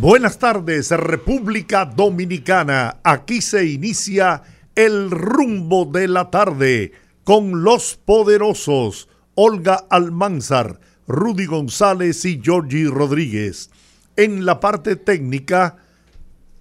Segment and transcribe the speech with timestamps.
[0.00, 3.00] Buenas tardes, República Dominicana.
[3.04, 4.42] Aquí se inicia
[4.74, 13.68] el rumbo de la tarde con los poderosos Olga Almanzar, Rudy González y Georgie Rodríguez.
[14.16, 15.76] En la parte técnica,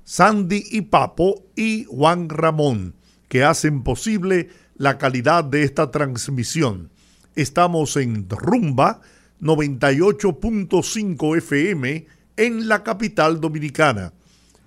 [0.03, 2.95] Sandy y Papo y Juan Ramón,
[3.29, 6.89] que hacen posible la calidad de esta transmisión.
[7.35, 8.99] Estamos en Rumba
[9.39, 14.13] 98.5 FM en la capital dominicana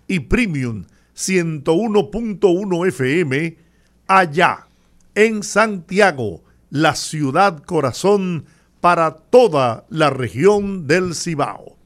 [0.06, 0.84] y Premium
[1.16, 3.56] 101.1 FM
[4.06, 4.66] allá
[5.14, 8.44] en Santiago, la ciudad corazón
[8.82, 11.76] para toda la región del Cibao.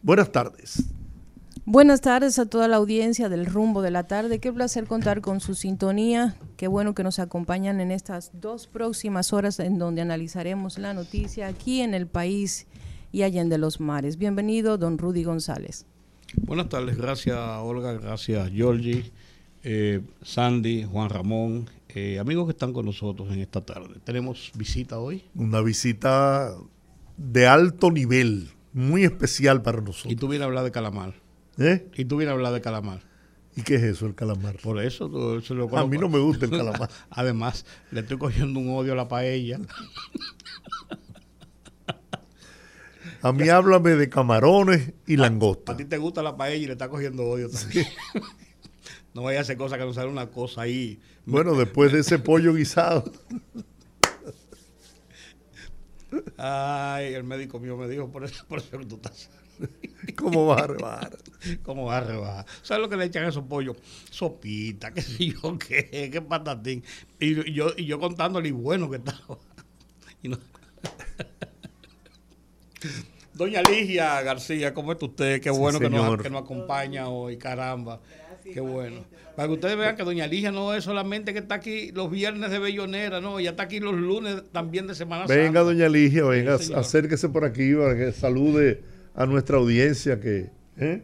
[0.00, 0.84] Buenas tardes.
[1.66, 4.38] Buenas tardes a toda la audiencia del rumbo de la tarde.
[4.38, 6.36] Qué placer contar con su sintonía.
[6.56, 11.48] Qué bueno que nos acompañan en estas dos próximas horas en donde analizaremos la noticia
[11.48, 12.66] aquí en el país
[13.12, 14.18] y Allende los Mares.
[14.18, 15.86] Bienvenido, don Rudy González.
[16.34, 19.10] Buenas tardes, gracias Olga, gracias Georgie,
[19.62, 23.94] eh, Sandy, Juan Ramón, eh, amigos que están con nosotros en esta tarde.
[24.04, 25.24] ¿Tenemos visita hoy?
[25.34, 26.54] Una visita
[27.16, 30.12] de alto nivel, muy especial para nosotros.
[30.12, 31.14] Y tú vienes a hablar de calamar.
[31.58, 31.88] ¿Eh?
[31.96, 33.00] Y tú vienes a hablar de calamar.
[33.56, 34.56] ¿Y qué es eso, el calamar?
[34.62, 36.88] Por eso, lo A mí no me gusta el calamar.
[37.10, 39.58] Además, le estoy cogiendo un odio a la paella.
[43.22, 45.72] A mí háblame de camarones y langosta.
[45.72, 47.86] A, ti te gusta la paella y le está cogiendo odio también.
[49.14, 51.00] no vaya a hacer cosas que no sale una cosa ahí.
[51.26, 53.10] Bueno, después de ese pollo guisado.
[56.36, 59.30] Ay, el médico mío me dijo, por eso, por eso que tú estás.
[60.16, 61.18] ¿Cómo vas a rebajar?
[61.62, 62.46] ¿Cómo vas a rebajar?
[62.62, 63.76] ¿Sabes lo que le echan a esos pollos?
[64.10, 66.84] Sopita, qué sé yo, qué, qué patatín.
[67.18, 69.38] Y yo, y yo contándole y bueno que estaba.
[70.22, 70.38] Y no.
[73.38, 75.40] Doña Ligia García, ¿cómo está usted?
[75.40, 78.00] Qué bueno que, nos, que, nos, acompaña hoy, caramba.
[78.42, 79.04] Qué bueno.
[79.36, 82.50] Para que ustedes vean que Doña Ligia no es solamente que está aquí los viernes
[82.50, 85.40] de Bellonera, no, ella está aquí los lunes también de Semana Santa.
[85.40, 88.82] Venga, Doña Ligia, venga, acérquese por aquí para que salude
[89.14, 90.50] a nuestra audiencia que...
[90.76, 91.02] ¿eh?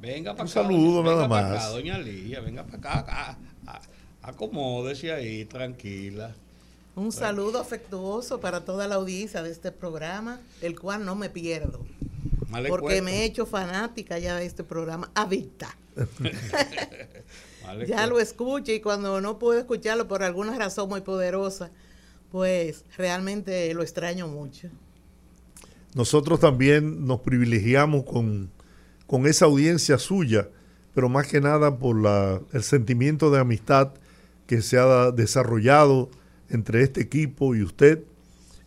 [0.00, 1.52] Venga para Un saludo nada más.
[1.52, 3.38] Acá, Doña Ligia, venga para acá,
[4.22, 6.34] acomódese ahí, tranquila.
[6.98, 11.86] Un saludo afectuoso para toda la audiencia de este programa, el cual no me pierdo.
[12.68, 15.76] porque me he hecho fanática ya de este programa, adicta.
[17.86, 21.70] ya lo escucho y cuando no puedo escucharlo por alguna razón muy poderosa,
[22.32, 24.68] pues realmente lo extraño mucho.
[25.94, 28.50] Nosotros también nos privilegiamos con,
[29.06, 30.48] con esa audiencia suya,
[30.96, 33.92] pero más que nada por la, el sentimiento de amistad
[34.48, 36.10] que se ha desarrollado
[36.50, 38.04] entre este equipo y usted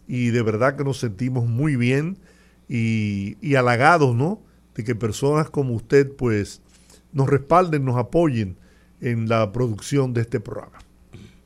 [0.08, 2.18] y de verdad que nos sentimos muy bien
[2.68, 4.42] y, y, halagados, ¿no?
[4.76, 6.62] De que personas como usted pues
[7.12, 8.58] nos respalden, nos apoyen
[9.02, 10.80] en la producción de este programa.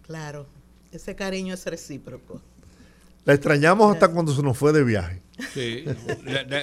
[0.03, 0.46] Claro,
[0.91, 2.41] ese cariño es recíproco.
[3.25, 5.22] La extrañamos hasta cuando se nos fue de viaje.
[5.53, 5.84] Sí,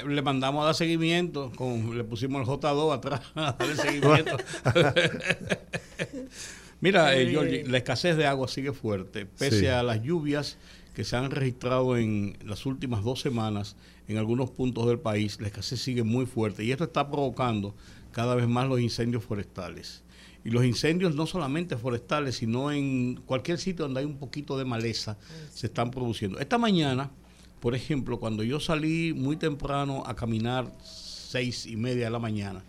[0.07, 4.37] le, mandamos a dar seguimiento, con, le pusimos el J2 atrás a darle seguimiento.
[6.83, 10.59] Mira, eh, la escasez de agua sigue fuerte, pese a las lluvias
[10.95, 13.77] que se han registrado en las últimas dos semanas
[14.09, 17.77] en algunos puntos del país, la escasez sigue muy fuerte y esto está provocando
[18.11, 20.03] cada vez más los incendios forestales.
[20.45, 24.65] Y los incendios no solamente forestales, sino en cualquier sitio donde hay un poquito de
[24.65, 25.17] maleza,
[25.55, 26.41] se están produciendo.
[26.41, 27.13] Esta mañana,
[27.61, 32.65] por ejemplo, cuando yo salí muy temprano a caminar, seis y media de la mañana,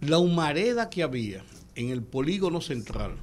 [0.00, 1.44] la humareda que había
[1.74, 3.16] en el polígono central.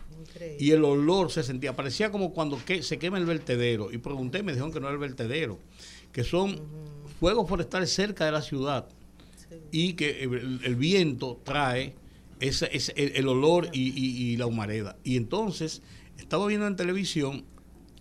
[0.60, 3.92] Y el olor se sentía, parecía como cuando se quema el vertedero.
[3.92, 5.60] Y pregunté, me dijeron que no era el vertedero,
[6.12, 6.60] que son
[7.20, 8.88] fuegos forestales cerca de la ciudad
[9.72, 11.94] y que el, viento trae
[12.40, 14.98] ese, el, olor y, la humareda.
[15.04, 15.81] Y entonces
[16.18, 17.46] estaba viendo en televisión,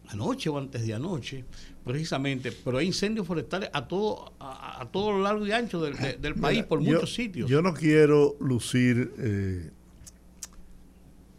[0.08, 1.44] anoche o antes de anoche,
[1.84, 6.64] precisamente, pero hay incendios forestales a todo, a, todo lo largo y ancho del, país,
[6.64, 7.48] por muchos sitios.
[7.50, 9.12] Yo no quiero lucir...
[9.18, 9.70] Eh,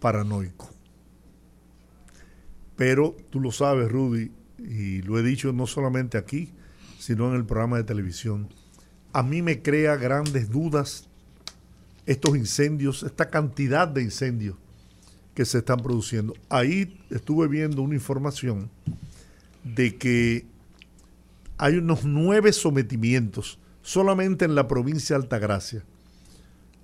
[0.03, 0.69] paranoico.
[2.75, 6.51] Pero tú lo sabes, Rudy, y lo he dicho no solamente aquí,
[6.99, 8.49] sino en el programa de televisión.
[9.13, 11.07] A mí me crea grandes dudas
[12.05, 14.57] estos incendios, esta cantidad de incendios
[15.33, 16.33] que se están produciendo.
[16.49, 18.69] Ahí estuve viendo una información
[19.63, 20.45] de que
[21.57, 25.83] hay unos nueve sometimientos solamente en la provincia de Altagracia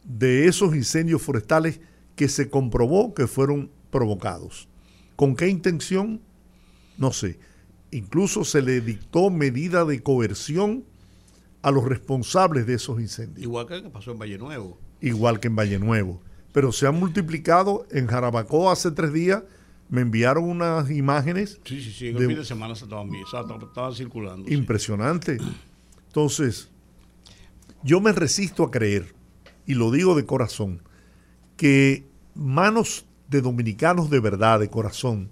[0.10, 1.80] de esos incendios forestales
[2.16, 4.68] que se comprobó que fueron provocados.
[5.16, 6.22] ¿Con qué intención?
[6.98, 7.40] No sé.
[7.92, 10.84] Incluso se le dictó medida de coerción
[11.62, 13.44] a los responsables de esos incendios.
[13.44, 14.78] Igual que pasó en Valle Nuevo.
[15.02, 16.22] Igual que en Valle Nuevo.
[16.52, 17.86] Pero se han multiplicado.
[17.92, 19.44] En Jarabacoa hace tres días
[19.90, 21.60] me enviaron unas imágenes.
[21.66, 22.08] Sí, sí, sí.
[22.10, 24.50] En el fin de semana se estaban, estaban circulando.
[24.50, 25.38] Impresionante.
[26.08, 26.70] Entonces,
[27.84, 29.14] yo me resisto a creer,
[29.66, 30.82] y lo digo de corazón,
[31.58, 35.30] que manos de dominicanos de verdad, de corazón,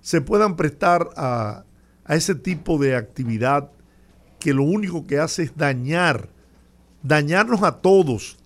[0.00, 1.64] se puedan prestar a,
[2.04, 3.70] a ese tipo de actividad
[4.40, 6.30] que lo único que hace es dañar,
[7.02, 8.38] dañarnos a todos,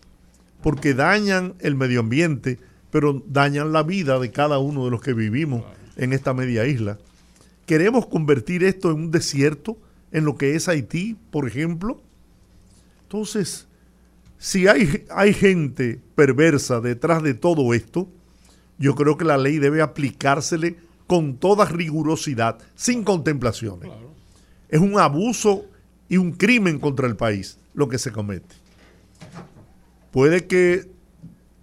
[0.63, 2.59] porque dañan el medio ambiente,
[2.97, 5.63] pero dañan la vida de cada uno de los que vivimos
[5.97, 6.97] en esta media isla.
[7.67, 9.77] ¿Queremos convertir esto en un desierto,
[10.13, 12.01] en lo que es Haití, por ejemplo?
[13.03, 13.67] Entonces,
[14.39, 18.09] si hay, hay gente perversa detrás de todo esto,
[18.79, 20.77] yo creo que la ley debe aplicársele
[21.07, 23.91] con toda rigurosidad, sin contemplaciones.
[24.71, 25.67] Es un abuso
[26.09, 28.55] y un crimen contra el país lo que se comete.
[30.13, 30.96] Puede que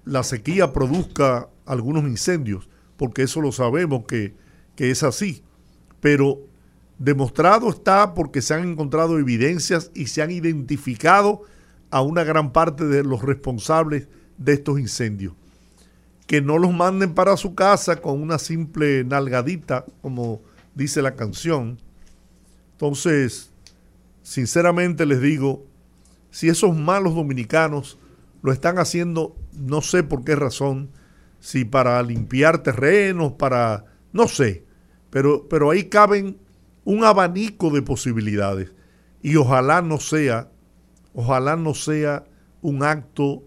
[0.05, 4.35] la sequía produzca algunos incendios, porque eso lo sabemos que,
[4.75, 5.43] que es así,
[5.99, 6.39] pero
[6.99, 11.43] demostrado está porque se han encontrado evidencias y se han identificado
[11.89, 14.07] a una gran parte de los responsables
[14.37, 15.33] de estos incendios.
[16.27, 20.41] Que no los manden para su casa con una simple nalgadita, como
[20.73, 21.77] dice la canción.
[22.71, 23.51] Entonces,
[24.23, 25.65] sinceramente les digo,
[26.31, 27.99] si esos malos dominicanos
[28.43, 30.91] lo están haciendo, no sé por qué razón,
[31.39, 34.65] si para limpiar terrenos, para, no sé,
[35.09, 36.37] pero, pero ahí caben
[36.83, 38.71] un abanico de posibilidades
[39.21, 40.51] y ojalá no sea,
[41.13, 42.25] ojalá no sea
[42.61, 43.43] un acto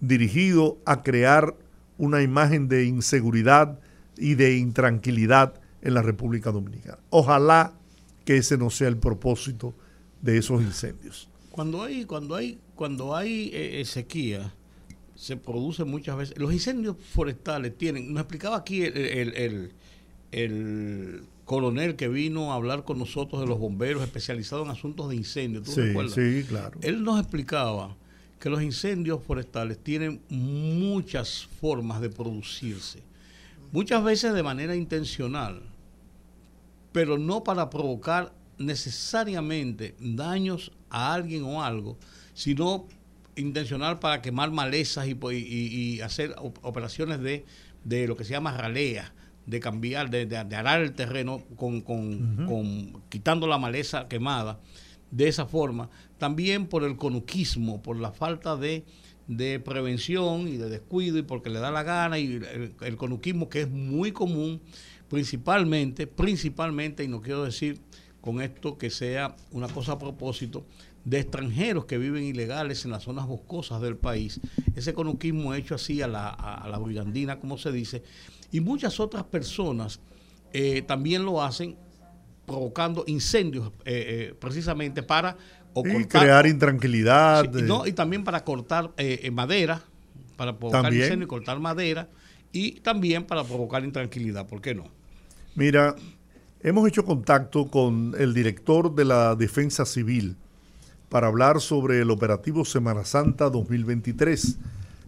[0.00, 1.56] dirigido a crear
[1.96, 3.78] una imagen de inseguridad
[4.16, 6.98] y de intranquilidad en la República Dominicana.
[7.10, 7.74] Ojalá
[8.24, 9.74] que ese no sea el propósito
[10.20, 11.31] de esos incendios.
[11.52, 14.54] Cuando hay, cuando hay, cuando hay eh, eh, sequía,
[15.14, 16.38] se produce muchas veces.
[16.38, 19.72] Los incendios forestales tienen, nos explicaba aquí el,
[21.44, 25.68] coronel que vino a hablar con nosotros de los bomberos especializados en asuntos de incendios.
[25.68, 26.78] sí, sí, claro.
[26.80, 27.94] Él nos explicaba
[28.40, 33.00] que los incendios forestales tienen muchas formas de producirse,
[33.72, 35.60] muchas veces de manera intencional,
[36.92, 38.32] pero no para provocar
[38.66, 41.98] necesariamente daños a alguien o algo,
[42.34, 42.86] sino
[43.36, 47.44] intencional para quemar malezas y, hacer operaciones de,
[47.84, 49.12] de, lo que se llama ralea,
[49.46, 54.60] de cambiar, de, de, arar el terreno con, con, quitando la maleza quemada
[55.10, 55.90] de esa forma.
[56.18, 58.84] También por el conuquismo, por la falta de,
[59.64, 63.62] prevención y de descuido y porque le da la gana y el, el conuquismo que
[63.62, 64.60] es muy común
[65.08, 67.78] principalmente, principalmente, y no quiero decir
[68.22, 70.64] con esto que sea una cosa a propósito
[71.04, 74.40] de extranjeros que viven ilegales en las zonas boscosas del país.
[74.76, 78.02] Ese conuquismo hecho así a la, a, la brigandina, como se dice,
[78.52, 79.98] y muchas otras personas
[80.52, 81.76] eh, también lo hacen
[82.46, 85.36] provocando incendios eh, eh, precisamente para
[85.74, 87.50] y crear intranquilidad.
[87.50, 88.92] no, y también para cortar
[89.32, 89.82] madera,
[90.36, 92.08] para provocar incendios y cortar madera,
[92.52, 94.84] y también para provocar intranquilidad, ¿por qué no?
[95.54, 95.96] Mira,
[96.64, 100.36] Hemos hecho contacto con el director de la Defensa Civil
[101.08, 104.58] para hablar sobre el operativo Semana Santa 2023.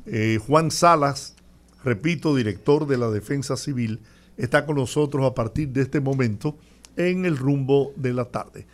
[0.07, 1.37] Eh, Juan Salas,
[1.85, 4.01] repito, director de la Defensa Civil,
[4.37, 6.57] está con nosotros a partir de este momento
[6.97, 8.67] en el rumbo de la tarde.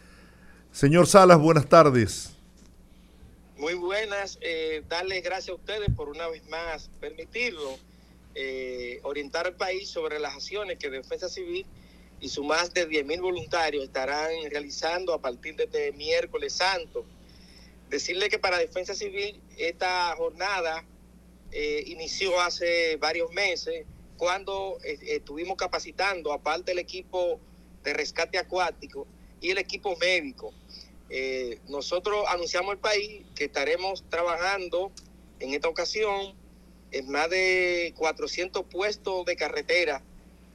[0.72, 2.34] Señor Salas, buenas tardes.
[3.58, 7.76] Muy buenas, eh, darles gracias a ustedes por una vez más permitirlo
[8.34, 11.66] eh, orientar al país sobre las acciones que Defensa Civil
[12.20, 17.04] y sus más de 10.000 voluntarios estarán realizando a partir de este miércoles santo.
[17.88, 20.84] Decirle que para Defensa Civil esta jornada
[21.50, 23.84] eh, inició hace varios meses
[24.16, 27.40] cuando eh, estuvimos capacitando, aparte del equipo
[27.82, 29.06] de rescate acuático
[29.40, 30.52] y el equipo médico.
[31.08, 34.92] Eh, nosotros anunciamos al país que estaremos trabajando
[35.40, 36.34] en esta ocasión
[36.92, 40.02] en más de 400 puestos de carretera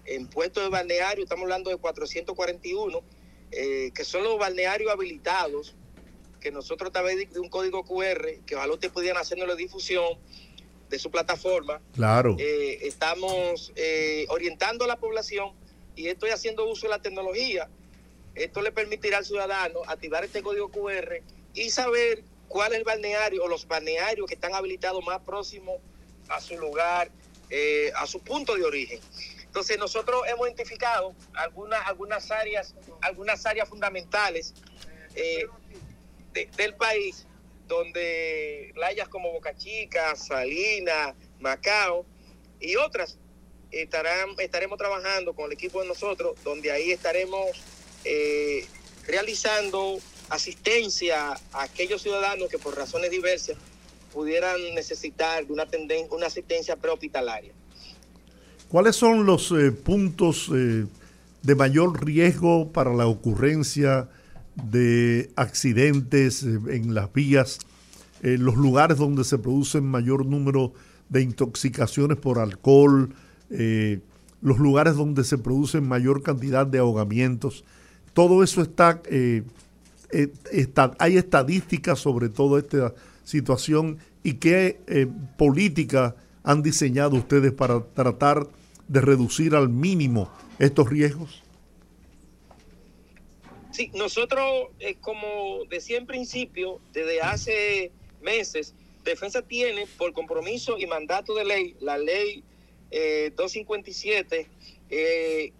[0.05, 3.01] en puestos de balneario estamos hablando de 441,
[3.51, 5.75] eh, que son los balnearios habilitados,
[6.39, 10.19] que nosotros a través de un código QR, que ojalá ustedes pudieran hacernos la difusión,
[10.89, 11.81] de su plataforma.
[11.93, 12.35] Claro.
[12.39, 15.51] Eh, estamos eh, orientando a la población
[15.95, 17.69] y estoy haciendo uso de la tecnología.
[18.35, 21.21] Esto le permitirá al ciudadano activar este código QR
[21.53, 25.79] y saber cuál es el balneario o los balnearios que están habilitados más próximos
[26.27, 27.09] a su lugar,
[27.49, 28.99] eh, a su punto de origen.
[29.55, 34.53] Entonces nosotros hemos identificado algunas, algunas áreas, algunas áreas fundamentales
[36.33, 37.25] del país
[37.65, 42.05] donde playas como Boca Chica, Salina, Macao
[42.59, 43.17] y otras
[43.71, 47.51] estaremos trabajando con el equipo de nosotros, donde ahí estaremos
[48.03, 48.67] eh,
[49.07, 53.55] realizando asistencia a aquellos ciudadanos que por razones diversas
[54.11, 55.65] pudieran necesitar de una,
[56.09, 57.53] una asistencia prehospitalaria.
[58.75, 60.85] ¿Cuáles son los eh, puntos eh,
[61.43, 64.09] de mayor riesgo para la ocurrencia
[64.69, 67.59] de accidentes en las vías,
[68.21, 70.73] los lugares donde se producen mayor número
[71.07, 73.15] de intoxicaciones por alcohol,
[73.49, 74.01] eh,
[74.41, 77.63] los lugares donde se producen mayor cantidad de ahogamientos.
[78.13, 79.43] Todo eso está, eh,
[80.11, 87.79] eh, está hay estadísticas sobre toda esta situación y qué política han diseñado ustedes para
[87.79, 88.49] tratar
[88.87, 91.43] de reducir al mínimo estos riesgos.
[93.71, 98.73] Sí, nosotros, eh, como decía en principio, desde hace meses,
[99.03, 102.43] Defensa tiene por compromiso y mandato de ley, la ley
[102.91, 104.47] 257, eh,
[104.89, 105.53] eh,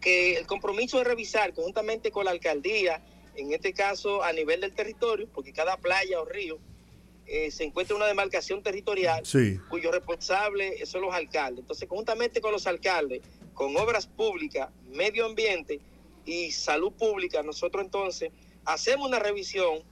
[0.00, 3.02] que el compromiso de revisar conjuntamente con la alcaldía,
[3.36, 6.58] en este caso a nivel del territorio, porque cada playa o río
[7.50, 9.22] se encuentra una demarcación territorial
[9.68, 11.60] cuyo responsable son los alcaldes.
[11.60, 13.22] Entonces, conjuntamente con los alcaldes,
[13.54, 15.80] con obras públicas, medio ambiente,
[16.28, 18.30] y salud pública, nosotros entonces
[18.66, 19.82] hacemos una revisión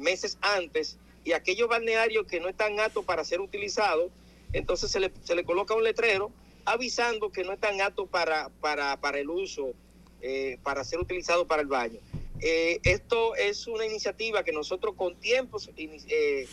[0.00, 4.10] meses antes y aquellos balnearios que no están aptos para ser utilizados,
[4.54, 6.32] entonces se le, se le coloca un letrero
[6.64, 9.72] avisando que no están aptos para, para, para el uso,
[10.22, 12.00] eh, para ser utilizado para el baño.
[12.40, 16.48] Eh, esto es una iniciativa que nosotros con tiempo eh,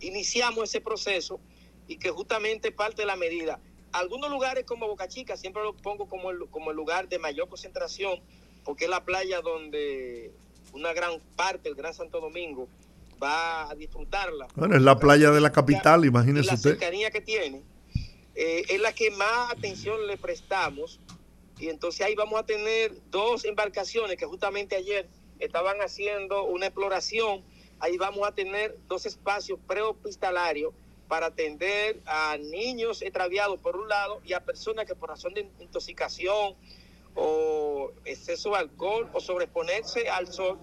[0.00, 1.40] iniciamos ese proceso
[1.86, 3.60] y que justamente parte de la medida
[3.92, 7.48] algunos lugares como Boca Chica, siempre lo pongo como el, como el lugar de mayor
[7.48, 8.20] concentración,
[8.64, 10.32] porque es la playa donde
[10.72, 12.68] una gran parte del Gran Santo Domingo
[13.22, 14.48] va a disfrutarla.
[14.56, 16.70] Bueno, es la playa de la capital, imagínese usted.
[16.70, 17.62] La cercanía que tiene
[18.34, 20.98] eh, es la que más atención le prestamos.
[21.58, 27.42] Y entonces ahí vamos a tener dos embarcaciones que justamente ayer estaban haciendo una exploración.
[27.82, 30.72] Ahí vamos a tener dos espacios prehospitalarios
[31.08, 35.48] para atender a niños extraviados por un lado y a personas que por razón de
[35.58, 36.54] intoxicación
[37.16, 40.60] o exceso de alcohol o sobreponerse al sol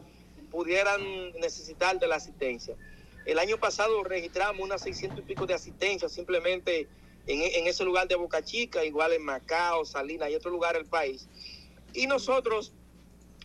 [0.49, 2.77] pudieran necesitar de la asistencia.
[3.25, 6.88] El año pasado registramos unas 600 y pico de asistencia simplemente
[7.27, 11.27] en, ese lugar de Boca Chica, igual en Macao, Salinas y otro lugar del país.
[11.93, 12.71] Y nosotros,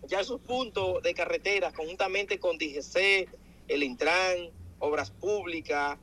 [0.06, 3.28] ya esos puntos de carretera, conjuntamente con DGC,
[3.68, 5.98] el Intran, Obras Públicas,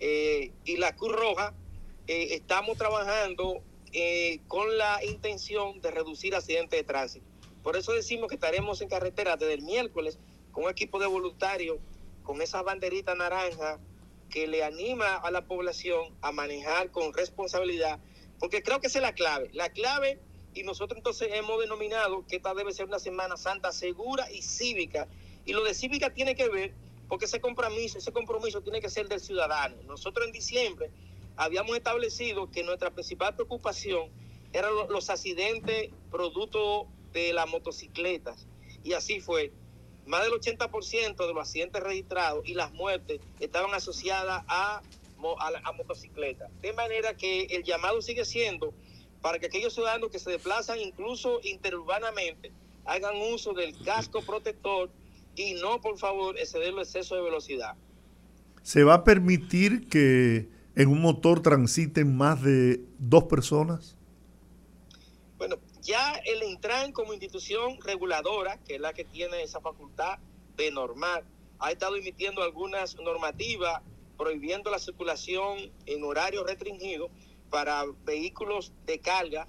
[0.00, 1.54] eh, y la Cruz Roja,
[2.06, 7.26] eh, estamos trabajando eh, con la intención de reducir accidentes de tránsito.
[7.62, 10.18] Por eso decimos que estaremos en carretera desde el miércoles
[10.52, 11.78] con un equipo de voluntarios
[12.22, 13.78] con esa banderita naranja
[14.28, 17.98] que le anima a la población a manejar con responsabilidad,
[18.38, 19.48] porque creo que esa es la clave.
[19.52, 20.18] La clave,
[20.52, 25.06] y nosotros entonces hemos denominado que esta debe ser una Semana Santa segura y cívica.
[25.44, 26.74] Y lo de cívica tiene que ver
[27.08, 29.76] porque ese compromiso, ese compromiso tiene que ser del ciudadano.
[29.84, 30.90] Nosotros en diciembre
[31.36, 34.10] habíamos establecido que nuestra principal preocupación
[34.52, 38.46] eran los accidentes producto de las motocicletas.
[38.82, 39.52] Y así fue.
[40.06, 44.80] Más del 80% de los accidentes registrados y las muertes estaban asociadas a,
[45.40, 46.48] a, motocicletas.
[46.62, 48.72] De manera que el llamado sigue siendo
[49.20, 52.52] para que aquellos ciudadanos que se desplazan incluso interurbanamente
[52.84, 54.90] hagan uso del casco protector
[55.36, 57.74] y no, por favor, exceder el exceso de velocidad.
[58.62, 63.96] ¿Se va a permitir que en un motor transiten más de dos personas?
[65.38, 70.18] Bueno, ya el Intran como institución reguladora, que es la que tiene esa facultad
[70.56, 71.24] de normar,
[71.58, 73.82] ha estado emitiendo algunas normativas
[74.16, 77.10] prohibiendo la circulación en horario restringido
[77.50, 79.46] para vehículos de carga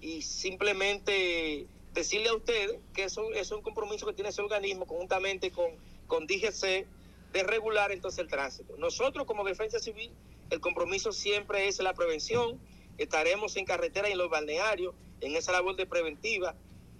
[0.00, 1.66] y simplemente
[1.96, 5.70] decirle a ustedes que eso, es un compromiso que tiene ese organismo conjuntamente con,
[6.06, 6.86] con DGC
[7.32, 8.76] de regular entonces el tránsito.
[8.76, 10.12] Nosotros como defensa civil,
[10.50, 12.60] el compromiso siempre es la prevención,
[12.98, 16.54] estaremos en carretera y en los balnearios, en esa labor de preventiva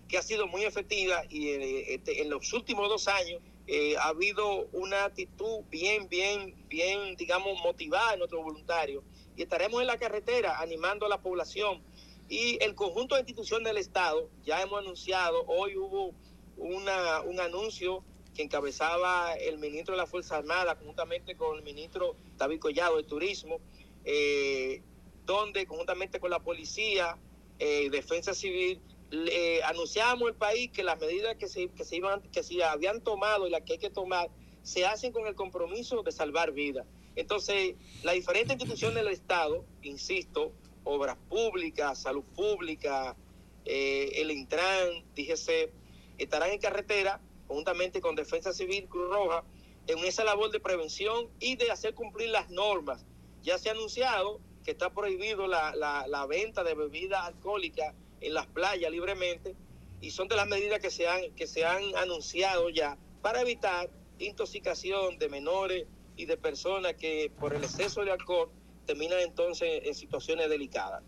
[0.09, 4.09] que ha sido muy efectiva y eh, este, en los últimos dos años eh, ha
[4.09, 9.05] habido una actitud bien, bien, bien, digamos, motivada en nuestros voluntarios
[9.37, 11.83] y estaremos en la carretera animando a la población
[12.29, 16.13] y el conjunto de instituciones del Estado, ya hemos anunciado, hoy hubo
[16.57, 18.03] una, un anuncio
[18.35, 23.05] que encabezaba el ministro de la Fuerza Armada, conjuntamente con el ministro David Collado de
[23.05, 23.61] Turismo,
[24.05, 24.83] eh,
[25.25, 27.17] donde conjuntamente con la policía,
[27.59, 28.81] eh, Defensa Civil,
[29.11, 33.01] le, anunciamos al país que las medidas que se, que se, iban, que se habían
[33.03, 34.29] tomado y las que hay que tomar
[34.63, 36.87] se hacen con el compromiso de salvar vidas.
[37.15, 40.53] Entonces, las diferentes instituciones del Estado, insisto,
[40.87, 43.17] obras públicas, salud pública,
[43.65, 45.73] eh, el Intran, DGC,
[46.17, 49.45] estarán en carretera juntamente con Defensa Civil Cruz Roja
[49.89, 53.05] en esa labor de prevención y de hacer cumplir las normas.
[53.43, 58.47] Ya se ha anunciado que está prohibido la, la, venta de bebidas alcohólicas en las
[58.47, 59.55] playas libremente
[60.01, 63.91] y son de las medidas que se han, que se han anunciado ya para evitar
[64.19, 68.51] intoxicación de menores y de personas que por el exceso de alcohol
[68.87, 71.03] terminan entonces en situaciones delicadas.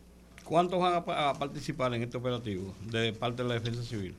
[0.44, 4.14] ¿Cuántos van a, participar en este operativo de parte de la Defensa Civil?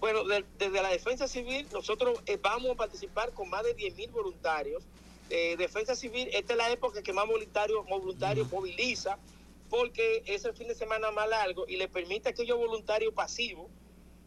[0.00, 0.22] Bueno,
[0.58, 4.82] desde la Defensa Civil nosotros eh, vamos a participar con más de 10 mil voluntarios.
[5.30, 9.18] Eh, Defensa Civil, esta es la época que más voluntarios, voluntarios moviliza
[9.70, 13.66] porque es el fin de semana más largo y le permite a aquellos voluntarios pasivos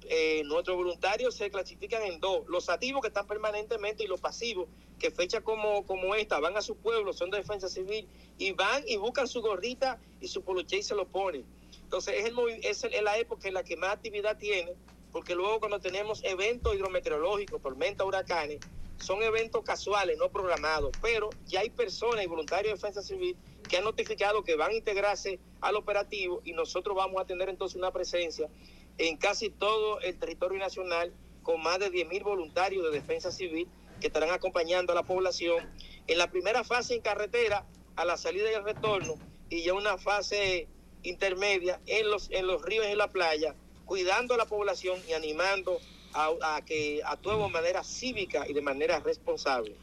[0.10, 4.68] eh, nuestros voluntarios se clasifican en dos, los activos que están permanentemente y los pasivos
[5.00, 8.84] que fecha como, como esta van a su pueblo, son de defensa civil y van
[8.88, 11.46] y buscan su gordita y su poloche y se lo ponen.
[11.84, 14.74] Entonces es, el, es, es la época en la que más actividad tiene,
[15.12, 18.60] porque luego cuando tenemos eventos hidrometeorológicos, tormentas, huracanes,
[19.00, 23.38] son eventos casuales, no programados, pero ya hay personas y voluntarios de defensa civil
[23.70, 27.78] que han notificado que van a integrarse al operativo y nosotros vamos a tener entonces
[27.78, 28.50] una presencia
[28.98, 31.14] en casi todo el territorio nacional
[31.44, 33.68] con más de 10.000 voluntarios de defensa civil
[34.00, 35.66] que estarán acompañando a la población
[36.08, 39.16] en la primera fase en carretera, a la salida y el retorno,
[39.50, 40.68] y ya una fase
[41.04, 43.56] intermedia en los, en los ríos y en la playa,
[43.86, 45.80] cuidando a la población y animando
[46.14, 49.76] a, a que actuemos de manera cívica y de manera responsable.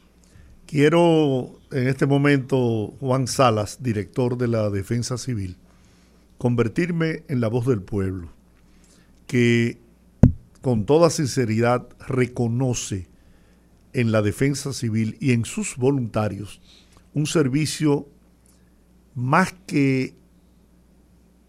[0.67, 5.57] Quiero en este momento, Juan Salas, director de la Defensa Civil,
[6.37, 8.34] convertirme en la voz del pueblo
[9.27, 9.79] que
[10.61, 13.07] con toda sinceridad reconoce
[13.93, 16.61] en la defensa civil y en sus voluntarios
[17.13, 18.07] un servicio
[19.13, 20.15] más que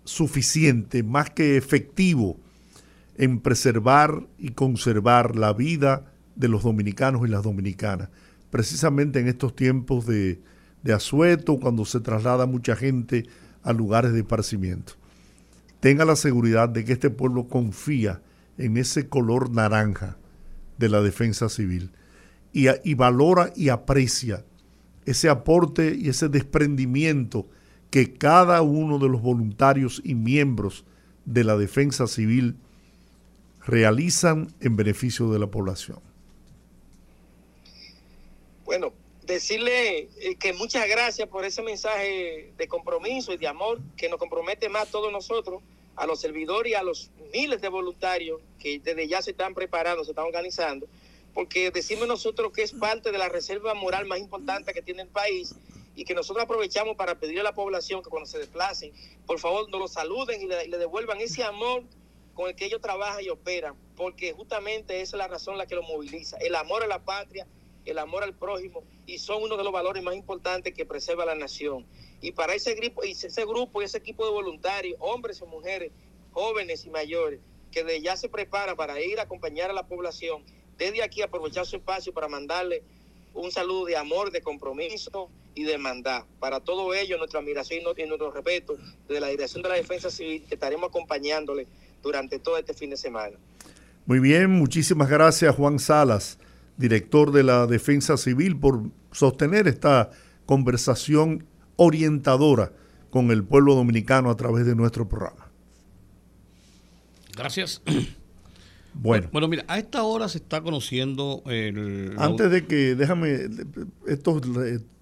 [0.05, 2.39] suficiente, más que efectivo
[3.17, 8.11] en preservar y conservar la vida de los dominicanos y las dominicanas,
[8.51, 10.41] precisamente en estos tiempos de,
[10.83, 13.27] de asueto, cuando se traslada mucha gente
[13.63, 14.93] a lugares de esparcimiento
[15.81, 18.23] tenga la seguridad de que este pueblo confía
[18.59, 20.17] en ese color naranja
[20.79, 21.91] de la defensa civil
[22.53, 24.45] y, y, valora y aprecia
[25.05, 27.47] ese aporte y ese desprendimiento
[27.91, 30.85] que cada uno de los voluntarios y miembros
[31.25, 32.57] de la defensa civil
[33.65, 35.99] realizan en beneficio de la población.
[38.65, 38.93] Bueno,
[39.27, 44.19] decirle eh, que muchas gracias por ese mensaje de compromiso y de amor que nos
[44.19, 45.63] compromete más a todos nosotros,
[45.97, 50.05] a los servidores y a los miles de voluntarios que desde ya se están preparando,
[50.05, 50.87] se están organizando,
[51.35, 55.09] porque decimos nosotros que es parte de la reserva moral más importante que tiene el
[55.09, 55.55] país
[55.97, 58.93] y que nosotros aprovechamos para pedirle a la población que cuando se desplacen,
[59.27, 61.83] por favor, nos lo saluden y le, devuelvan ese amor
[62.35, 65.75] con el que ellos trabajan y operan, porque justamente esa es la razón la que
[65.75, 67.47] los moviliza, el amor a la patria
[67.87, 71.35] el amor al prójimo y son uno de los valores más importantes que preserva la
[71.35, 71.87] nación.
[72.21, 75.93] Y para ese grupo, y ese grupo y ese equipo de voluntarios, hombres y mujeres,
[76.33, 80.43] jóvenes y mayores, que de ya se prepara para ir a acompañar a la población,
[80.77, 82.83] desde aquí aprovechar su espacio para mandarle
[83.35, 86.25] un saludo de amor, de compromiso y de mandar.
[86.41, 88.77] Para todo ello, nuestra admiración y nuestro respeto
[89.09, 91.67] de la Dirección de la Defensa Civil, que estaremos acompañándole
[92.03, 93.37] durante todo este fin de semana.
[94.07, 96.39] Muy bien, muchísimas gracias Juan Salas
[96.77, 100.11] director de la Defensa Civil, por sostener esta
[100.45, 101.45] conversación
[101.77, 102.73] orientadora
[103.11, 105.51] con el pueblo dominicano a través de nuestro programa.
[107.37, 107.83] Gracias.
[108.99, 109.29] Bueno.
[109.31, 112.15] bueno, mira, a esta hora se está conociendo el...
[112.17, 113.41] Antes de que, déjame,
[114.07, 114.41] estos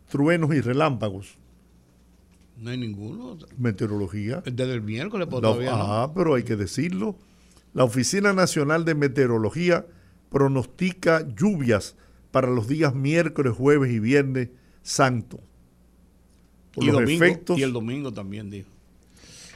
[0.08, 1.38] truenos y relámpagos.
[2.58, 3.38] No hay ninguno.
[3.56, 4.42] Meteorología.
[4.44, 7.16] Desde el miércoles, pues, todavía Ah, pero hay que decirlo.
[7.72, 9.86] La Oficina Nacional de Meteorología
[10.34, 11.94] pronostica lluvias
[12.32, 14.48] para los días miércoles, jueves y viernes
[14.82, 15.38] santo.
[16.74, 18.68] y, los efectos y el domingo también dijo.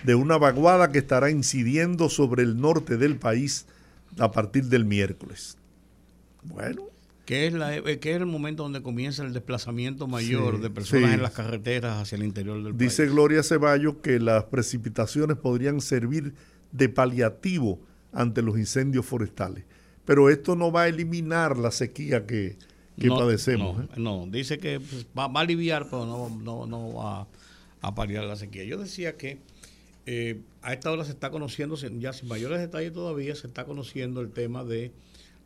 [0.05, 3.67] De una vaguada que estará incidiendo sobre el norte del país
[4.21, 5.59] a partir del miércoles.
[6.45, 6.85] Bueno,
[7.27, 11.13] que es, la, eh, que es el momento donde comienza el desplazamiento mayor de personas
[11.13, 16.35] en las carreteras hacia el interior del Dice Gloria Ceballos que las precipitaciones podrían servir
[16.71, 17.81] de paliativo
[18.13, 19.65] ante los incendios forestales.
[20.09, 22.57] Pero esto no va a eliminar la sequía que,
[23.11, 23.77] padecemos.
[23.77, 23.89] No, ¿eh?
[23.99, 27.29] no, dice que pues, va, a aliviar, pero no, no, va
[27.83, 28.65] a paliar la sequía.
[28.65, 29.37] Yo decía que
[30.07, 34.23] eh, a esta hora se está conociendo, ya sin mayores detalles todavía, se está conociendo
[34.23, 34.93] el tema de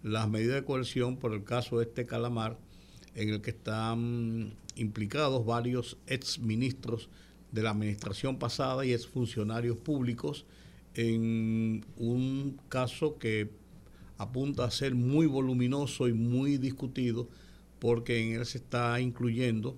[0.04, 2.56] las medidas de coerción por el caso de este Calamar,
[3.16, 7.08] en el que están implicados varios exministros
[7.50, 10.46] de la administración pasada y exfuncionarios públicos
[10.94, 13.50] en un caso que
[14.22, 17.28] apunta a ser muy voluminoso y muy discutido
[17.78, 19.76] porque en él se está incluyendo,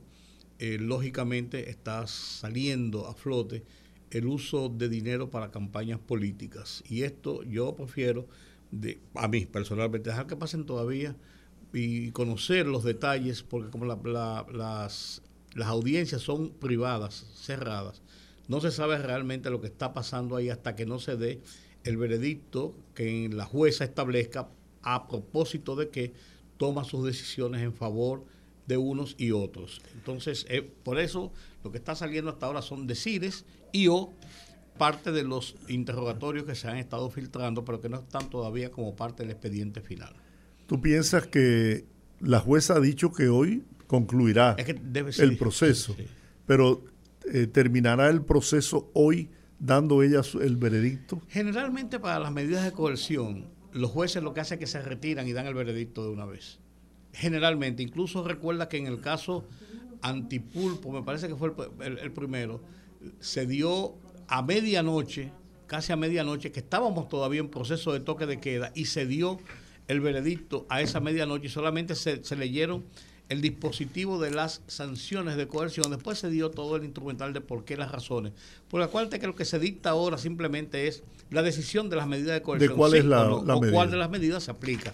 [0.59, 3.65] eh, lógicamente está saliendo a flote
[4.11, 6.85] el uso de dinero para campañas políticas.
[6.89, 8.29] Y esto yo prefiero
[8.71, 11.17] de, a mí personalmente, dejar que pasen todavía
[11.73, 15.23] y conocer los detalles, porque como las,
[15.55, 18.03] las audiencias son privadas, cerradas,
[18.47, 21.41] no se sabe realmente lo que está pasando ahí hasta que no se dé
[21.85, 24.49] el veredicto que la jueza establezca
[24.83, 26.13] a propósito de que
[26.57, 28.25] toma sus decisiones en favor
[28.67, 29.83] de unos y otros.
[29.95, 34.13] Entonces, eh, por eso lo que está saliendo hasta ahora son decires y o
[34.79, 38.97] parte de los interrogatorios que se han estado filtrando, pero que no están todavía como
[38.97, 40.15] parte del expediente final.
[40.67, 41.85] ¿Tú piensas que
[42.21, 45.95] la jueza ha dicho que hoy concluirá el proceso,
[46.47, 46.85] pero
[47.33, 49.31] eh, terminará el proceso hoy
[49.65, 51.23] dando ella el veredicto?
[51.29, 55.27] Generalmente para las medidas de coerción, los jueces lo que hacen es que se retiran
[55.27, 56.59] y dan el veredicto de una vez.
[57.13, 59.45] Generalmente, incluso recuerda que en el caso
[60.03, 62.61] Antipulpo, me parece que fue el primero,
[63.21, 63.95] se dio
[64.29, 65.33] a medianoche,
[65.67, 69.39] casi a medianoche, que estábamos todavía en proceso de toque de queda y se dio
[69.89, 72.85] el veredicto a esa medianoche y solamente se, leyeron
[73.29, 75.91] el dispositivo de las sanciones de coerción.
[75.91, 78.33] Después se dio todo el instrumental de por qué las razones.
[78.69, 82.07] Por la cual que lo que se dicta ahora simplemente es la decisión de las
[82.07, 82.71] medidas de coerción.
[82.71, 84.93] ¿De cuál es la, o, cuál de las medidas se aplica.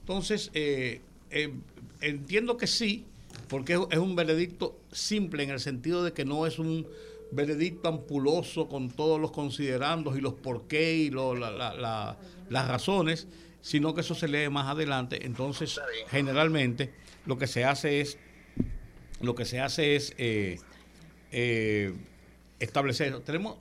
[0.00, 1.52] Entonces, eh, eh,
[2.00, 3.04] entiendo que sí,
[3.48, 6.86] porque es un veredicto simple en el sentido de que no es un
[7.32, 13.26] veredicto ampuloso con todos los considerandos y los por qué y las razones,
[13.60, 15.24] sino que eso se lee más adelante.
[15.24, 16.92] Entonces, generalmente
[17.26, 18.18] lo que se hace es
[19.20, 20.58] lo que se hace es eh,
[21.30, 21.94] eh,
[22.58, 23.18] establecer.
[23.20, 23.56] Tenemos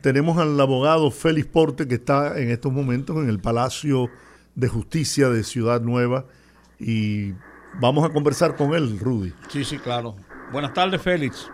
[0.00, 4.10] tenemos al abogado Félix Porte que está en estos momentos en el Palacio
[4.54, 6.26] de Justicia de Ciudad Nueva
[6.80, 7.32] y
[7.80, 9.32] vamos a conversar con él, Rudy.
[9.48, 10.16] Sí, sí, claro.
[10.52, 11.48] Buenas tardes, Félix.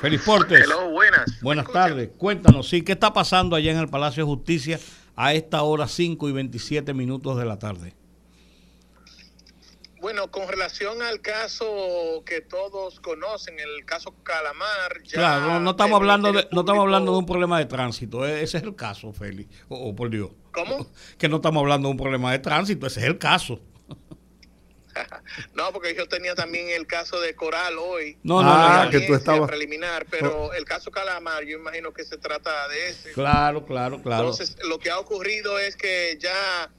[0.00, 0.64] Feliz Portes.
[0.92, 1.40] buenas.
[1.40, 2.10] Buenas tardes.
[2.16, 4.78] Cuéntanos, sí, ¿qué está pasando allá en el Palacio de Justicia
[5.16, 7.94] a esta hora 5 y 27 minutos de la tarde?
[10.06, 15.96] Bueno, con relación al caso que todos conocen, el caso Calamar, ya claro, no, estamos
[15.96, 19.12] hablando de no estamos hablando de un problema de tránsito, e-, ese es el caso,
[19.12, 19.52] Félix.
[19.68, 20.30] O por Dios.
[20.52, 20.88] ¿Cómo?
[21.18, 23.60] Que no estamos hablando de un problema de tránsito, ese es el caso.
[25.54, 28.16] no, porque yo tenía también el caso de Coral hoy.
[28.22, 32.16] No, no, ah, que tú estabas preliminar, pero el caso Calamar, yo imagino que se
[32.16, 33.10] trata de ese.
[33.10, 34.30] Claro, claro, claro.
[34.30, 36.70] Entonces, lo que ha ocurrido es que ya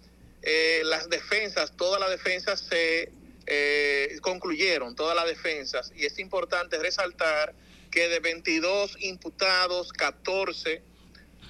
[0.44, 3.17] eh, las defensas, todas las defensas se
[3.48, 7.56] eh, concluyeron, todas las defensas, y es importante resaltar
[7.90, 10.82] que de 22 imputados, 14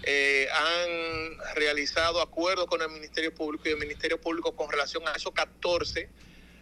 [0.04, 5.14] eh, han realizado acuerdos con el Ministerio Público y el Ministerio Público con relación a
[5.14, 6.10] esos 14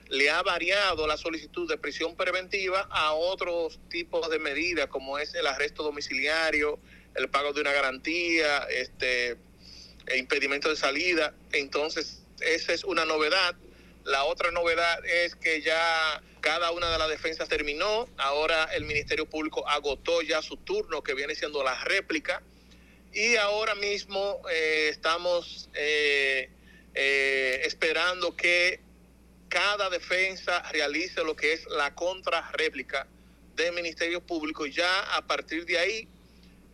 [0.10, 5.34] le ha variado la solicitud de prisión preventiva a otros tipos de medidas, como es
[5.34, 6.80] el arresto domiciliario,
[7.15, 9.38] el pago de una garantía, este,
[10.08, 11.34] el impedimento de salida.
[11.52, 13.56] Entonces, esa es una novedad.
[14.06, 18.08] La otra novedad es que ya cada una de las defensas terminó.
[18.18, 22.44] Ahora el Ministerio Público agotó ya su turno, que viene siendo la réplica.
[23.12, 26.50] Y ahora mismo eh, estamos eh,
[26.94, 28.80] eh, esperando que
[29.50, 33.08] cada defensa realice lo que es la contrarréplica
[33.56, 34.68] del Ministerio Público.
[34.68, 36.08] Ya a partir de ahí,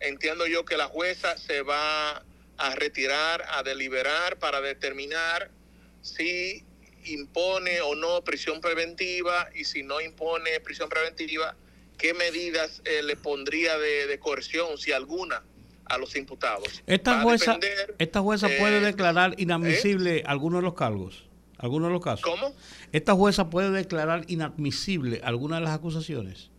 [0.02, 2.26] entiendo yo que la jueza se va
[2.58, 5.50] a retirar, a deliberar para determinar
[6.02, 6.66] si
[7.06, 11.56] impone o no prisión preventiva y si no impone prisión preventiva,
[11.98, 15.44] qué medidas eh, le pondría de, coerción, si alguna,
[15.86, 16.84] a los imputados.
[16.88, 17.60] ¿Esta jueza,
[17.98, 20.24] esta jueza puede eh, declarar inadmisible ¿eh?
[20.26, 21.26] alguno de los cargos?
[21.58, 22.24] ¿Alguno de los casos?
[22.24, 22.56] ¿Cómo?
[22.92, 26.50] ¿Esta jueza puede declarar inadmisible alguna de las acusaciones?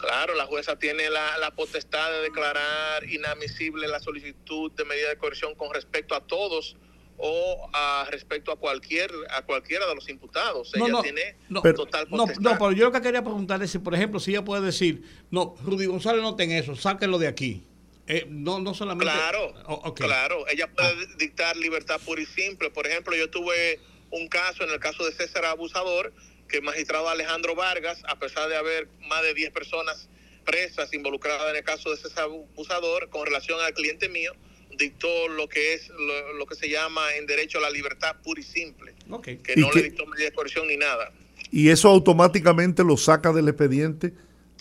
[0.00, 5.54] Claro, la jueza tiene la, potestad de declarar inadmisible la solicitud de medida de coerción
[5.54, 6.76] con respecto a todos
[7.20, 10.72] o a respecto a cualquier a cualquiera de los imputados.
[10.74, 11.36] ella no, tiene
[11.74, 14.44] total no, no, pero yo lo que quería preguntarle es si, por ejemplo, si ella
[14.44, 17.64] puede decir, no, Rudy González no ten eso, sáquenlo de aquí.
[18.06, 19.12] Eh, no, no solamente.
[19.12, 20.44] Claro, oh, claro.
[20.48, 21.14] Ella puede ah.
[21.16, 22.68] dictar libertad pura y simple.
[22.70, 23.78] Por ejemplo, yo tuve
[24.10, 26.12] un caso, en el caso de César Abusador,
[26.48, 30.08] que el magistrado Alejandro Vargas, a pesar de haber más de 10 personas
[30.44, 34.32] presas involucradas en el caso de César Abusador, con relación al cliente mío,
[34.80, 35.88] dictó lo que es
[36.36, 39.82] lo, que se llama en derecho a la libertad pura y simple, que no le
[39.82, 41.12] dictó medida de coerción ni nada.
[41.52, 44.12] ¿Y eso automáticamente lo saca del expediente?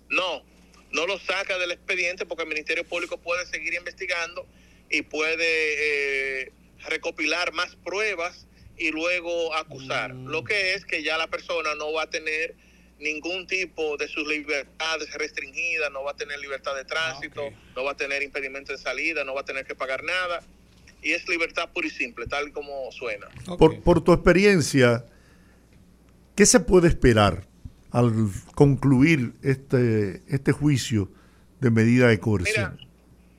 [0.09, 0.43] No,
[0.91, 4.45] no lo saca del expediente porque el Ministerio Público puede seguir investigando
[4.89, 6.51] y puede eh,
[6.87, 10.13] recopilar más pruebas y luego acusar.
[10.13, 10.27] Mm.
[10.27, 12.55] Lo que es que ya la persona no va a tener
[12.99, 17.83] ningún tipo de sus libertades restringidas, no va a tener libertad de tránsito, ah, no
[17.83, 20.41] va a tener impedimento de salida, no va a tener que pagar nada.
[21.01, 23.27] Y es libertad pura y simple, tal como suena.
[23.57, 25.05] Por, por tu experiencia,
[26.35, 27.47] ¿qué se puede esperar
[27.91, 28.11] al
[28.53, 31.09] concluir este, este juicio
[31.61, 32.75] de medida de coerción?
[32.77, 32.89] Mira,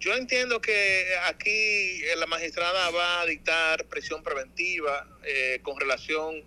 [0.01, 6.43] yo entiendo que aquí eh, la magistrada va a dictar presión preventiva eh, con relación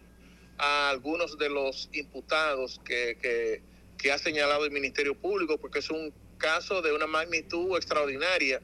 [0.63, 3.61] a algunos de los imputados que, que,
[3.97, 8.61] que ha señalado el Ministerio Público, porque es un caso de una magnitud extraordinaria.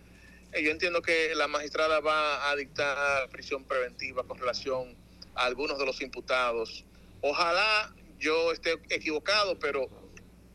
[0.54, 4.96] Eh, yo entiendo que la magistrada va a dictar prisión preventiva con relación
[5.36, 6.86] a algunos de los imputados.
[7.22, 9.90] Ojalá yo esté equivocado, pero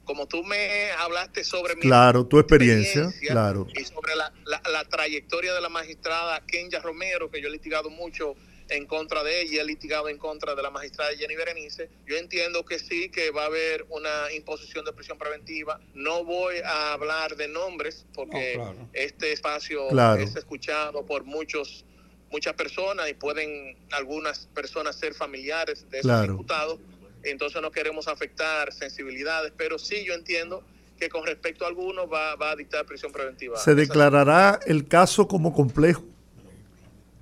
[0.04, 3.66] como tú me hablaste sobre mi claro, tu experiencia, claro.
[3.74, 8.35] y sobre la, la, trayectoria de la magistrada Kenya Romero, que yo he litigado mucho
[8.68, 12.64] en contra de ella, he litigado en contra de la magistrada Jenny Berenice, yo entiendo
[12.64, 15.81] que sí, que va a haber una imposición de prisión preventiva.
[15.94, 18.61] No voy a hablar de nombres porque
[18.92, 21.85] este espacio es escuchado por muchos
[22.31, 26.81] muchas personas y pueden algunas personas ser familiares de esos diputados
[27.24, 30.62] entonces no queremos afectar sensibilidades, pero sí yo entiendo
[30.98, 33.59] que con respecto a algunos va, a dictar prisión preventiva.
[33.59, 36.05] ¿Se declarará el caso como complejo?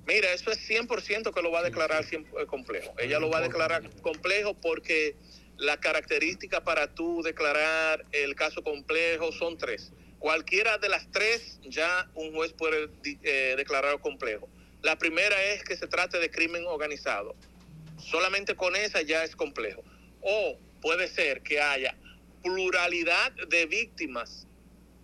[0.05, 2.93] Mira, eso es 100% que lo va a declarar eh, complejo.
[2.99, 5.15] Ella lo va a declarar complejo porque
[5.57, 9.91] la característica para tú declarar el caso complejo son tres.
[10.19, 12.89] Cualquiera de las tres ya un juez puede
[13.23, 14.49] eh, declarar complejo.
[14.81, 17.35] La primera es que se trate de crimen organizado.
[17.97, 19.83] Solamente con esa ya es complejo.
[20.21, 21.95] O puede ser que haya
[22.43, 24.45] pluralidad de víctimas,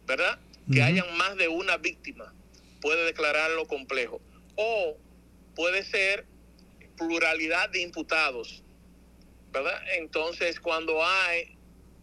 [0.05, 0.39] ¿verdad?
[0.71, 2.33] Que hayan más de una víctima,
[2.81, 4.21] puede declararlo complejo.
[4.61, 4.97] O
[5.55, 6.25] puede ser
[6.97, 8.61] pluralidad de imputados,
[9.53, 9.79] ¿verdad?
[9.97, 11.55] Entonces, cuando hay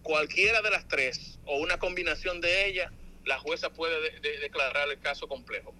[0.02, 2.90] cualquiera de las tres o una combinación de ellas,
[3.26, 3.96] la jueza puede
[4.40, 5.74] declarar el caso complejo.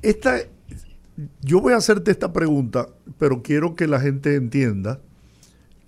[0.00, 0.44] Esta,
[1.40, 5.00] yo voy a hacerte esta pregunta, pero quiero que la gente entienda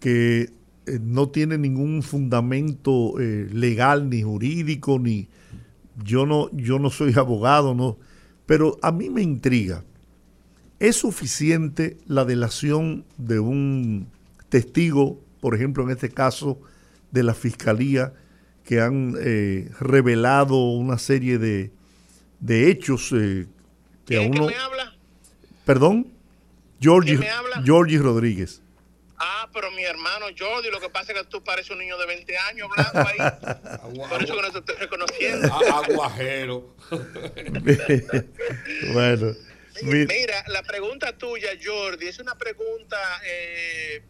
[0.01, 0.51] que
[0.87, 5.29] eh, no tiene ningún fundamento eh, legal ni jurídico ni
[6.03, 7.99] yo no yo no soy abogado no
[8.47, 9.85] pero a mí me intriga
[10.83, 14.11] es suficiente la delación de un
[14.49, 16.61] testigo por ejemplo en este caso
[17.13, 18.13] de la fiscalía
[18.65, 21.71] que han eh, revelado una serie de,
[22.41, 23.15] de hechos
[24.07, 24.97] que a uno me habla?
[25.65, 26.09] perdón
[26.81, 28.61] Georgie Rodríguez
[29.25, 32.07] Ah, pero mi hermano Jordi, lo que pasa es que tú pareces un niño de
[32.07, 33.19] 20 años blanco ahí.
[34.09, 35.55] Por eso que no te estoy reconociendo.
[35.55, 36.75] Aguajero.
[38.93, 39.33] bueno.
[39.81, 44.03] Mira, la pregunta tuya, Jordi, es una pregunta eh,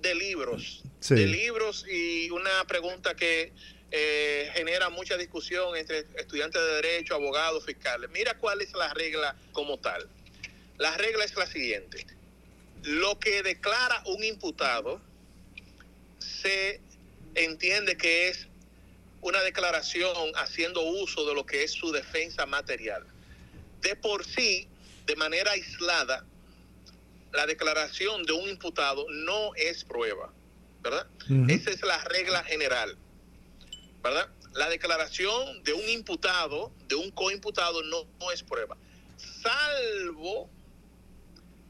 [0.00, 0.82] de libros.
[1.08, 3.52] De libros y una pregunta que
[3.90, 8.08] eh, genera mucha discusión entre estudiantes de derecho, abogados, fiscales.
[8.10, 10.08] Mira cuál es la regla como tal.
[10.78, 12.06] La regla es la siguiente
[12.82, 15.00] lo que declara un imputado
[16.18, 16.80] se
[17.34, 18.48] entiende que es
[19.20, 23.06] una declaración haciendo uso de lo que es su defensa material.
[23.82, 24.68] De por sí,
[25.06, 26.24] de manera aislada,
[27.32, 30.32] la declaración de un imputado no es prueba,
[30.82, 31.06] ¿verdad?
[31.48, 32.96] Esa es la regla general,
[34.02, 34.28] ¿verdad?
[34.54, 38.76] La declaración de un imputado, de un coimputado, no, no es prueba,
[39.42, 40.48] salvo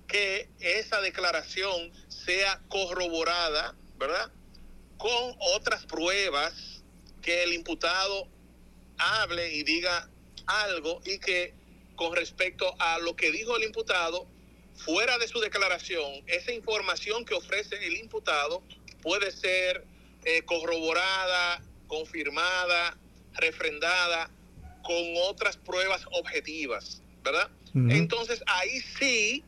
[0.06, 4.30] que esa declaración sea corroborada, ¿verdad?
[4.98, 6.82] Con otras pruebas
[7.22, 8.28] que el imputado
[8.98, 10.10] hable y diga
[10.46, 11.54] algo y que
[11.96, 14.26] con respecto a lo que dijo el imputado,
[14.74, 18.62] fuera de su declaración, esa información que ofrece el imputado
[19.02, 19.84] puede ser
[20.24, 22.96] eh, corroborada, confirmada,
[23.34, 24.30] refrendada
[24.82, 27.50] con otras pruebas objetivas, ¿verdad?
[27.74, 29.42] Entonces ahí sí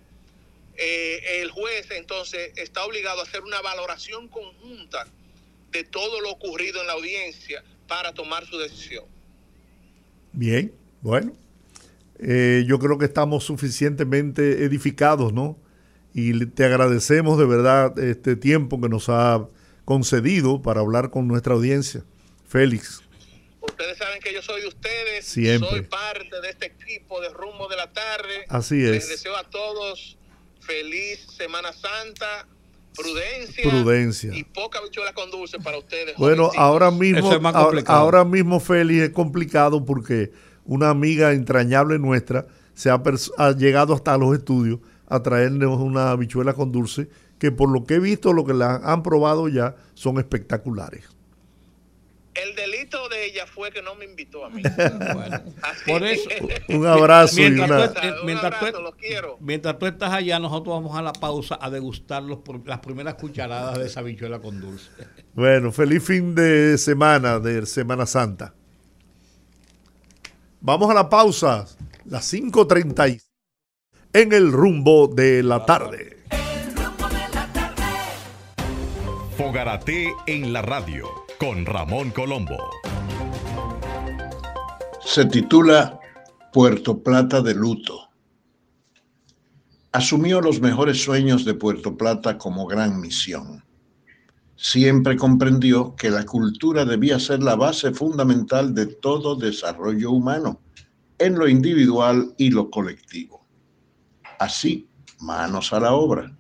[0.77, 5.07] eh, el juez entonces está obligado a hacer una valoración conjunta
[5.71, 9.05] de todo lo ocurrido en la audiencia para tomar su decisión.
[10.33, 11.37] Bien, bueno,
[12.19, 15.59] eh, yo creo que estamos suficientemente edificados, ¿no?
[16.13, 19.49] Y te agradecemos de verdad este tiempo que nos ha
[19.85, 22.05] concedido para hablar con nuestra audiencia.
[22.47, 23.03] Félix.
[23.61, 25.25] Ustedes saben que yo soy de ustedes.
[25.25, 25.69] Siempre.
[25.71, 28.45] Soy parte de este equipo de Rumbo de la Tarde.
[28.49, 28.91] Así es.
[28.91, 30.17] Les deseo a todos
[30.61, 32.47] feliz Semana Santa,
[32.95, 34.35] prudencia, prudencia.
[34.35, 36.17] y poca bichuela con dulce para ustedes.
[36.17, 37.31] Bueno, ahora mismo,
[37.87, 40.33] ahora, mismo, Félix, es complicado porque
[40.65, 43.03] una amiga entrañable nuestra se ha,
[43.39, 47.95] ha llegado hasta los estudios a traernos una bichuela con dulce que por lo que
[47.95, 51.05] he visto, lo que la han probado ya son espectaculares.
[52.35, 54.63] El delito de ella fue que no me invitó a mí.
[55.87, 56.29] por eso,
[56.69, 57.37] un abrazo.
[57.37, 58.55] Mientras, tú, mientras,
[59.41, 63.79] mientras, tú, estás allá, nosotros vamos a la pausa a degustar los, las primeras cucharadas
[63.79, 64.91] de esa bichuela con dulce.
[65.35, 68.55] Bueno, feliz fin de semana, de Semana Santa.
[70.67, 71.67] Vamos a la pausa,
[72.07, 73.21] las 5.30
[74.15, 76.25] en el rumbo de la tarde.
[79.37, 81.07] Fogarate en la radio
[81.39, 82.57] con Ramón Colombo.
[85.05, 86.01] Se titula
[86.51, 88.09] Puerto Plata de luto.
[89.93, 93.63] Asumió los mejores sueños de Puerto Plata como gran misión.
[94.57, 100.61] Siempre comprendió que la cultura debía ser la base fundamental de todo desarrollo humano,
[101.19, 103.47] en lo individual y lo colectivo.
[104.39, 104.89] Así,
[105.21, 106.37] manos a la obra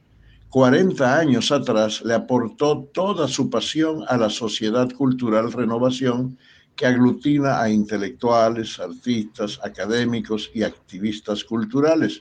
[0.54, 6.38] 40 años atrás le aportó toda su pasión a la Sociedad Cultural Renovación,
[6.76, 12.20] que aglutina a intelectuales, artistas, académicos y activistas culturales,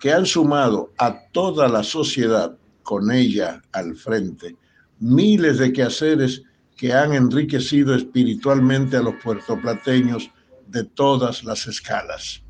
[0.00, 4.54] que han sumado a toda la sociedad con ella al frente
[4.98, 6.42] miles de quehaceres
[6.76, 10.30] que han enriquecido espiritualmente a los puertoplateños
[10.66, 12.42] de todas las escalas.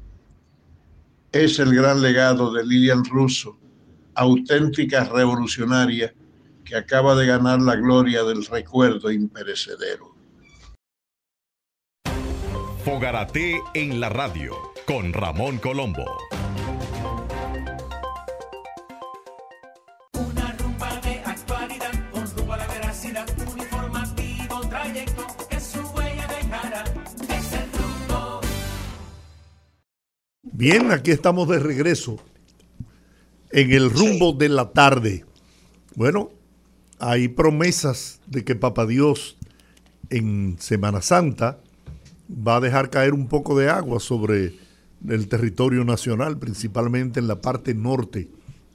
[1.33, 3.59] Es el gran legado de Lilian Russo,
[4.15, 6.15] auténtica revolucionaria
[6.65, 10.15] que acaba de ganar la gloria del recuerdo imperecedero.
[12.85, 14.55] Fogarate en la radio
[14.87, 16.05] con Ramón Colombo.
[30.65, 32.17] Bien, aquí estamos de regreso
[33.51, 35.27] en el rumbo de la tarde.
[35.95, 36.31] Bueno,
[36.99, 39.37] hay promesas de que Papá Dios
[40.09, 41.59] en Semana Santa
[42.31, 44.55] va a dejar caer un poco de agua sobre
[45.07, 48.31] el territorio nacional, principalmente en la parte norte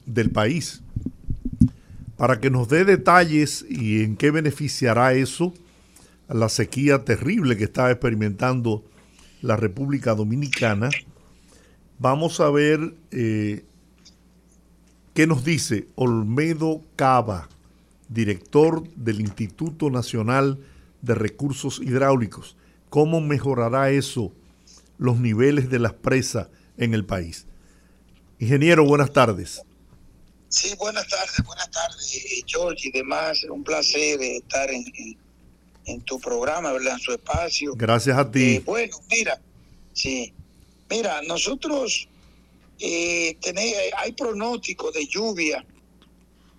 [0.06, 0.84] del país.
[2.18, 5.56] Para que nos dé detalles y en qué beneficiará eso
[6.28, 8.84] a la sequía terrible que está experimentando
[9.42, 10.92] la República Dominicana,
[12.00, 13.64] vamos a ver eh,
[15.20, 17.50] ¿Qué nos dice Olmedo Cava,
[18.08, 20.60] director del Instituto Nacional
[21.02, 22.56] de Recursos Hidráulicos?
[22.90, 24.32] ¿Cómo mejorará eso
[24.98, 27.48] los niveles de las presas en el país?
[28.40, 29.62] Ingeniero, buenas tardes.
[30.48, 33.44] Sí, buenas tardes, buenas tardes, eh, George y demás.
[33.44, 36.94] Un placer estar en, tu programa, ¿verdad?
[36.94, 37.74] En su espacio.
[37.76, 38.56] Gracias a ti.
[38.56, 39.38] Eh, bueno, mira,
[39.92, 40.34] sí.
[40.90, 42.08] Mira, nosotros
[42.80, 43.38] eh,
[43.98, 45.66] hay pronóstico de lluvia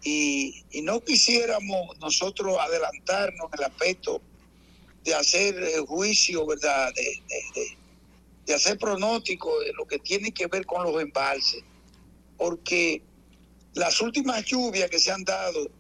[0.03, 4.23] y, no quisiéramos nosotros adelantarnos en el aspecto
[5.05, 6.93] de hacer eh, juicio, ¿verdad?
[6.95, 7.23] De,
[8.47, 11.62] de, hacer pronóstico de lo que tiene que ver con los embalses,
[12.37, 13.01] porque
[13.75, 15.71] las últimas lluvias que se han dado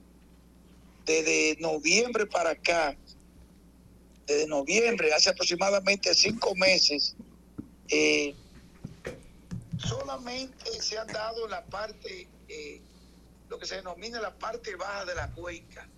[1.04, 2.96] desde noviembre para acá,
[4.26, 7.16] desde noviembre, hace aproximadamente cinco meses,
[7.88, 8.34] eh,
[9.90, 12.80] solamente se han dado la parte, eh,
[13.48, 15.88] lo que se denomina la parte baja de la cuenca.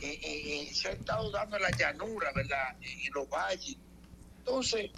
[0.00, 2.76] Eh, eh, se ha estado dando la llanura, ¿verdad?
[2.80, 3.76] En los valles.
[4.38, 4.90] Entonces,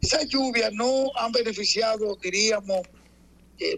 [0.00, 2.82] esas lluvias no han beneficiado, diríamos,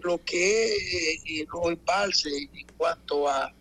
[0.03, 3.51] lo que es los embalses en cuanto a,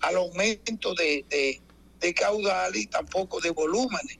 [0.00, 1.60] al aumento de, de,
[2.00, 4.18] de caudal y tampoco de volúmenes.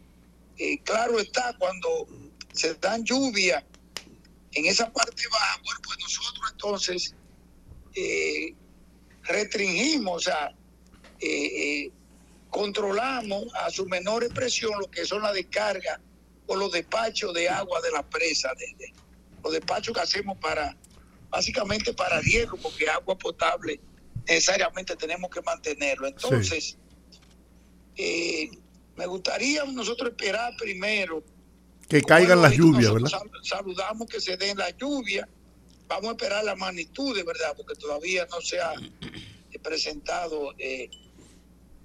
[0.85, 2.07] claro está, cuando
[2.53, 3.65] se dan lluvias
[4.55, 7.15] en esa parte baja, bueno, pues nosotros entonces
[7.95, 8.55] eh,
[9.23, 10.55] restringimos, o sea,
[11.21, 11.93] eh, eh,
[12.51, 15.99] controlamos a su menor expresión lo que son las descargas
[16.47, 18.93] o los despachos de agua de la presa, de,
[19.43, 20.77] los despachos que hacemos para,
[21.31, 23.81] básicamente para riego, porque agua potable
[24.27, 26.07] necesariamente tenemos que mantenerlo.
[26.07, 26.79] Entonces,
[27.97, 28.51] eh,
[28.97, 31.23] me gustaría nosotros esperar primero.
[31.89, 33.11] Que caigan las lluvias, ¿verdad?
[33.43, 35.29] Saludamos que se den las lluvias.
[35.87, 37.55] Vamos a esperar la magnitud, ¿verdad?
[37.57, 38.73] Porque todavía no se ha
[39.63, 40.91] presentado eh,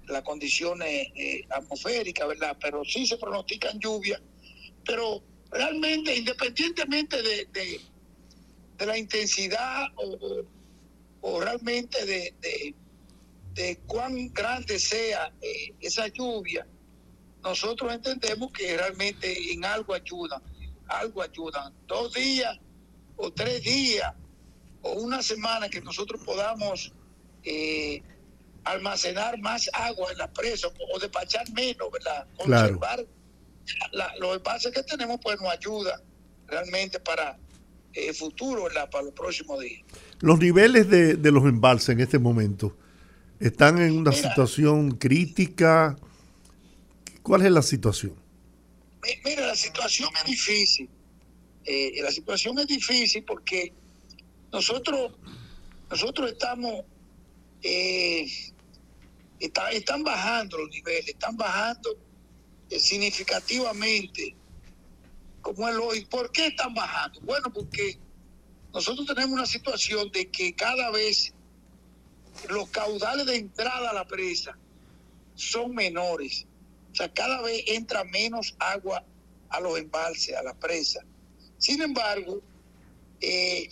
[0.08, 2.56] las condiciones eh, atmosféricas, ¿verdad?
[2.60, 4.20] Pero sí se pronostican lluvias.
[4.84, 10.44] Pero realmente, independientemente de, de, la intensidad o,
[11.20, 12.34] o, realmente de,
[13.54, 16.66] de, cuán grande sea eh, esa lluvia,
[17.42, 20.42] nosotros entendemos que realmente en algo ayudan,
[20.86, 21.72] algo ayudan.
[21.86, 22.58] Dos días
[23.16, 24.12] o tres días
[24.82, 26.92] o una semana que nosotros podamos
[27.44, 28.02] eh,
[28.64, 32.26] almacenar más agua en la presa o despachar menos, ¿verdad?
[32.36, 33.04] Conservar
[34.18, 36.00] los espacios que tenemos, pues nos ayuda
[36.46, 37.38] realmente para
[37.92, 38.88] el eh, futuro, ¿verdad?
[38.90, 39.82] Para los próximos días.
[40.20, 42.76] Los niveles de, de los embalses en este momento
[43.38, 45.96] están en una situación crítica.
[47.22, 48.14] ¿Cuál es la situación?
[49.24, 50.88] Mira, la situación es difícil.
[51.64, 53.72] Eh, la situación es difícil porque
[54.52, 55.12] nosotros,
[55.90, 56.84] nosotros estamos,
[57.62, 58.26] eh,
[59.38, 61.96] están bajando los niveles, están bajando
[62.70, 64.34] eh, significativamente.
[65.42, 66.08] Como es lógico.
[66.10, 67.20] ¿Por qué están bajando?
[67.20, 67.98] Bueno, porque
[68.72, 71.32] nosotros tenemos una situación de que cada vez
[72.48, 74.56] los caudales de entrada a la presa
[75.34, 76.46] son menores.
[76.92, 79.04] O sea, cada vez entra menos agua
[79.48, 81.00] a los embalses, a la presa.
[81.58, 82.40] Sin embargo,
[83.20, 83.68] eh,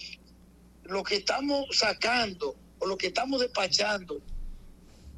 [0.84, 4.20] lo que estamos sacando o lo que estamos despachando,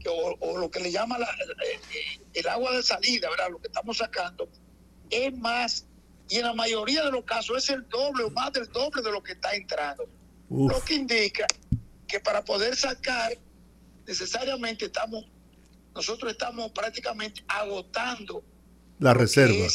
[0.07, 3.51] o, lo que le llama eh, el agua de salida, ¿verdad?
[3.51, 4.49] Lo que estamos sacando
[5.11, 5.87] es más,
[6.29, 9.13] y en la mayoría de los casos es el doble o más del doble de
[9.13, 10.09] lo que está entrando.
[10.49, 11.47] Lo que indica
[12.09, 13.37] que para poder sacar,
[14.07, 15.25] necesariamente estamos,
[15.95, 18.43] nosotros estamos prácticamente agotando
[18.99, 19.66] la reserva.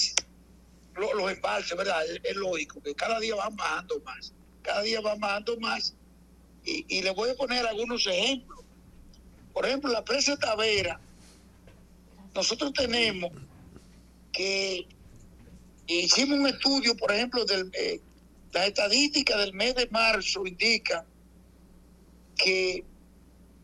[0.95, 2.01] los embalses, ¿verdad?
[2.24, 5.93] Es, lógico que cada día van bajando más, cada día van bajando más.
[6.63, 8.59] Y, y le voy a poner algunos ejemplos.
[9.53, 10.99] Por ejemplo, la presa Tavera,
[12.34, 13.32] nosotros tenemos
[14.32, 14.88] que
[15.88, 17.99] hicimos un estudio, por ejemplo, del, eh,
[18.51, 21.05] la estadística del mes de marzo indica
[22.38, 22.84] que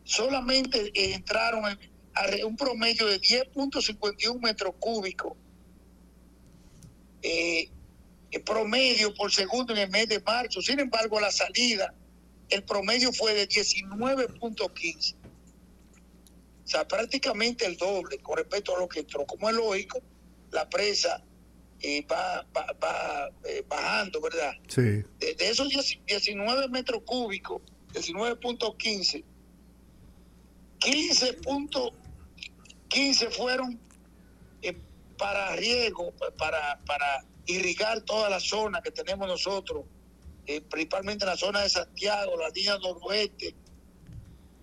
[0.04, 1.78] solamente entraron
[2.14, 5.32] a un promedio de 10.51 metros cúbicos
[7.22, 7.70] eh,
[8.44, 10.60] promedio por segundo en el mes de marzo.
[10.62, 11.94] Sin embargo, la salida,
[12.48, 15.14] el promedio fue de 19.15.
[16.64, 19.26] O sea, prácticamente el doble con respecto a lo que entró.
[19.26, 20.00] Como es lógico,
[20.50, 21.22] la presa
[21.80, 24.54] eh, va, va, eh, bajando, ¿verdad?
[24.68, 24.80] Sí.
[24.80, 25.68] De, de esos
[26.06, 27.60] 19 metros cúbicos,
[27.92, 29.24] 19.15,
[32.92, 33.80] 15.15 fueron
[34.60, 34.76] eh,
[35.16, 39.84] para riego, para, para irrigar toda la zona que tenemos nosotros,
[40.46, 43.54] eh, principalmente la zona de Santiago, la línea noroeste,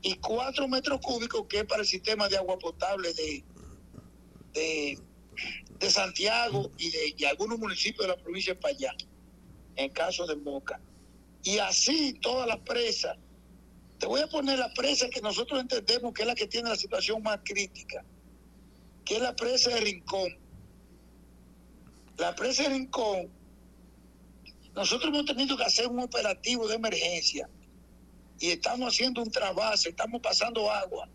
[0.01, 3.43] y 4 metros cúbicos que es para el sistema de agua potable de,
[4.53, 8.93] de, Santiago y de algunos municipios de la provincia de Payá,
[9.75, 10.80] en caso de Moca.
[11.43, 13.17] Y así todas las presas
[13.99, 16.75] te voy a poner la presa que nosotros entendemos que es la que tiene la
[16.77, 18.03] situación más crítica,
[19.06, 20.38] que es la presa de Rincón.
[22.18, 23.30] La presa de Rincón,
[24.76, 27.50] nosotros hemos tenido que hacer un operativo de emergencia
[28.39, 31.10] y estamos haciendo un trabajo, estamos pasando agua,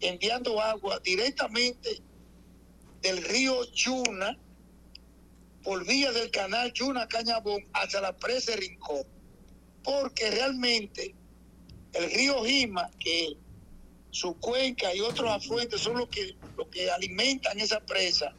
[0.00, 2.00] enviando agua directamente
[3.02, 4.38] del río Yuna
[5.62, 9.02] por vía del canal Yuna Cañabón hacia la presa de Rincón,
[9.82, 11.14] porque realmente
[11.92, 13.36] el río Jima, que
[14.16, 18.34] su cuenca y otros afluentes son los que, los que alimentan esa presa,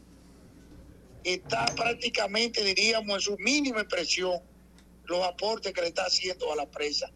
[1.24, 4.42] está prácticamente, diríamos, en su mínima expresión
[5.06, 7.12] los aportes que le está haciendo a la presa.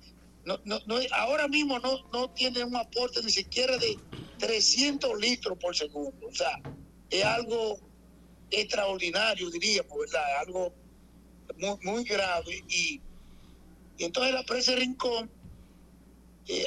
[0.45, 3.97] No, no, no, ahora mismo no, no tiene un aporte ni siquiera de
[4.37, 6.27] 300 litros por segundo.
[6.27, 6.61] O sea,
[7.09, 7.79] es algo
[8.51, 10.39] extraordinario, diríamos, ¿verdad?
[10.39, 10.71] Algo
[11.57, 12.63] muy, muy grave.
[12.69, 13.01] Y,
[13.97, 15.40] y entonces la presa de Rincón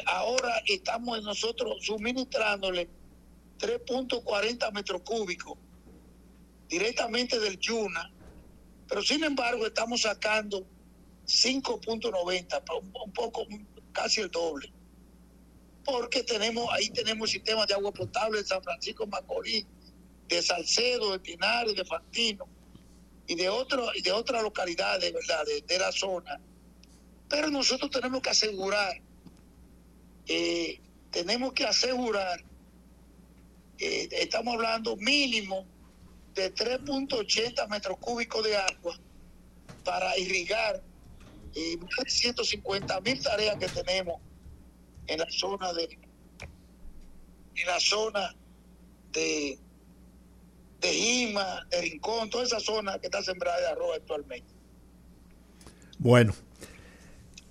[0.07, 2.89] ahora estamos nosotros suministrándole
[3.59, 5.59] 3.40 metros cúbicos
[6.69, 8.13] directamente del Yuna,
[8.89, 10.67] pero sin embargo estamos sacando
[11.27, 12.63] 5.90,
[13.05, 13.47] un poco,
[13.93, 14.73] casi el doble.
[15.85, 19.67] Porque tenemos, ahí tenemos sistemas de agua potable de San Francisco Macorís,
[20.29, 22.47] de Salcedo, de Pinares, de Fantino
[23.27, 26.41] y de, otro, de otras localidades, ¿verdad?, de la zona
[27.29, 29.01] Pero nosotros tenemos que asegurar,
[30.27, 32.43] eh, tenemos que asegurar,
[33.79, 35.67] eh, estamos hablando mínimo
[36.35, 38.99] de 3.80 metros cúbicos de agua
[39.85, 40.83] para irrigar
[41.55, 44.21] eh, más de 150 mil tareas que tenemos
[45.07, 45.99] en la zona de
[47.57, 48.35] en la zona
[49.13, 49.59] de
[50.81, 54.53] de Jima, de Rincón, toda esa zona que está sembrada de arroz actualmente.
[55.99, 56.35] Bueno,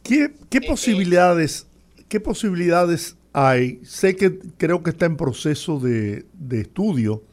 [0.03, 1.65] ¿qué, qué Eh, posibilidades,
[2.14, 3.80] qué posibilidades hay?
[3.84, 7.24] Sé que creo que está en proceso de, de estudio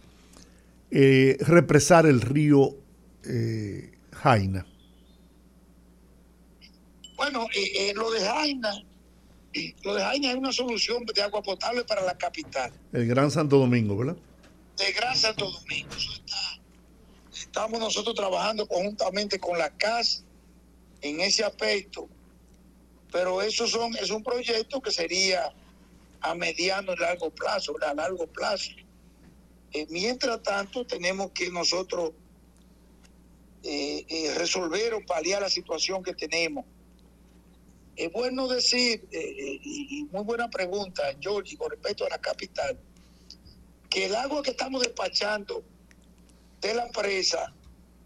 [0.91, 2.79] eh, represar el río
[3.27, 4.65] eh, Jaina.
[7.15, 8.73] Bueno, eh, eh, lo de Jaina,
[9.83, 13.59] lo de Jaina es una solución de agua potable para la capital, El Gran Santo
[13.59, 14.17] Domingo, ¿verdad?
[14.79, 15.91] de Gran Santo Domingo.
[15.95, 16.59] Eso está-
[17.39, 20.25] estamos nosotros trabajando conjuntamente con la CAS
[21.03, 22.09] en ese aspecto,
[23.11, 25.53] pero eso son, es un proyecto que sería
[26.21, 28.71] a mediano y largo plazo, a largo plazo.
[29.73, 32.13] Eh, mientras tanto, tenemos que nosotros
[33.63, 36.65] eh, eh, resolver o paliar la situación que tenemos.
[37.97, 42.79] Es bueno decir, y, muy buena pregunta, Georgie, con respecto a la capital,
[43.91, 45.63] que el agua que estamos despachando
[46.63, 47.53] de la presa,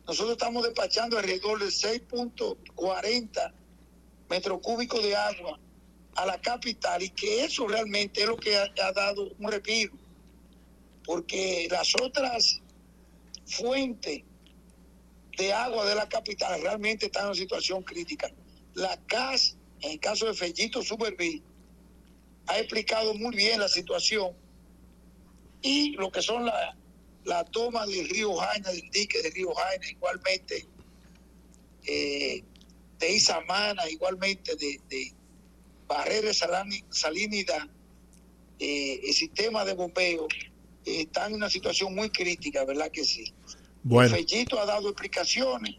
[0.06, 3.52] nosotros estamos despachando alrededor de 6.40
[4.28, 5.58] metros cúbicos de agua
[6.16, 9.92] a la capital y que eso realmente es lo que ha, dado un respiro,
[11.04, 12.60] porque las otras
[13.46, 14.22] fuentes
[15.36, 18.30] de agua de la capital realmente están en una situación crítica.
[18.74, 21.42] La CAS, en el caso de Fellito Superví,
[22.46, 24.32] ha explicado muy bien la situación
[25.62, 26.76] y lo que son la,
[27.24, 30.66] la toma del río Jaina, del dique del río Jaina, igualmente
[31.86, 32.44] eh,
[32.98, 35.12] de Isamana, igualmente de, de
[35.86, 36.32] Barrera
[36.90, 37.66] Salinidad,
[38.58, 40.26] eh, el sistema de bombeo
[40.84, 43.24] eh, está en una situación muy crítica, ¿verdad que sí?
[43.82, 45.76] Bueno, El Fellito ha dado explicaciones,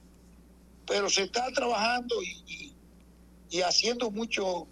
[0.86, 2.76] pero se está trabajando y, y-
[3.50, 4.68] y haciendo mucho,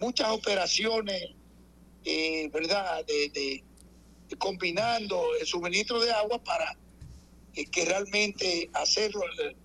[0.00, 1.22] muchas operaciones,
[2.04, 3.04] eh, ¿verdad?
[3.06, 3.64] De, de-
[4.28, 6.76] de combinando el suministro de agua para
[7.54, 9.56] eh, que realmente hacerlo, eh,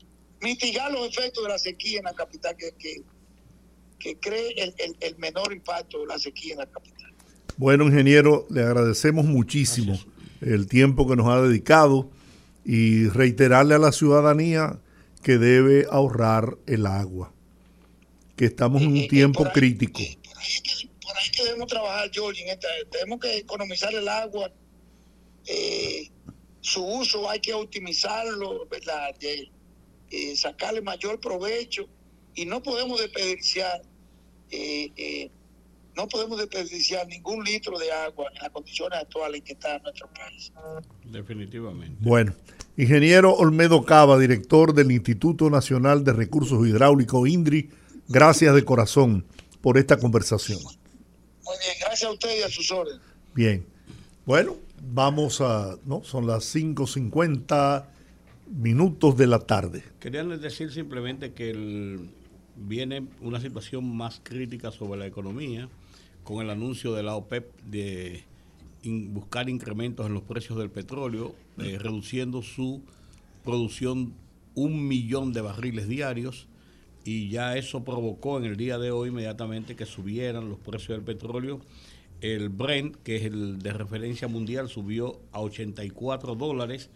[0.42, 3.02] mitigar los efectos de la sequía en la capital, que, que,
[4.00, 7.14] que cree el, el- el menor impacto de la sequía en la capital.
[7.58, 10.00] bueno, ingeniero, le agradecemos muchísimo
[10.42, 12.10] el tiempo que nos ha dedicado
[12.64, 14.80] y reiterarle a la ciudadanía
[15.24, 17.34] que debe ahorrar el agua,
[18.36, 20.00] que estamos en un tiempo por ahí- crítico.
[20.00, 24.08] Por ahí, que, por ahí que debemos trabajar, George, en esta, tenemos que economizar el
[24.08, 24.52] agua,
[25.48, 26.10] eh,
[26.62, 29.16] su uso hay que optimizarlo, ¿verdad?
[29.20, 29.50] De,
[30.10, 31.88] eh, sacarle mayor provecho
[32.34, 33.82] y no podemos desperdiciar,
[34.52, 35.32] eh, eh,
[35.96, 40.08] no podemos desperdiciar ningún litro de agua en las condiciones actuales en que está nuestro
[40.14, 40.52] país.
[41.04, 41.98] Definitivamente.
[42.00, 42.34] Bueno,
[42.78, 47.70] ingeniero Olmedo Cava, director del Instituto Nacional de Recursos Hidráulicos, INDRI,
[48.08, 49.26] gracias de corazón
[49.62, 50.60] por esta conversación.
[50.62, 53.02] Muy bien, gracias a usted y a sus órdenes.
[53.34, 53.66] Bien,
[54.26, 57.97] bueno, vamos a, no, son las 5.50
[58.50, 59.84] minutos de la tarde.
[60.00, 62.10] Querían decir simplemente que el-
[62.56, 65.70] viene una situación más crítica sobre la economía
[66.24, 68.24] con el anuncio de la OPEP de
[68.84, 72.82] in- buscar incrementos en los precios del petróleo, eh, reduciendo su
[73.44, 74.14] producción
[74.56, 76.48] un millón de barriles diarios
[77.06, 81.06] y ya eso provocó en el día de hoy inmediatamente que subieran los precios del
[81.06, 81.62] petróleo.
[82.22, 86.90] El Brent, que es el de referencia mundial, subió a 84 dólares,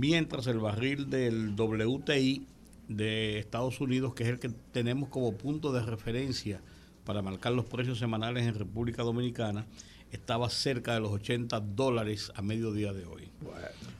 [0.00, 2.46] mientras el barril del WTI
[2.88, 6.62] de Estados Unidos, que es el que tenemos como punto de referencia
[7.04, 9.66] para marcar los precios semanales en República Dominicana,
[10.10, 13.28] estaba cerca de los 80 dólares a mediodía de hoy.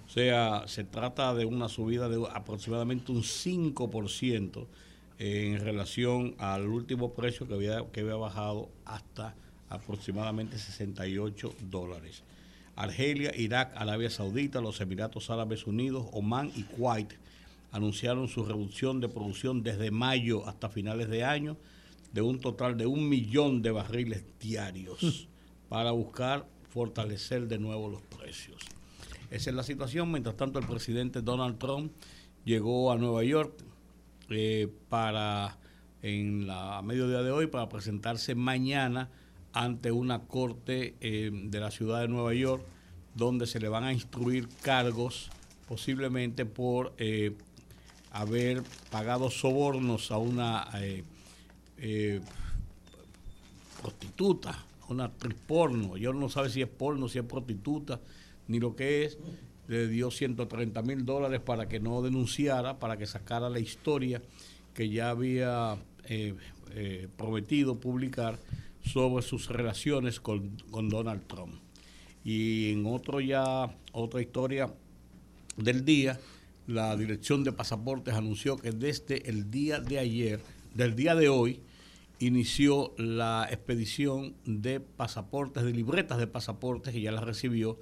[0.07, 4.66] O sea, se trata de una subida de aproximadamente un 5%
[5.18, 9.34] en relación al último precio que había, que había bajado hasta
[9.68, 12.22] aproximadamente 68 dólares.
[12.76, 17.12] Argelia, Irak, Arabia Saudita, los Emiratos Árabes Unidos, Omán y Kuwait
[17.72, 21.56] anunciaron su reducción de producción desde mayo hasta finales de año
[22.12, 25.28] de un total de un millón de barriles diarios
[25.68, 28.60] para buscar fortalecer de nuevo los precios.
[29.30, 30.10] Esa es la situación.
[30.10, 31.92] Mientras tanto, el presidente Donald Trump
[32.44, 33.52] llegó a Nueva York
[34.30, 35.56] eh, para
[36.02, 39.10] en la a mediodía de hoy para presentarse mañana
[39.53, 42.62] ante una corte eh, de la ciudad de Nueva York
[43.14, 45.30] donde se le van a instruir cargos
[45.68, 47.32] posiblemente por eh,
[48.12, 52.20] haber pagado sobornos a una eh,
[53.80, 55.96] prostituta, una actriz porno.
[55.96, 58.01] Yo no sabe si es porno, si es prostituta,
[58.48, 59.18] ni lo que es.
[59.68, 64.20] Le dio 130 mil dólares para que no denunciara, para que sacara la historia
[64.74, 65.78] que ya había
[67.16, 68.40] prometido publicar
[68.84, 71.54] sobre sus relaciones con, con Donald Trump.
[72.24, 74.72] Y en otro ya, otra historia
[75.56, 76.18] del día,
[76.66, 80.40] la Dirección de Pasaportes anunció que desde el día de ayer,
[80.74, 81.60] del día de hoy,
[82.18, 87.78] inició la expedición de pasaportes, de libretas de pasaportes, y ya las recibió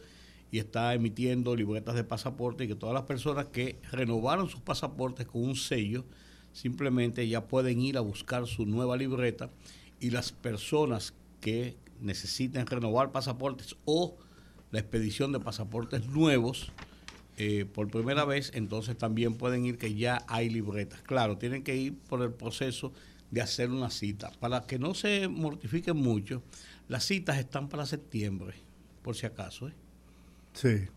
[0.51, 5.27] y está emitiendo libretas de pasaporte y que todas las personas que renovaron sus pasaportes
[5.27, 6.05] con un sello
[6.53, 9.51] simplemente ya pueden ir a buscar su nueva libreta
[10.01, 14.17] y las personas que necesiten renovar pasaportes o
[14.71, 16.73] la expedición de pasaportes nuevos
[17.37, 21.03] eh, por primera vez, entonces también pueden ir que ya hay libretas.
[21.03, 22.93] Claro, tienen que ir por el proceso
[23.31, 24.33] de hacer una cita.
[24.41, 26.43] Para que no se mortifiquen mucho,
[26.89, 28.55] las citas están para septiembre,
[29.03, 29.69] por si acaso.
[29.69, 29.73] ¿eh?
[30.53, 30.89] Sí.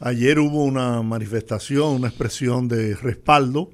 [0.00, 3.70] Ayer hubo una manifestación, una expresión de respaldo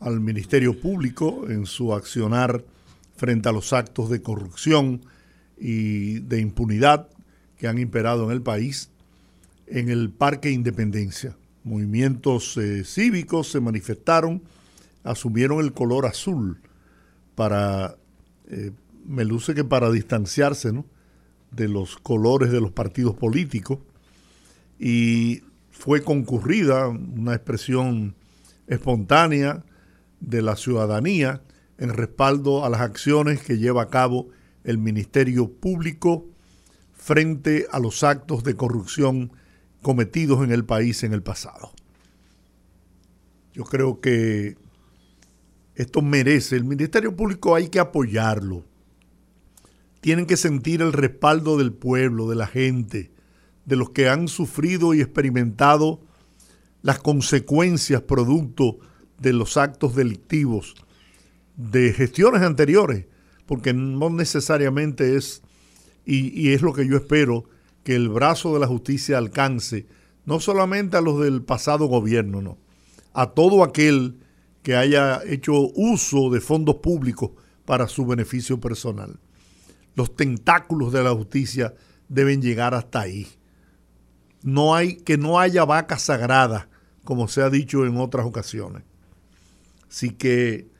[0.00, 2.62] al Ministerio Público en su accionar
[3.22, 5.00] frente a los actos de corrupción
[5.56, 7.06] y de impunidad
[7.56, 8.90] que han imperado en el país
[9.68, 11.36] en el Parque Independencia.
[11.62, 14.42] Movimientos eh, cívicos se manifestaron,
[15.04, 16.60] asumieron el color azul
[17.36, 17.96] para,
[18.48, 18.72] eh,
[19.06, 20.72] me luce que para distanciarse
[21.52, 23.78] de los colores de los partidos políticos
[24.80, 28.16] y fue concurrida una expresión
[28.66, 29.64] espontánea
[30.18, 31.40] de la ciudadanía
[31.78, 34.28] en respaldo a las acciones que lleva a cabo
[34.64, 36.26] el Ministerio Público
[36.92, 39.32] frente a los actos de corrupción
[39.82, 41.72] cometidos en el país en el pasado.
[43.52, 44.56] Yo creo que
[45.74, 48.64] esto merece, el Ministerio Público hay que apoyarlo.
[50.00, 53.10] Tienen que sentir el respaldo del pueblo, de la gente,
[53.64, 56.00] de los que han sufrido y experimentado
[56.82, 58.78] las consecuencias producto
[59.18, 60.74] de los actos delictivos
[61.56, 63.06] de gestiones anteriores,
[63.46, 65.42] porque no necesariamente es,
[66.04, 67.44] y, es lo que yo espero,
[67.84, 69.86] que el brazo de la justicia alcance
[70.24, 72.58] no solamente a los del pasado gobierno, no,
[73.12, 74.20] a todo aquel
[74.62, 77.30] que haya hecho uso de fondos públicos
[77.64, 79.18] para su beneficio personal.
[79.94, 81.74] Los tentáculos de la justicia
[82.08, 83.26] deben llegar hasta ahí.
[84.42, 86.68] No hay que no haya vaca sagrada,
[87.04, 88.84] como se ha dicho en otras ocasiones.
[89.88, 90.71] Así que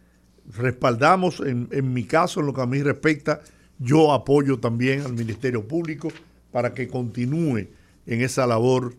[0.56, 3.40] respaldamos, en, en mi caso, en lo que a mí respecta,
[3.78, 6.08] yo apoyo también al Ministerio Público
[6.50, 7.68] para que continúe
[8.06, 8.94] en esa labor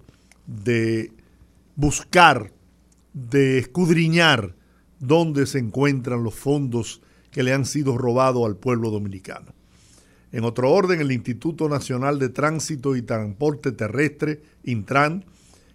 [0.46, 1.12] de
[1.76, 2.52] buscar,
[3.14, 4.56] de escudriñar
[5.00, 9.54] dónde se encuentran los fondos que le han sido robados al pueblo dominicano.
[10.32, 15.26] En otro orden, el Instituto Nacional de Tránsito y Transporte Terrestre, Intran,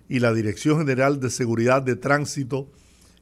[0.09, 2.69] y la Dirección General de Seguridad de Tránsito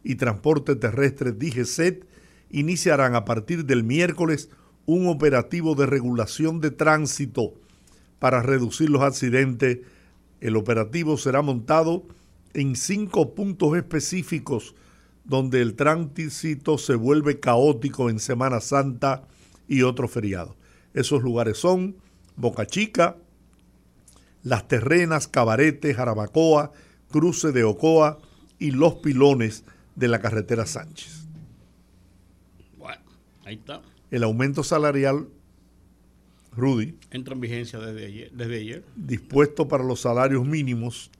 [0.05, 2.07] y Transporte Terrestre, DGCET,
[2.51, 4.51] iniciarán a partir del miércoles
[4.87, 7.55] un operativo de regulación de tránsito
[8.19, 9.79] para reducir los accidentes.
[10.41, 12.05] El operativo será montado
[12.55, 14.75] en cinco puntos específicos
[15.25, 19.25] donde el tránsito se vuelve caótico en Semana Santa
[19.69, 20.55] y otros feriados.
[20.95, 21.97] Esos lugares son
[22.37, 23.17] Boca Chica,
[24.43, 26.73] Las Terrenas, Cabarete, Jarabacoa,
[27.11, 28.19] Cruce de Ocoa
[28.59, 29.65] y Los Pilones
[29.97, 31.16] de la carretera Sánchez.
[33.47, 33.81] Ahí está.
[34.11, 35.29] El aumento salarial,
[36.51, 36.99] Rudy.
[37.13, 38.33] Entra en vigencia desde ayer.
[38.33, 38.85] Desde ayer.
[38.97, 41.13] Dispuesto para los salarios mínimos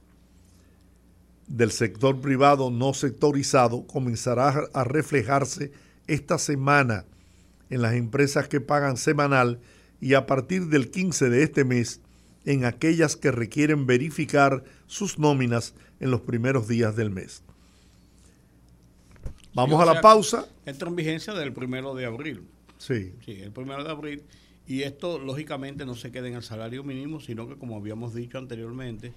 [1.47, 5.71] del sector privado no sectorizado comenzará a reflejarse
[6.07, 7.05] esta semana
[7.69, 9.61] en las empresas que pagan semanal
[10.01, 12.01] y a partir del 15 de este mes
[12.43, 17.41] en aquellas que requieren verificar sus nóminas en los primeros días del mes.
[19.57, 20.47] Vamos a la pausa.
[20.65, 22.43] Entra en vigencia del primero de abril.
[22.77, 23.13] Sí.
[23.25, 24.23] Sí, el primero de abril.
[24.67, 28.37] Y esto, lógicamente, no se queda en el salario mínimo, sino que, como habíamos dicho
[28.37, 29.13] anteriormente,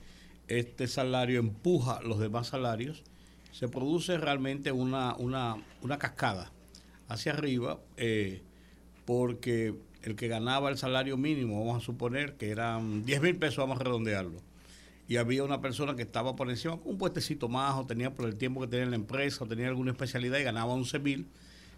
[0.49, 3.03] este salario empuja los demás salarios,
[3.53, 6.51] se produce realmente una, una, una cascada
[7.09, 8.43] hacia arriba, eh,
[9.05, 13.59] porque el que ganaba el salario mínimo, vamos a suponer que eran 10 mil pesos,
[13.59, 14.41] vamos a redondearlo,
[15.11, 18.37] y había una persona que estaba por encima un puestecito más, o tenía por el
[18.37, 21.27] tiempo que tenía en la empresa, o tenía alguna especialidad y ganaba 11 mil,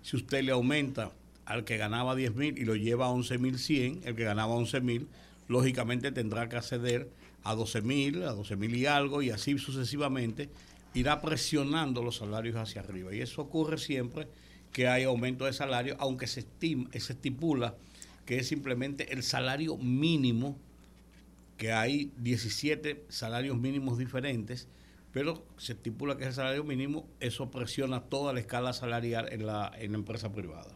[0.02, 1.12] si usted le aumenta
[1.46, 4.52] al que ganaba 10 mil y lo lleva a 11 mil 100, el que ganaba
[4.52, 5.08] 11 mil,
[5.48, 7.08] lógicamente tendrá que acceder
[7.42, 10.50] a 12 mil, a 12 mil y algo, y así sucesivamente,
[10.92, 13.14] irá presionando los salarios hacia arriba.
[13.14, 14.28] Y eso ocurre siempre
[14.74, 17.76] que hay aumento de salario, aunque se, estima, se estipula
[18.26, 20.58] que es simplemente el salario mínimo,
[21.56, 24.68] que hay 17 salarios mínimos diferentes,
[25.12, 29.70] pero se estipula que ese salario mínimo, eso presiona toda la escala salarial en la,
[29.76, 30.74] en la empresa privada.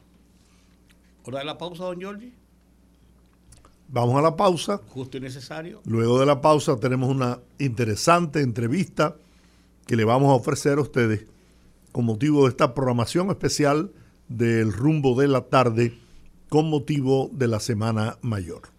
[1.24, 2.32] ¿Hora de la pausa, don Giorgi?
[3.88, 4.80] Vamos a la pausa.
[4.88, 5.80] Justo y necesario.
[5.84, 9.16] Luego de la pausa tenemos una interesante entrevista
[9.86, 11.26] que le vamos a ofrecer a ustedes
[11.92, 13.92] con motivo de esta programación especial
[14.28, 15.96] del rumbo de la tarde
[16.48, 18.75] con motivo de la Semana Mayor.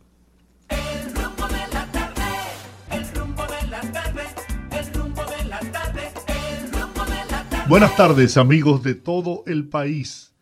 [7.69, 10.33] Buenas tardes amigos de todo el país.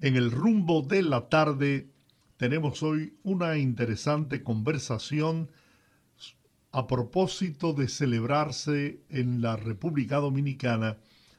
[0.00, 1.90] En el rumbo de la tarde
[2.38, 5.50] tenemos hoy una interesante conversación
[6.70, 10.96] a propósito de celebrarse en la República Dominicana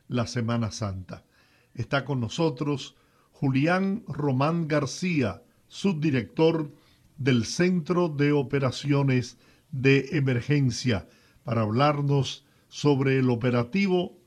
[0.07, 1.25] la Semana Santa.
[1.73, 2.95] Está con nosotros
[3.31, 6.71] Julián Román García, subdirector
[7.17, 9.39] del Centro de Operaciones
[9.71, 11.07] de Emergencia,
[11.43, 14.22] para hablarnos sobre el operativo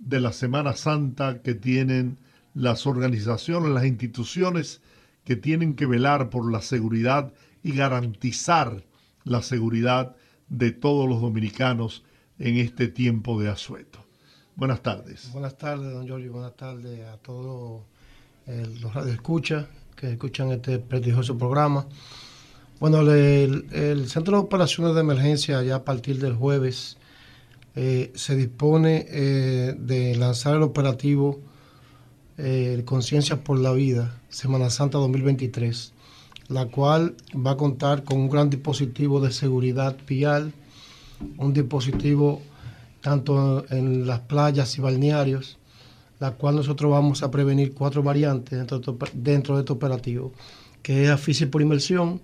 [0.00, 2.18] de la Semana Santa que tienen
[2.54, 4.80] las organizaciones, las instituciones
[5.24, 7.32] que tienen que velar por la seguridad
[7.62, 8.84] y garantizar
[9.24, 10.16] la seguridad
[10.48, 12.02] de todos los dominicanos
[12.38, 14.00] en este tiempo de asueto.
[14.56, 15.30] Buenas tardes.
[15.32, 16.32] Buenas tardes, don Giorgio.
[16.32, 17.82] Buenas tardes a todos
[18.46, 21.86] eh, los radioescuchas que escuchan este prestigioso programa.
[22.80, 26.96] Bueno, el, el, Centro de Operaciones de Emergencia ya a partir del jueves
[27.76, 31.40] eh, se dispone eh, de lanzar el operativo
[32.36, 35.92] eh, Conciencia por la Vida, Semana Santa 2023,
[36.48, 40.52] la cual va a contar con un gran dispositivo de seguridad vial,
[41.36, 42.40] un dispositivo
[43.02, 45.58] tanto en las playas y balnearios,
[46.18, 48.58] la cual nosotros vamos a prevenir cuatro variantes
[49.14, 50.32] dentro de, este operativo,
[50.82, 52.20] que es asfixia por inmersión,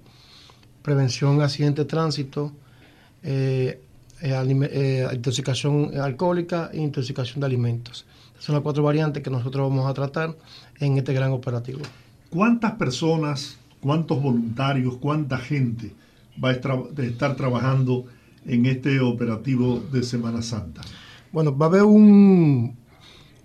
[0.82, 2.52] prevención accidente de tránsito,
[4.20, 8.06] eh, eh, intoxicación alcohólica e intoxicación de alimentos.
[8.38, 10.36] Son las cuatro variantes que nosotros vamos a tratar
[10.78, 11.80] en este gran operativo.
[12.30, 15.92] ¿Cuántas personas, cuántos voluntarios, cuánta gente
[16.42, 18.04] va a estar trabajando
[18.46, 20.82] en este operativo de Semana Santa?
[21.32, 22.76] Bueno, va a haber un,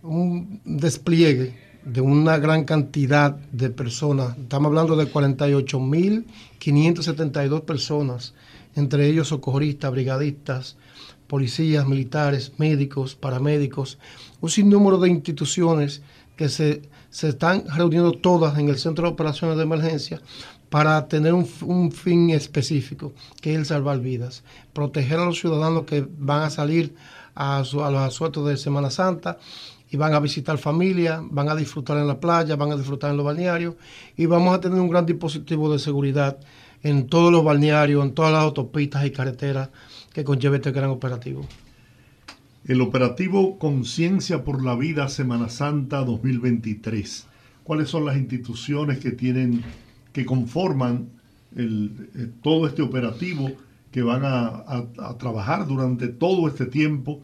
[0.04, 4.36] un despliegue de una gran cantidad de personas.
[4.38, 8.36] Estamos hablando de 48.572 personas,
[8.76, 10.78] entre ellos socorristas, brigadistas,
[11.28, 13.98] policías, militares, médicos, paramédicos,
[14.42, 16.02] un sinnúmero de instituciones
[16.36, 20.22] que se, se están reuniendo todas en el Centro de Operaciones de Emergencia
[20.70, 24.44] para tener un, un, fin específico, que es el salvar vidas,
[24.74, 26.96] proteger a los ciudadanos que van a salir
[27.36, 29.38] a, su, a los asuetos de Semana Santa
[29.90, 33.18] y van a visitar familia, van a disfrutar en la playa, van a disfrutar en
[33.18, 33.76] los balnearios
[34.16, 36.38] y vamos a tener un gran dispositivo de seguridad
[36.84, 39.70] en todos los balnearios, en todas las autopistas y carreteras
[40.14, 41.46] que conlleve este gran operativo.
[42.66, 47.28] El operativo Conciencia por la Vida Semana Santa 2023.
[47.64, 49.64] ¿Cuáles son las instituciones que tienen
[50.14, 51.10] que conforman
[51.56, 51.90] eh,
[52.42, 53.52] todo este operativo
[53.92, 57.22] que van a, trabajar durante todo este tiempo.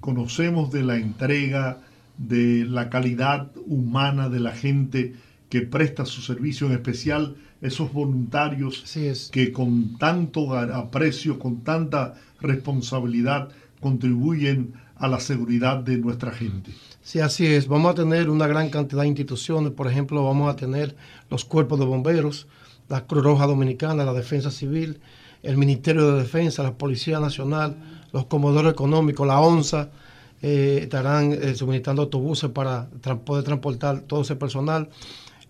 [0.00, 1.78] Conocemos de la entrega,
[2.18, 5.14] de la calidad humana de la gente
[5.48, 8.84] que presta su servicio, en especial esos voluntarios
[9.30, 13.48] que con tanto aprecio, con tanta responsabilidad
[13.80, 16.72] contribuyen a la seguridad de nuestra gente.
[17.02, 17.66] Sí, así es.
[17.66, 19.72] Vamos a tener una gran cantidad de instituciones.
[19.72, 20.94] Por ejemplo, vamos a tener
[21.30, 22.46] los cuerpos de bomberos,
[22.88, 25.00] la Cruz Roja Dominicana, la Defensa Civil,
[25.42, 27.76] el Ministerio de Defensa, la Policía Nacional,
[28.12, 29.90] los comodores económicos, la ONSA,
[30.40, 32.88] eh, estarán eh, suministrando autobuses para
[33.24, 34.88] poder transportar todo ese personal.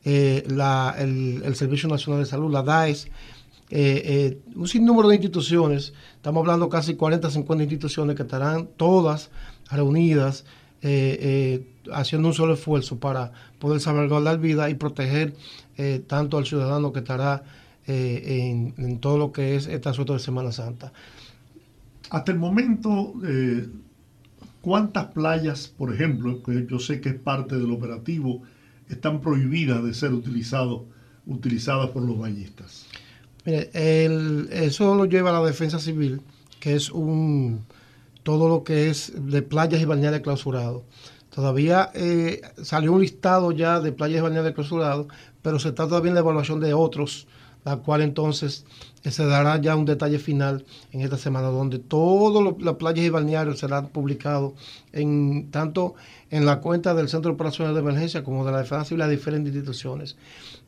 [0.05, 3.09] Eh, la, el, el, Servicio Nacional de Salud, la DAES,
[4.55, 9.31] un sinnúmero de instituciones, estamos hablando casi 40, 50 instituciones que estarán todas
[9.71, 10.45] reunidas
[11.93, 15.35] haciendo un solo esfuerzo para poder salvaguardar vida y proteger
[16.07, 17.45] tanto al ciudadano que estará
[17.87, 20.93] en, todo lo que es este asunto de Semana Santa.
[22.13, 23.71] Hasta el momento, eh,
[24.61, 28.43] ¿cuántas playas, por ejemplo, que yo sé que es parte del operativo,
[28.89, 30.87] están prohibidas de ser utilizado,
[31.27, 32.87] utilizadas por los bañistas?
[33.45, 36.21] Mire, el, eso lo lleva la Defensa Civil,
[36.61, 37.65] que es un
[38.23, 40.83] todo lo que es de playas y balnearios clausurados.
[41.35, 45.07] Todavía eh, salió un listado ya de playas y balnearios clausurados,
[45.41, 47.27] pero se está todavía en la evaluación de otros
[47.65, 48.65] la cual entonces
[49.03, 53.59] se dará ya un detalle final en esta semana, donde todas las playas y balnearios
[53.59, 54.53] serán publicados
[54.93, 55.95] en, tanto
[56.31, 59.11] en la cuenta del Centro de Operaciones de Emergencia como de la Defensa Civil, las
[59.11, 60.17] diferentes instituciones.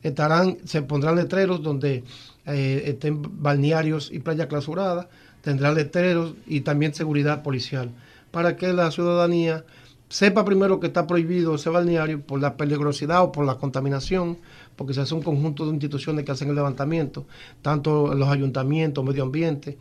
[0.03, 2.03] Estarán, se pondrán letreros donde
[2.45, 5.07] eh, estén balnearios y playas clausuradas,
[5.41, 7.91] tendrá letreros y también seguridad policial,
[8.31, 9.63] para que la ciudadanía
[10.09, 14.37] sepa primero que está prohibido ese balneario por la peligrosidad o por la contaminación,
[14.75, 17.25] porque se hace un conjunto de instituciones que hacen el levantamiento,
[17.61, 19.77] tanto los ayuntamientos, medio ambiente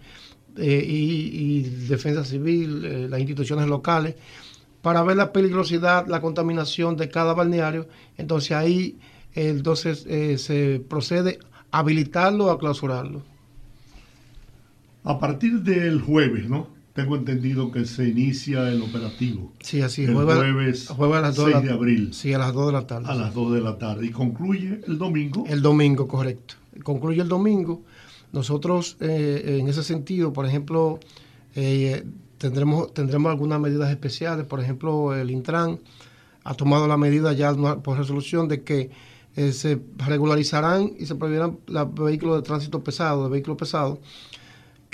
[0.57, 4.15] eh, y, defensa civil, eh, las instituciones locales,
[4.83, 7.89] para ver la peligrosidad, la contaminación de cada balneario.
[8.19, 8.99] Entonces ahí
[9.35, 11.39] entonces eh, se procede
[11.71, 13.23] a habilitarlo o a clausurarlo.
[15.03, 16.69] A partir del jueves, ¿no?
[16.95, 19.53] Tengo entendido que se inicia el operativo.
[19.61, 22.15] Sí, así, el jueves, a las 6 de, abril.
[22.15, 23.07] Sí, a las 2 de la tarde.
[23.09, 24.07] A las 2 de la tarde.
[24.07, 25.45] ¿Y concluye el domingo?
[25.49, 26.55] El domingo, correcto.
[26.85, 27.83] Concluye el domingo.
[28.33, 31.01] Nosotros, eh, en ese sentido, por ejemplo,
[31.57, 32.05] eh,
[32.39, 34.47] tendremos, tendremos algunas medidas especiales.
[34.47, 35.81] Por ejemplo, el Intran
[36.45, 38.91] ha tomado la medida ya por resolución de que
[39.35, 43.99] eh, se regularizarán y se prohibirán los vehículos de tránsito pesado, de vehículos pesados,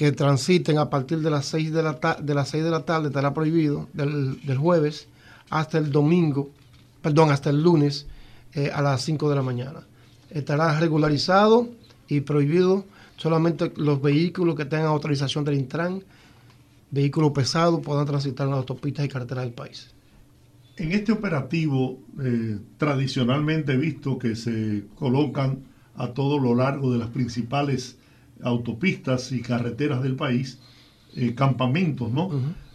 [0.01, 3.09] que transiten a partir de las 6 de la, de las 6 de la tarde,
[3.09, 5.09] estará prohibido, del, del, jueves
[5.51, 6.49] hasta el domingo,
[7.03, 8.07] perdón, hasta el lunes
[8.55, 9.87] eh, a las 5 de la mañana.
[10.31, 11.69] Estará regularizado
[12.09, 12.87] y prohibido
[13.19, 16.03] solamente los vehículos que tengan autorización del Intran,
[16.91, 19.91] vehículos pesados, puedan transitar en las autopistas y carreteras del país.
[20.79, 25.59] En este operativo, eh, tradicionalmente visto que se colocan
[25.95, 27.99] a todo lo largo de las principales
[28.43, 30.59] autopistas y carreteras del país,
[31.17, 32.31] eh, campamentos, ¿no?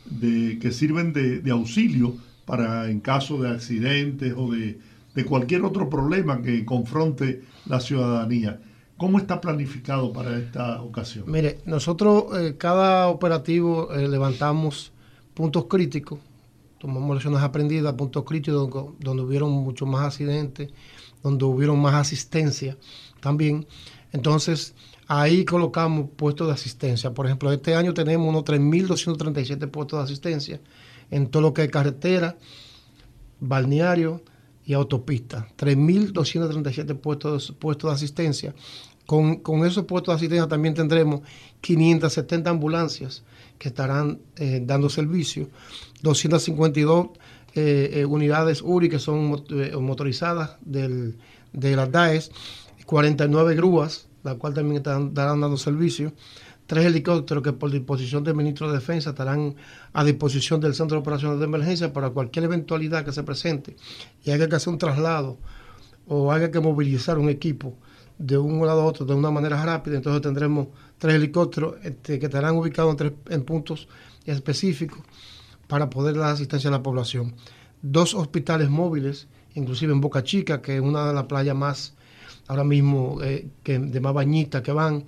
[0.06, 4.80] de, que sirven de, auxilio para en caso de accidentes o de,
[5.26, 8.60] cualquier otro problema que confronte la ciudadanía.
[8.98, 11.26] ¿Cómo está planificado para esta ocasión?
[11.28, 14.92] Mire, nosotros eh, cada operativo eh, levantamos
[15.34, 16.20] puntos críticos,
[16.80, 20.70] tomamos lecciones aprendidas, puntos críticos donde, donde hubieron muchos más accidentes,
[21.24, 22.78] donde hubieron más asistencia
[23.22, 23.66] también.
[24.12, 24.76] Entonces,
[25.08, 27.14] Ahí colocamos puestos de asistencia.
[27.14, 30.62] Por ejemplo, este año tenemos unos 3.237 puestos de asistencia
[31.12, 32.38] en todo lo que es carretera,
[33.40, 34.24] balneario
[34.66, 35.48] y autopista.
[35.58, 38.56] 3.237 puestos, puestos de asistencia.
[39.06, 41.22] Con, esos puestos de asistencia también tendremos
[41.62, 43.24] 570 ambulancias
[43.60, 45.48] que estarán eh, dando servicio,
[46.02, 47.10] 252
[47.54, 49.44] eh, eh, unidades URI que son
[49.80, 51.18] motorizadas del,
[51.54, 52.32] de las DAES,
[52.88, 56.12] 49 grúas la cual también estarán, dando servicio.
[56.66, 59.56] Tres helicópteros que por disposición del ministro de Defensa estarán
[59.94, 63.76] a disposición del Centro de Operaciones de Emergencia para cualquier eventualidad que se presente
[64.24, 65.38] y haya que hacer un traslado
[66.08, 67.78] o haya que movilizar un equipo
[68.18, 69.98] de un lado a otro de una manera rápida.
[69.98, 73.88] Entonces tendremos tres helicópteros este, que estarán ubicados en, tres, en puntos
[74.26, 75.00] específicos
[75.68, 77.36] para poder dar asistencia a la población.
[77.84, 81.94] Dos hospitales móviles, inclusive en Boca Chica, que es una de las playas más
[82.48, 85.06] ahora mismo eh, que de más bañitas que van.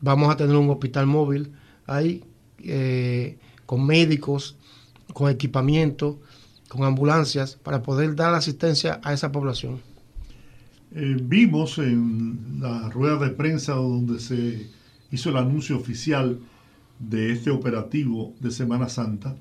[0.00, 1.52] Vamos a tener un hospital móvil
[1.86, 2.24] ahí,
[2.62, 4.56] eh, con médicos,
[5.12, 6.20] con equipamiento,
[6.68, 9.80] con ambulancias, para poder dar asistencia a esa población.
[10.92, 14.66] Eh, vimos en la rueda de prensa donde se
[15.10, 16.38] hizo el anuncio oficial
[16.98, 19.36] de este operativo de Semana Santa,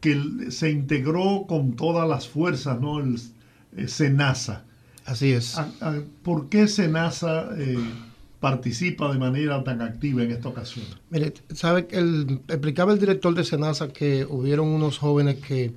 [0.00, 2.98] que se integró con todas las fuerzas, ¿no?
[3.00, 3.18] El,
[3.88, 4.66] SENASA
[5.12, 5.60] Así es.
[6.22, 7.76] ¿Por qué SENASA eh,
[8.40, 10.86] participa de manera tan activa en esta ocasión?
[11.10, 11.98] Mire, sabe que
[12.48, 15.74] explicaba el director de SENASA que hubieron unos jóvenes que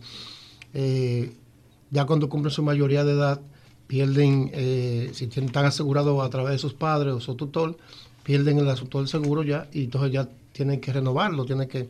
[0.73, 1.33] eh,
[1.91, 3.41] ya cuando cumplen su mayoría de edad
[3.87, 7.77] pierden, eh, si están asegurados a través de sus padres o su tutor,
[8.23, 11.89] pierden el asunto del seguro ya y entonces ya tienen que renovarlo, tienen que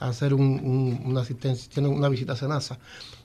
[0.00, 2.80] hacer una asistencia, tienen una visita a SENASA.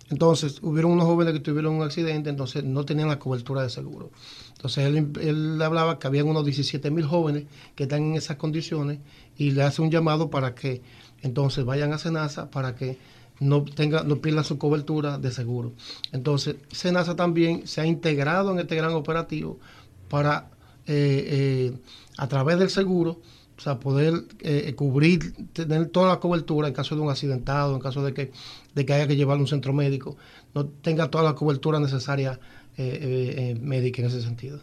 [0.10, 4.12] Entonces, hubieron unos jóvenes que tuvieron un accidente, entonces no tenían la cobertura de seguro.
[4.52, 7.46] Entonces, él, hablaba que habían unos 17 mil jóvenes
[7.76, 9.00] que están en esas condiciones
[9.38, 10.82] y le hace un llamado para que
[11.22, 12.98] entonces vayan a Senasa para que
[13.40, 15.74] no, tenga, no pierdan su cobertura de seguro.
[16.12, 19.60] Entonces, Senasa también se ha integrado en este gran operativo
[20.08, 20.52] para,
[20.86, 21.78] eh, eh,
[22.18, 23.20] a través del seguro,
[23.58, 27.82] o sea, poder eh, cubrir, tener toda la cobertura en caso de un accidentado, en
[27.82, 28.32] caso de que,
[28.76, 30.18] de que haya que llevarlo a un centro médico,
[30.54, 32.40] no tenga toda la cobertura necesaria
[32.78, 34.60] eh, eh, médica en ese sentido.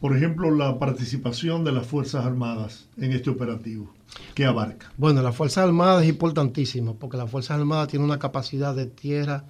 [0.00, 3.92] Por ejemplo, la participación de las Fuerzas Armadas en este operativo,
[4.34, 4.92] ¿qué abarca?
[4.96, 9.44] Bueno, las Fuerzas Armadas es importantísima, porque las Fuerzas Armadas tienen una capacidad de tierra,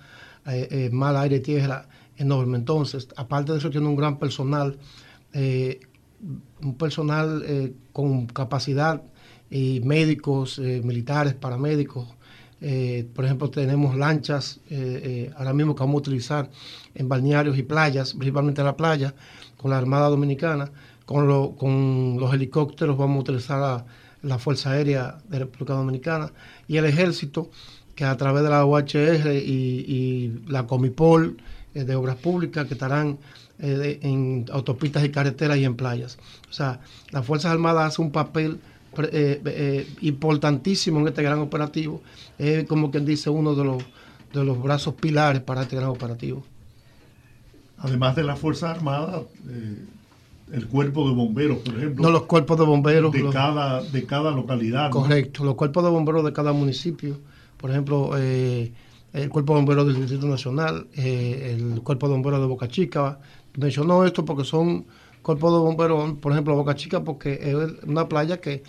[0.90, 1.86] mal aire, tierra
[2.16, 2.56] enorme.
[2.56, 4.78] Entonces, aparte de eso, tiene un gran personal
[6.62, 9.02] un personal con capacidad
[9.50, 12.08] y médicos, militares, paramédicos,
[13.14, 14.60] por ejemplo, tenemos lanchas
[15.36, 16.50] ahora mismo que vamos a utilizar
[16.94, 19.14] en balnearios y playas, principalmente en la playa,
[19.56, 20.70] con la Armada Dominicana.
[21.06, 23.86] Con, los helicópteros vamos a utilizar la,
[24.22, 26.32] la Fuerza Aérea de República Dominicana
[26.66, 27.50] y el Ejército,
[27.94, 31.36] que a través de la UHR y, la Comipol
[31.74, 33.18] eh, de Obras Públicas, que estarán
[33.58, 36.18] eh, en autopistas y carreteras y en playas.
[36.48, 36.80] O sea,
[37.10, 38.60] las Fuerzas Armadas hacen un papel
[39.12, 42.02] eh, importantísimo en este gran operativo.
[42.38, 43.82] Es como quien dice uno de los,
[44.32, 46.44] de los brazos pilares para este gran operativo.
[47.78, 49.22] Además de las Fuerzas Armadas,
[50.52, 52.04] el cuerpo de bomberos, por ejemplo.
[52.04, 53.12] No, los cuerpos de bomberos.
[53.12, 54.90] De, cada, de cada localidad.
[54.90, 57.18] Correcto, los cuerpos de bomberos de cada municipio.
[57.56, 58.72] Por ejemplo, eh,
[59.12, 63.18] el cuerpo de bomberos del Distrito Nacional, eh, el cuerpo de bomberos de Boca Chica.
[63.56, 64.86] Mencionó esto porque son
[65.28, 68.62] cuerpos de bomberos, por ejemplo, Boca Chica, porque es una playa que,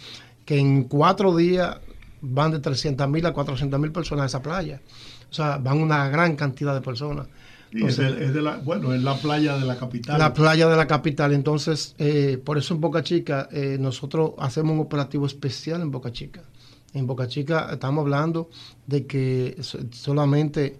[0.43, 1.77] que en cuatro días
[2.21, 4.81] van de 300 mil a 400 mil personas a esa playa.
[5.31, 7.27] O sea, van una gran cantidad de personas
[7.71, 10.17] es, de, la, bueno, es la playa de la capital.
[10.17, 11.33] La playa de la capital.
[11.33, 16.11] Entonces, eh, por eso en Boca Chica eh, nosotros hacemos un operativo especial en Boca
[16.11, 16.43] Chica.
[16.93, 18.49] En Boca Chica estamos hablando
[18.87, 19.57] de que
[19.91, 20.79] solamente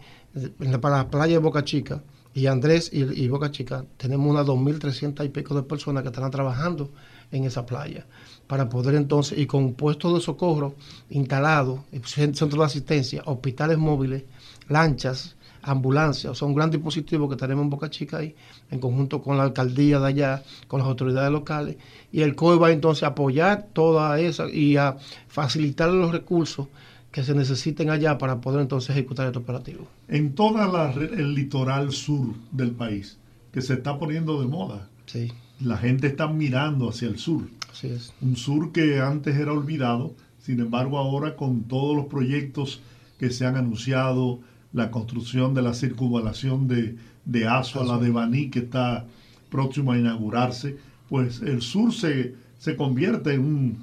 [0.82, 2.02] para la playa de Boca Chica
[2.40, 6.90] y Andrés y, Boca Chica tenemos unas 2.300 y pico de personas que están trabajando
[7.32, 8.06] en esa playa
[8.48, 10.74] para poder entonces, y con puestos de socorro
[11.10, 14.24] instalados, centros de asistencia, hospitales móviles,
[14.70, 18.34] lanchas, ambulancias, o sea, un gran dispositivo que tenemos en Boca Chica ahí,
[18.72, 21.76] en conjunto con la alcaldía de allá, con las autoridades locales,
[22.12, 26.68] y el COE va entonces a apoyar toda esa y a facilitar los recursos
[27.12, 29.88] que se necesiten allá para poder entonces ejecutar este operativo.
[30.08, 33.18] En toda el litoral sur del país,
[33.52, 35.32] que se está poniendo de moda, sí.
[35.60, 37.44] la gente está mirando hacia el sur.
[37.72, 38.14] Así es.
[38.22, 42.82] Un sur que antes era olvidado, sin embargo ahora con todos los proyectos
[43.18, 44.40] que se han anunciado,
[44.72, 46.96] la construcción de la circunvalación de,
[47.26, 49.08] de Asua, la de Baní, que está
[49.50, 50.78] próximo a inaugurarse,
[51.10, 53.78] pues el sur se, se convierte en un,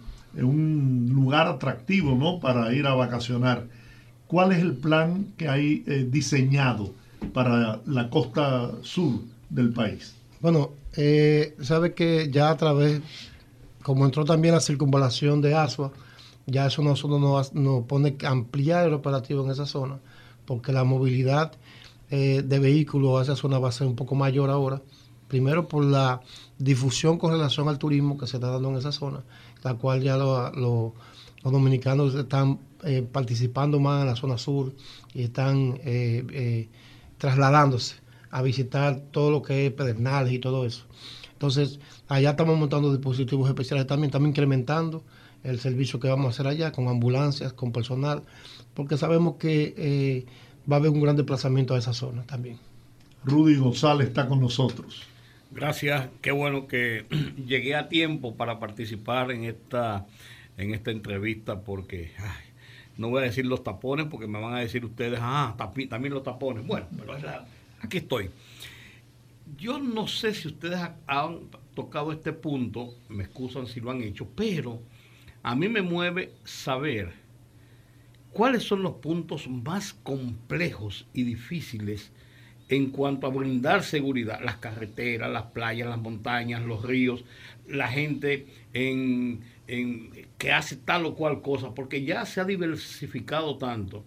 [0.44, 2.40] un, lugar atractivo ¿no?
[2.40, 3.66] para ir a vacacionar.
[4.26, 6.92] ¿Cuál es el plan que hay eh, diseñado
[7.32, 9.20] para la costa sur
[9.50, 10.14] del país?
[10.40, 13.00] Bueno, eh, sabe que ya a través,
[13.82, 15.92] como entró también la circunvalación de Asua,
[16.46, 19.98] ya eso nosotros nos, nos pone ampliar el operativo en esa zona
[20.46, 21.52] porque la movilidad
[22.10, 24.80] eh, de vehículos a esa zona va a ser un poco mayor ahora.
[25.28, 26.20] Primero por la
[26.56, 29.24] difusión con relación al turismo que se está dando en esa zona,
[29.66, 30.92] la cual ya los
[31.42, 34.72] dominicanos están eh, participando más en la zona sur
[35.12, 36.68] y están eh,
[37.18, 37.96] trasladándose
[38.30, 40.84] a visitar todo lo que es Pedernales y todo eso.
[41.32, 45.02] Entonces, allá estamos montando dispositivos especiales también, estamos incrementando
[45.42, 48.22] el servicio que vamos a hacer allá con ambulancias, con personal
[48.74, 50.26] porque sabemos que eh,
[50.70, 52.58] va a haber un gran desplazamiento a esa zona también.
[53.24, 55.02] Rudy González está con nosotros.
[55.56, 57.06] Gracias, qué bueno que
[57.46, 60.06] llegué a tiempo para participar en esta,
[60.58, 62.12] en esta entrevista porque
[62.98, 65.56] no voy a decir los tapones porque me van a decir ustedes, ah,
[65.88, 66.66] también los tapones.
[66.66, 67.16] Bueno, pero
[67.80, 68.28] aquí estoy.
[69.56, 74.28] Yo no sé si ustedes han tocado este punto, me excusan si lo han hecho,
[74.36, 74.82] pero
[75.42, 77.14] a mí me mueve saber
[78.36, 82.12] ¿Cuáles son los puntos más complejos y difíciles
[82.68, 84.40] en cuanto a brindar seguridad?
[84.42, 87.24] Las carreteras, las playas, las montañas, los ríos,
[87.68, 89.40] la gente en,
[90.38, 94.04] que hace tal o cual cosa, porque ya se ha diversificado tanto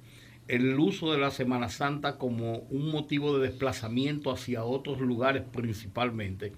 [0.48, 6.54] el uso de la Semana Santa como un motivo de desplazamiento hacia otros lugares principalmente,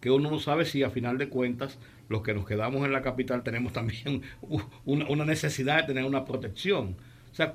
[0.00, 1.78] que uno no sabe si a final de cuentas
[2.08, 4.22] los que nos quedamos en la capital tenemos también
[4.84, 6.96] una necesidad de tener una protección
[7.36, 7.42] o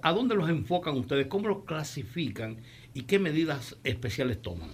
[0.00, 1.26] ¿a dónde los enfocan ustedes?
[1.26, 2.56] ¿Cómo los clasifican?
[2.94, 4.70] ¿Y qué medidas especiales toman?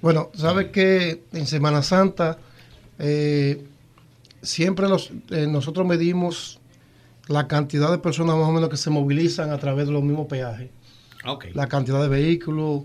[0.00, 2.38] Bueno, sabes que en Semana Santa
[3.00, 3.64] eh,
[4.40, 4.86] siempre
[5.30, 6.60] eh, nosotros medimos
[7.26, 10.28] la cantidad de personas más o menos que se movilizan a través de los mismos
[10.28, 10.70] peajes.
[11.24, 11.52] Okay.
[11.52, 12.84] La cantidad de vehículos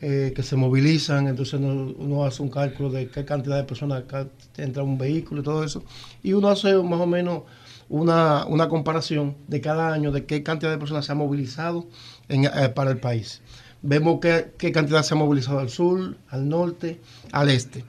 [0.00, 4.04] eh, que se movilizan, entonces uno, hace un cálculo de qué cantidad de personas
[4.56, 5.84] entra un vehículo y todo eso.
[6.22, 7.42] Y uno hace más o menos
[7.90, 11.86] una, una comparación de cada año de qué cantidad de personas se ha movilizado
[12.28, 13.42] eh, para el país.
[13.82, 17.00] Vemos qué, qué cantidad se ha movilizado al sur, al norte,
[17.32, 17.84] al este.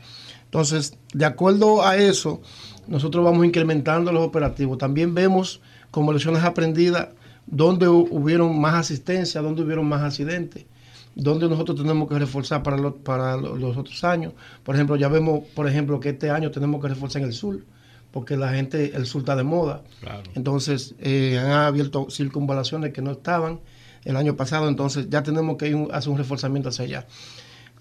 [0.46, 2.42] Entonces, de acuerdo a eso,
[2.88, 4.78] nosotros vamos incrementando los operativos.
[4.80, 7.10] También vemos como lecciones aprendidas
[7.46, 10.66] dónde hubieron más asistencia, dónde hubieron más accidentes.
[11.14, 14.34] donde nosotros tenemos que reforzar para, para los otros años.
[14.64, 17.60] Por ejemplo, ya vemos, por ejemplo, que este año tenemos que reforzar en el sur,
[18.12, 19.84] porque la gente, el sur está de moda.
[20.36, 23.60] Entonces, eh, han abierto circunvalaciones que no estaban
[24.04, 27.08] el año pasado, entonces ya tenemos que ir hacer un reforzamiento hacia allá.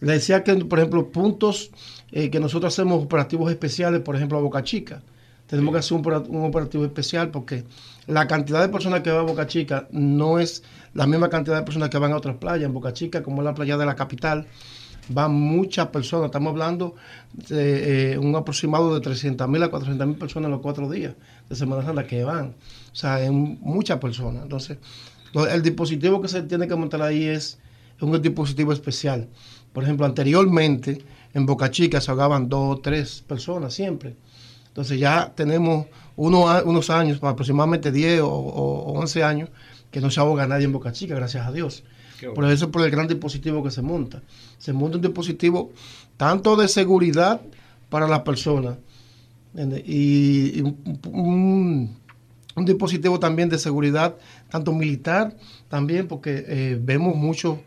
[0.00, 1.70] Le decía que, por ejemplo, puntos
[2.12, 5.02] eh, que nosotros hacemos operativos especiales, por ejemplo, a Boca Chica.
[5.46, 7.64] Tenemos que hacer un, operativo especial porque
[8.06, 10.62] la cantidad de personas que van a Boca Chica no es
[10.94, 12.66] la misma cantidad de personas que van a otras playas.
[12.66, 14.46] En Boca Chica, como es la playa de la capital,
[15.10, 16.26] van muchas personas.
[16.26, 16.94] Estamos hablando
[17.48, 21.14] de eh, un aproximado de 300 mil a 400 mil personas en los cuatro días
[21.48, 22.54] de Semana Santa que van.
[22.92, 24.42] O sea, es muchas personas.
[24.42, 24.78] Entonces,
[25.50, 27.58] el dispositivo que se tiene que montar ahí es
[28.00, 29.28] un dispositivo especial.
[29.72, 31.04] Por ejemplo, anteriormente
[31.34, 34.16] en Boca Chica se ahogaban dos o tres personas siempre.
[34.68, 35.86] Entonces ya tenemos
[36.16, 39.48] unos años, aproximadamente 10 o, 11 años,
[39.90, 41.82] que no se ahoga nadie en Boca Chica, gracias a Dios.
[42.34, 44.22] Por eso por el gran dispositivo que se monta.
[44.58, 45.72] Se monta un dispositivo
[46.16, 47.40] tanto de seguridad
[47.88, 48.76] para las personas
[49.84, 50.62] y,
[51.06, 51.96] un,
[52.56, 54.16] dispositivo también de seguridad,
[54.50, 55.36] tanto militar
[55.68, 57.58] también, porque eh, vemos muchos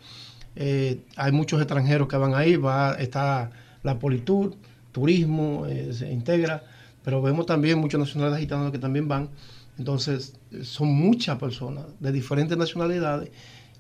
[0.55, 3.51] eh, hay muchos extranjeros que van ahí, va, está
[3.81, 4.55] la Politur,
[4.91, 6.63] turismo, eh, se integra,
[7.03, 9.29] pero vemos también muchos nacionales gitanos que también van.
[9.77, 13.31] Entonces, son muchas personas de diferentes nacionalidades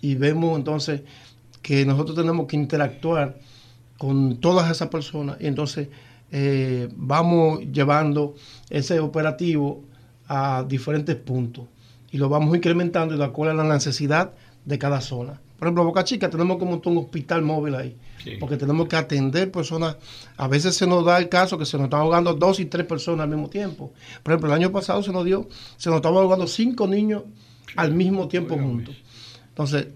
[0.03, 1.01] y vemos entonces
[1.61, 3.39] que nosotros tenemos que interactuar
[3.97, 5.87] con todas esas personas y entonces
[6.29, 8.35] eh, vamos llevando
[8.69, 9.81] ese operativo
[10.27, 11.67] a diferentes puntos
[12.11, 14.33] y lo vamos incrementando de acuerdo a la necesidad
[14.65, 15.39] de cada zona.
[15.57, 17.95] Por ejemplo, Boca Chica tenemos como un hospital móvil ahí,
[18.41, 19.95] porque tenemos que atender personas.
[20.35, 22.85] A veces se nos da el caso que se nos están ahogando dos y tres
[22.85, 23.93] personas al mismo tiempo.
[24.21, 25.47] Por ejemplo, el año pasado se nos dio,
[25.77, 27.23] se nos estaban ahogando cinco niños
[27.77, 28.97] al mismo tiempo juntos.
[29.53, 29.87] Entonces,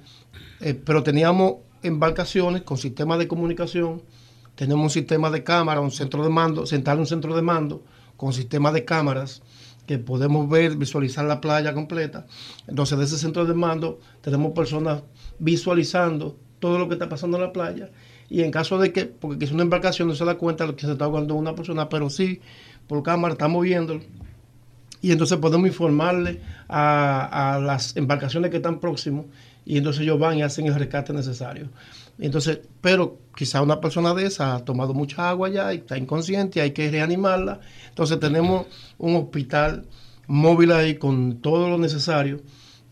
[0.62, 4.04] eh, pero teníamos embarcaciones con sistemas de comunicación,
[4.56, 7.84] tenemos un sistema de cámara, un centro de mando, sentar un centro de mando
[8.18, 9.42] con sistemas de cámaras
[9.88, 12.28] que podemos ver, visualizar la playa completa.
[12.68, 15.02] Entonces, de ese centro de mando tenemos personas
[15.40, 17.90] visualizando todo lo que está pasando en la playa.
[18.30, 20.76] Y en caso de que, porque es una embarcación, no se da cuenta de lo
[20.76, 22.42] que se está ahogando una persona, pero sí,
[22.88, 24.00] por cámara estamos viendo.
[25.02, 29.28] Y entonces podemos informarle a, las embarcaciones que están próximos
[29.68, 31.68] y entonces ellos van y hacen el rescate necesario.
[32.18, 36.62] Entonces, pero quizá una persona de esa ha tomado mucha agua ya y está inconsciente,
[36.62, 37.60] hay que reanimarla.
[37.90, 39.86] Entonces tenemos un hospital
[40.26, 42.40] móvil ahí con todo lo necesario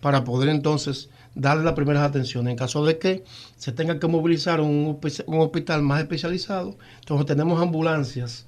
[0.01, 2.51] para poder entonces darle las primeras atenciones.
[2.51, 3.23] En caso de que
[3.55, 8.45] se tenga que movilizar un, un hospital más especializado, entonces tenemos ambulancias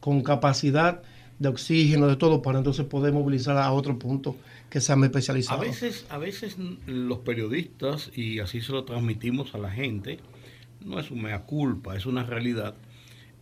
[0.00, 1.02] con capacidad
[1.38, 4.36] de oxígeno, de todo, para entonces poder movilizar a otro punto
[4.70, 5.60] que sea más especializado.
[5.60, 6.56] A veces, a veces
[6.86, 10.18] los periodistas, y así se lo transmitimos a la gente,
[10.84, 12.74] no es un mea culpa, es una realidad,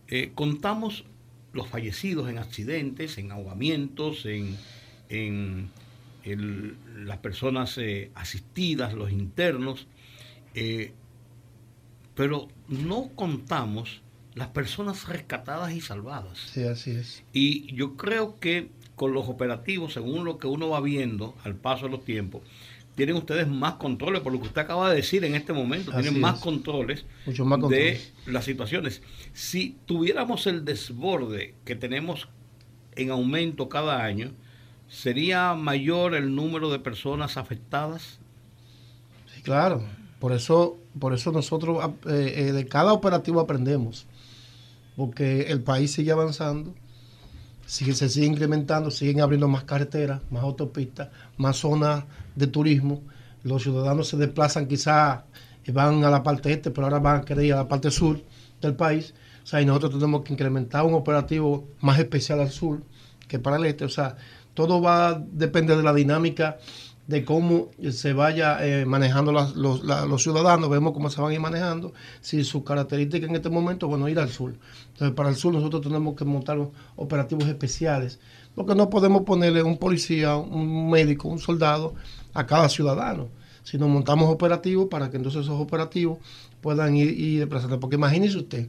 [0.07, 1.05] eh, contamos
[1.53, 4.57] los fallecidos en accidentes, en ahogamientos, en,
[6.25, 9.87] en las personas eh, asistidas, los internos,
[10.55, 10.91] eh,
[12.15, 14.01] pero no contamos
[14.33, 16.39] las personas rescatadas y salvadas.
[16.39, 17.23] Sí, así es.
[17.31, 21.85] Y yo creo que con los operativos, según lo que uno va viendo al paso
[21.85, 22.41] de los tiempos,
[22.95, 26.19] tienen ustedes más controles, por lo que usted acaba de decir en este momento, tienen
[26.19, 29.01] más controles, Mucho más controles de las situaciones.
[29.33, 32.29] Si tuviéramos el desborde que tenemos
[32.95, 34.31] en aumento cada año,
[34.87, 38.19] ¿sería mayor el número de personas afectadas?
[39.33, 39.83] Sí, claro.
[40.19, 44.07] Por eso, por eso nosotros eh, eh, de cada operativo aprendemos,
[44.95, 46.73] porque el país sigue avanzando,
[47.65, 52.03] sigue, se sigue incrementando, siguen abriendo más carreteras, más autopistas, más zonas
[52.35, 53.03] de turismo.
[53.43, 55.23] Los ciudadanos se desplazan quizás
[55.65, 58.21] y van a la parte este, pero ahora van a querer a la parte sur
[58.61, 59.13] del país.
[59.43, 62.81] O sea, y nosotros tenemos que incrementar un operativo más especial al sur
[63.27, 63.85] que para el este.
[63.85, 64.15] O sea,
[64.53, 66.57] todo va a depender de la dinámica
[67.07, 71.93] de cómo se vaya eh, manejando los, ciudadanos, vemos cómo se van a ir manejando,
[72.21, 74.55] si sus características en este momento, bueno, ir al sur.
[74.93, 76.57] Entonces, para el sur nosotros tenemos que montar
[76.95, 78.19] operativos especiales,
[78.55, 81.93] porque no podemos ponerle un policía, un médico, un soldado
[82.33, 83.29] a cada ciudadano,
[83.63, 86.19] sino montamos operativos para que entonces esos operativos
[86.61, 87.77] puedan ir y desplazarse.
[87.77, 88.67] Porque imagínese usted,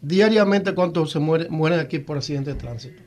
[0.00, 3.06] diariamente cuántos se mueren aquí por accidentes de tránsito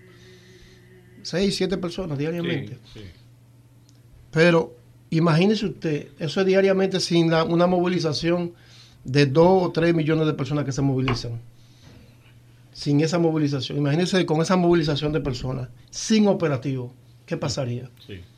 [1.21, 2.77] seis, siete personas diariamente.
[4.31, 4.76] Pero
[5.10, 8.53] imagínese usted, eso es diariamente sin una movilización
[9.03, 11.39] de dos o tres millones de personas que se movilizan.
[12.73, 16.93] Sin esa movilización, imagínese con esa movilización de personas, sin operativo,
[17.26, 17.89] ¿qué pasaría?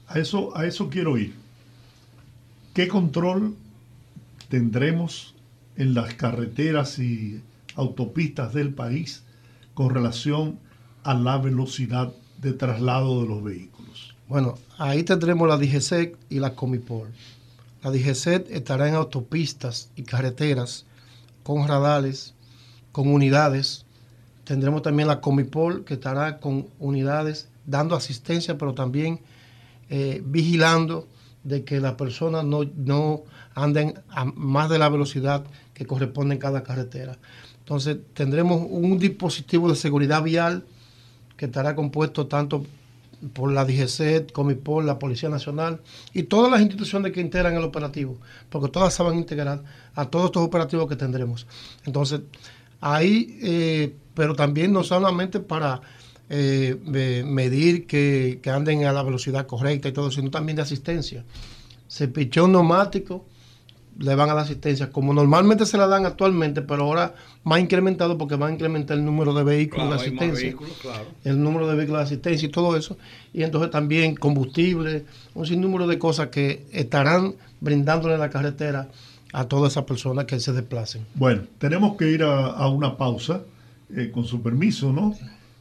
[0.08, 1.36] A, eso, a eso quiero ir.
[2.74, 3.56] ¿Qué control
[4.50, 5.36] tendremos
[5.76, 7.42] en las carreteras y
[7.76, 9.24] autopistas del país
[9.74, 10.60] con relación
[11.04, 13.71] a la velocidad de traslado de los vehículos?
[14.32, 17.10] Bueno, ahí tendremos la DGC y la Comipol.
[17.84, 20.86] La DGC estará en autopistas y carreteras
[21.44, 22.34] con radares,
[22.94, 23.84] con unidades.
[24.46, 29.20] Tendremos también la Comipol que estará con unidades dando asistencia, pero también
[29.90, 31.10] eh, vigilando
[31.44, 35.44] de que las personas no, no anden a más de la velocidad
[35.74, 37.18] que corresponde en cada carretera.
[37.60, 40.64] Entonces tendremos un dispositivo de seguridad vial
[41.36, 42.64] que estará compuesto tanto
[43.34, 45.82] por la DGC, Comipol, la Policía Nacional
[46.14, 48.18] y todas las instituciones que integran el operativo,
[48.50, 51.48] porque todas se van a integrar a todos estos operativos que tendremos.
[51.86, 52.22] Entonces,
[52.80, 55.82] ahí, eh, pero también no solamente para
[56.30, 56.78] eh,
[57.26, 61.24] medir que, que, anden a la velocidad correcta y todo, sino también de asistencia.
[61.88, 63.26] Se pichó un neumático,
[64.00, 67.14] le van a dar asistencia, como normalmente se la dan actualmente, pero ahora
[67.44, 70.56] más incrementado porque va a incrementar el número de vehículos de asistencia,
[71.24, 72.98] el número de vehículos de asistencia y todo eso,
[73.34, 78.90] y entonces también combustible, un sinnúmero de cosas que estarán brindándole la carretera
[79.34, 81.06] a todas esas personas que se desplacen.
[81.16, 83.42] Bueno, tenemos que ir a, una pausa,
[83.96, 85.16] eh, con su permiso, ¿no?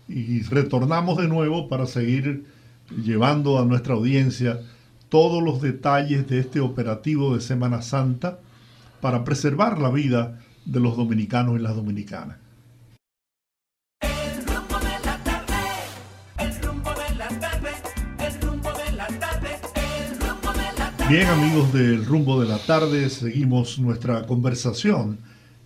[0.08, 2.44] Y retornamos de nuevo para seguir
[2.90, 4.60] llevando a nuestra audiencia
[5.10, 8.38] todos los detalles de este operativo de Semana Santa
[9.00, 12.38] para preservar la vida de los dominicanos y las dominicanas.
[21.08, 25.18] Bien amigos del rumbo de la tarde, seguimos nuestra conversación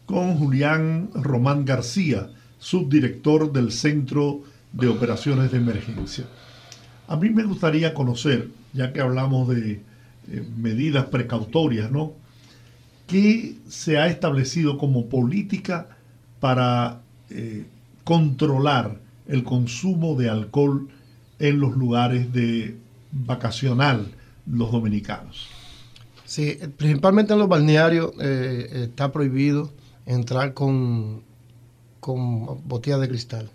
[0.06, 4.40] con Julián Román García, subdirector del Centro
[4.72, 6.24] de Operaciones de Emergencia.
[7.08, 9.80] A mí me gustaría conocer ya que hablamos de
[10.30, 12.12] eh, medidas precautorias, ¿no?
[13.06, 15.88] ¿Qué se ha establecido como política
[16.40, 17.64] para eh,
[18.02, 18.98] controlar
[19.28, 20.88] el consumo de alcohol
[21.38, 22.76] en los lugares de
[23.12, 24.08] vacacional
[24.46, 25.48] los dominicanos?
[26.24, 29.70] Sí, principalmente en los balnearios eh, está prohibido
[30.06, 31.22] entrar con,
[32.00, 33.50] con botellas de cristal.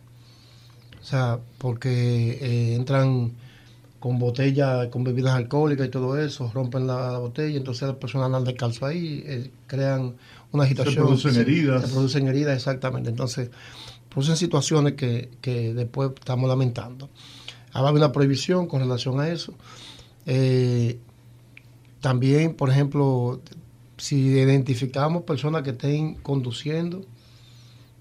[1.02, 3.32] O sea, porque entran
[4.00, 8.46] con botellas, con bebidas alcohólicas y todo eso, rompen la, botella, entonces las personas andan
[8.46, 10.16] descalzo ahí, eh, crean
[10.52, 10.96] una agitación.
[10.96, 11.82] Se producen heridas.
[11.84, 13.10] Se producen heridas, exactamente.
[13.10, 13.52] Entonces,
[14.10, 15.30] producen situaciones que,
[15.76, 17.10] después estamos lamentando.
[17.74, 19.54] Habrá una prohibición con relación a eso.
[20.26, 20.98] Eh,
[22.00, 23.42] también, por ejemplo,
[23.98, 27.06] si identificamos personas que estén conduciendo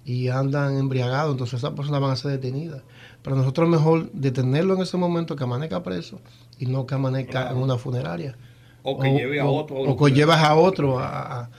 [0.04, 2.82] y andan embriagados, entonces esas personas van a ser detenidas.
[3.22, 6.20] Pero nosotros mejor detenerlo en ese momento que amanezca preso
[6.58, 8.36] y no que amanezca en una funeraria.
[8.82, 9.76] O que lleve a otro.
[9.76, 11.50] O, que llevas a otro a,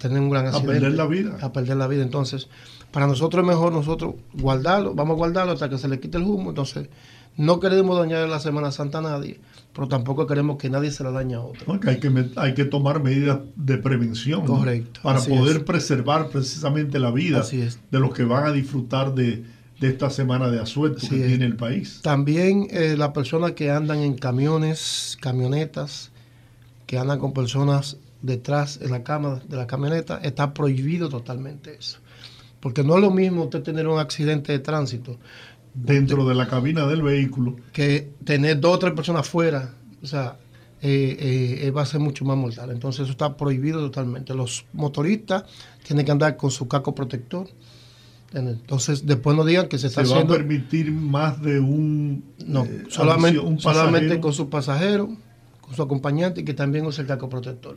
[0.00, 0.70] tener un gran accidente.
[0.70, 1.38] A perder la vida.
[1.40, 2.02] A perder la vida.
[2.02, 2.48] Entonces,
[2.90, 6.24] para nosotros es mejor nosotros guardarlo, vamos a guardarlo hasta que se le quite el
[6.24, 6.50] humo.
[6.50, 6.88] Entonces,
[7.36, 9.40] no queremos dañar la Semana Santa a nadie,
[9.72, 11.78] pero tampoco queremos que nadie se la dañe a otro.
[11.86, 14.44] hay, que, hay que tomar medidas de prevención.
[14.44, 15.00] Correcto.
[15.02, 17.42] Para poder preservar precisamente la vida
[17.90, 19.44] de los que van a disfrutar de
[19.82, 21.98] de esta semana de asueto que tiene el país.
[22.02, 26.12] También eh, las personas que andan en camiones, camionetas,
[26.86, 31.98] que andan con personas detrás en la cama de la camioneta, está prohibido totalmente eso.
[32.60, 35.18] Porque no es lo mismo usted tener un accidente de tránsito
[35.74, 39.74] dentro de la cabina del vehículo que tener dos o tres personas fuera.
[40.00, 40.36] O sea,
[40.80, 42.70] eh, eh, va a ser mucho más mortal.
[42.70, 44.32] Entonces eso está prohibido totalmente.
[44.32, 45.42] Los motoristas
[45.84, 47.48] tienen que andar con su casco protector
[48.34, 52.24] entonces, después no digan que se está ¿Se va a permitir más de un.
[52.46, 55.10] No, eh, solamente, solamente con su pasajero,
[55.60, 57.76] con su acompañante y que también use el casco protector.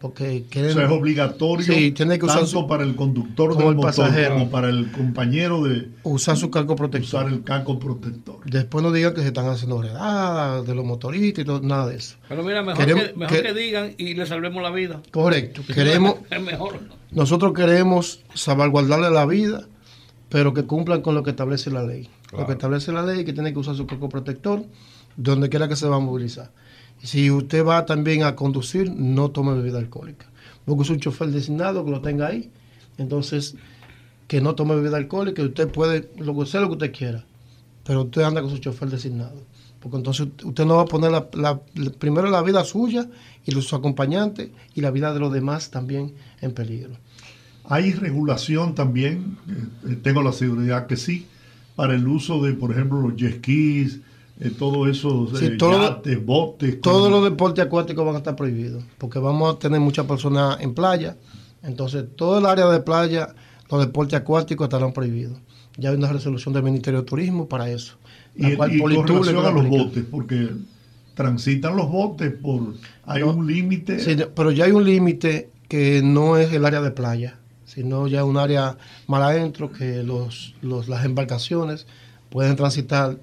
[0.00, 4.32] Porque quieren, es obligatorio sí, tiene que usar tanto para el conductor del motor pasajero,
[4.32, 7.20] como para el compañero de usar su casco protector.
[7.20, 8.38] Usar el casco protector.
[8.46, 11.96] Después no digan que se están haciendo redadas de los motoristas y todo, nada de
[11.96, 12.16] eso.
[12.30, 15.02] Pero mira, mejor, que, mejor que, digan y le salvemos la vida.
[15.10, 15.60] Correcto.
[15.74, 16.80] Queremos, es mejor.
[17.10, 19.66] Nosotros queremos salvaguardarle la vida
[20.30, 22.08] pero que cumplan con lo que establece la ley.
[22.32, 24.64] Lo que establece la ley es que tiene que usar su casco protector
[25.16, 26.50] donde quiera que se va a movilizar.
[27.02, 30.26] Si usted va también a conducir, no tome bebida alcohólica.
[30.66, 32.50] Busque un chofer designado que lo tenga ahí.
[32.96, 33.56] Entonces,
[34.28, 37.24] que no tome bebida alcohólica, usted puede lo que sea lo que usted quiera,
[37.84, 39.42] pero usted anda con su chofer designado.
[39.80, 41.60] Porque entonces usted no va a poner la,
[41.98, 43.08] primero la vida suya
[43.44, 46.92] y los acompañantes y la vida de los demás también en peligro.
[47.70, 49.38] Hay regulación también,
[49.88, 51.28] eh, tengo la seguridad que sí,
[51.76, 54.00] para el uso de, por ejemplo, los jet skis,
[54.40, 56.80] eh, todo eso, sí, todo, botes.
[56.80, 60.74] Todos los deportes acuáticos van a estar prohibidos, porque vamos a tener muchas personas en
[60.74, 61.16] playa.
[61.62, 63.36] Entonces, todo el área de playa,
[63.70, 65.38] los deportes acuáticos estarán prohibidos.
[65.76, 67.98] Ya hay una resolución del Ministerio de Turismo para eso.
[68.34, 70.48] y, cual con relación a los botes, porque
[71.14, 72.74] transitan los botes por...
[73.04, 74.00] Hay un límite.
[74.00, 77.39] Sí, pero ya hay un límite que no es el área de playa,
[77.70, 78.76] sino ya un área
[79.06, 81.86] más adentro que los, los, las embarcaciones
[82.28, 83.16] pueden transitar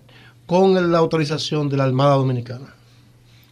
[0.45, 2.74] con la autorización de la Armada Dominicana.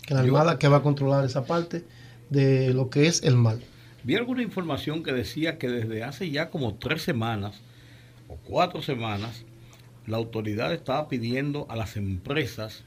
[0.07, 1.83] Que la Armada que va a controlar esa parte
[2.29, 3.57] de lo que es el mar.
[4.03, 7.59] Vi alguna información que decía que desde hace ya como tres semanas
[8.29, 9.43] o cuatro semanas,
[10.07, 12.85] la autoridad estaba pidiendo a las empresas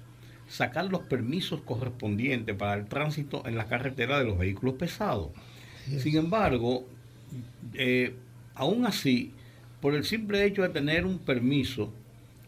[0.48, 5.28] sacar los permisos correspondientes para el tránsito en la carretera de los vehículos pesados.
[5.98, 6.86] Sin embargo,
[7.74, 8.14] eh,
[8.54, 9.32] aún así,
[9.80, 11.92] por el simple hecho de tener un permiso,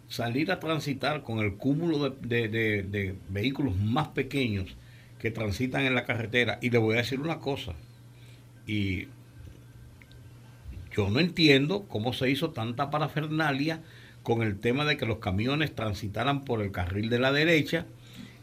[0.09, 4.77] salir a transitar con el cúmulo de, vehículos más pequeños
[5.19, 6.59] que transitan en la carretera.
[6.61, 7.75] Y le voy a decir una cosa,
[8.67, 9.07] y
[10.93, 13.81] yo no entiendo cómo se hizo tanta parafernalia
[14.23, 17.87] con el tema de que los camiones transitaran por el carril de la derecha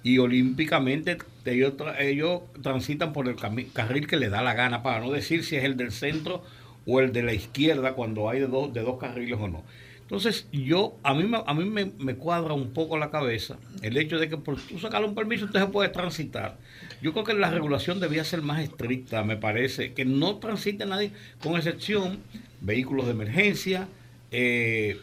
[0.03, 3.35] y olímpicamente ellos, ellos transitan por el
[3.73, 6.43] carril que le da la gana, para no decir si es el del centro
[6.85, 9.63] o el de la izquierda cuando hay de dos, de dos carriles o no.
[10.07, 14.29] Entonces, yo, a mí, a mí me, cuadra un poco la cabeza el hecho de
[14.29, 16.57] que por tú sacar un permiso usted se puede transitar.
[17.01, 21.11] Yo creo que la regulación debía ser más estricta, me parece, que no transite nadie,
[21.43, 22.19] con excepción
[22.61, 23.89] vehículos de emergencia,
[24.31, 24.97] eh,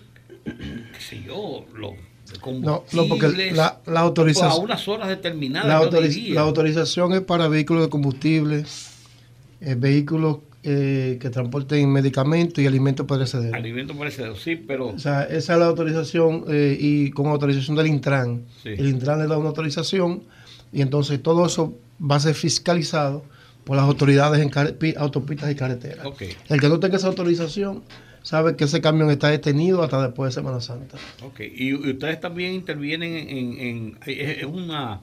[0.44, 1.92] qué sé yo, los
[2.60, 4.50] no, no, porque la, la autorización.
[4.50, 5.68] a unas horas determinadas.
[5.68, 8.64] La, autorización es para vehículos de combustible,
[9.60, 13.54] eh, vehículos eh, que transporten medicamentos y alimentos perecederos.
[13.54, 14.88] Alimentos perecederos, sí, pero.
[14.88, 18.44] O sea, esa es la autorización eh, y con autorización del Intran.
[18.64, 20.22] El Intran le da una autorización
[20.72, 23.24] y entonces todo eso va a ser fiscalizado
[23.64, 26.06] por las autoridades en autopistas y carreteras.
[26.48, 27.82] El que no tenga esa autorización
[28.24, 30.96] sabe que ese camión está detenido hasta después de Semana Santa.
[31.22, 35.00] Ok, y, ustedes también intervienen en, en, una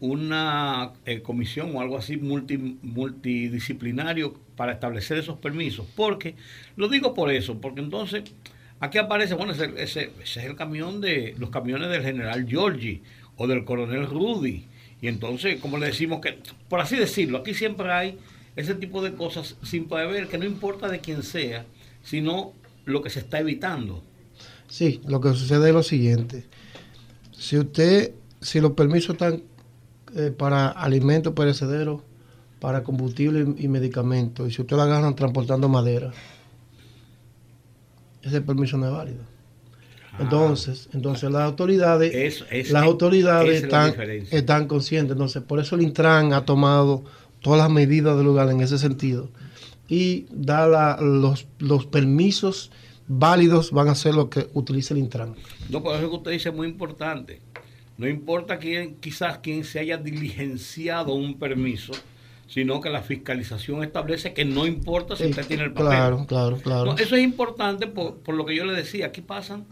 [0.00, 5.86] una eh, comisión o algo así multi, multidisciplinario para establecer esos permisos.
[5.96, 6.34] Porque,
[6.76, 8.22] lo digo por eso, porque entonces
[8.80, 13.02] aquí aparece, bueno, ese, ese, es el camión de los camiones del general Giorgi
[13.36, 14.66] o del coronel Rudy.
[15.02, 16.38] Y entonces, como le decimos que,
[16.68, 18.18] por así decirlo, aquí siempre hay
[18.56, 21.64] ese tipo de cosas sin poder ver que no importa de quién sea,
[22.08, 22.52] sino
[22.86, 24.02] lo que se está evitando.
[24.68, 26.44] Sí, lo que sucede es lo siguiente.
[27.32, 29.42] Si usted, si los permisos están
[30.16, 32.00] eh, para alimentos perecederos,
[32.60, 36.12] para combustible y, medicamentos, y si usted la agarran transportando madera,
[38.22, 39.22] ese permiso no es válido.
[40.12, 40.16] Ah.
[40.20, 43.94] Entonces, entonces las autoridades, las autoridades están,
[44.30, 45.12] están conscientes.
[45.12, 47.04] Entonces, por eso el Intran ha tomado
[47.40, 49.28] todas las medidas del lugar en ese sentido
[49.88, 52.70] y da los, los permisos
[53.06, 55.34] válidos van a ser lo que utilice el Intran.
[55.70, 57.40] No, por eso que usted dice muy importante.
[57.96, 61.92] No importa quién, quizás quien se haya diligenciado un permiso,
[62.46, 65.88] sino que la fiscalización establece que no importa si usted tiene el papel.
[65.88, 66.96] Claro, claro, claro.
[66.96, 69.06] eso es importante por, por, lo que yo le decía.
[69.06, 69.64] Aquí pasan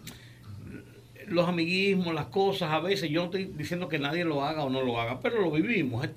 [1.29, 4.71] los amiguismos, las cosas, a veces yo no estoy diciendo que nadie lo haga o
[4.71, 6.09] no lo haga, pero lo vivimos,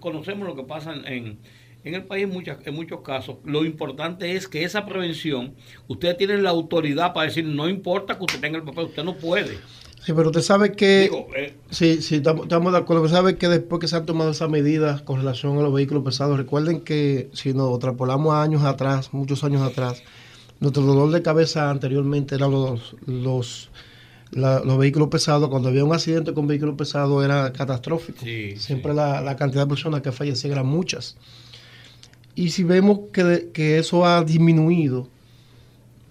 [0.00, 1.38] conocemos lo que pasa en,
[1.84, 3.36] en el país en, muchas, en muchos casos.
[3.44, 5.54] Lo importante es que esa prevención,
[5.88, 9.16] ustedes tienen la autoridad para decir, no importa que usted tenga el papel, usted no
[9.16, 9.58] puede.
[10.02, 11.10] Sí, pero usted sabe que...
[11.36, 13.02] Eh, sí, sí, estamos, de acuerdo.
[13.02, 16.04] Usted sabe que después que se han tomado esas medidas con relación a los vehículos
[16.04, 20.02] pesados, recuerden que si nos extrapolamos años atrás, muchos años atrás,
[20.58, 23.70] nuestro dolor de cabeza anteriormente eran los, los,
[24.32, 25.50] los vehículos pesados.
[25.50, 28.24] Cuando había un accidente con vehículos pesados era catastrófico.
[28.56, 31.18] Siempre La, la, cantidad de personas que fallecían eran muchas.
[32.34, 35.08] Y si vemos que, eso ha disminuido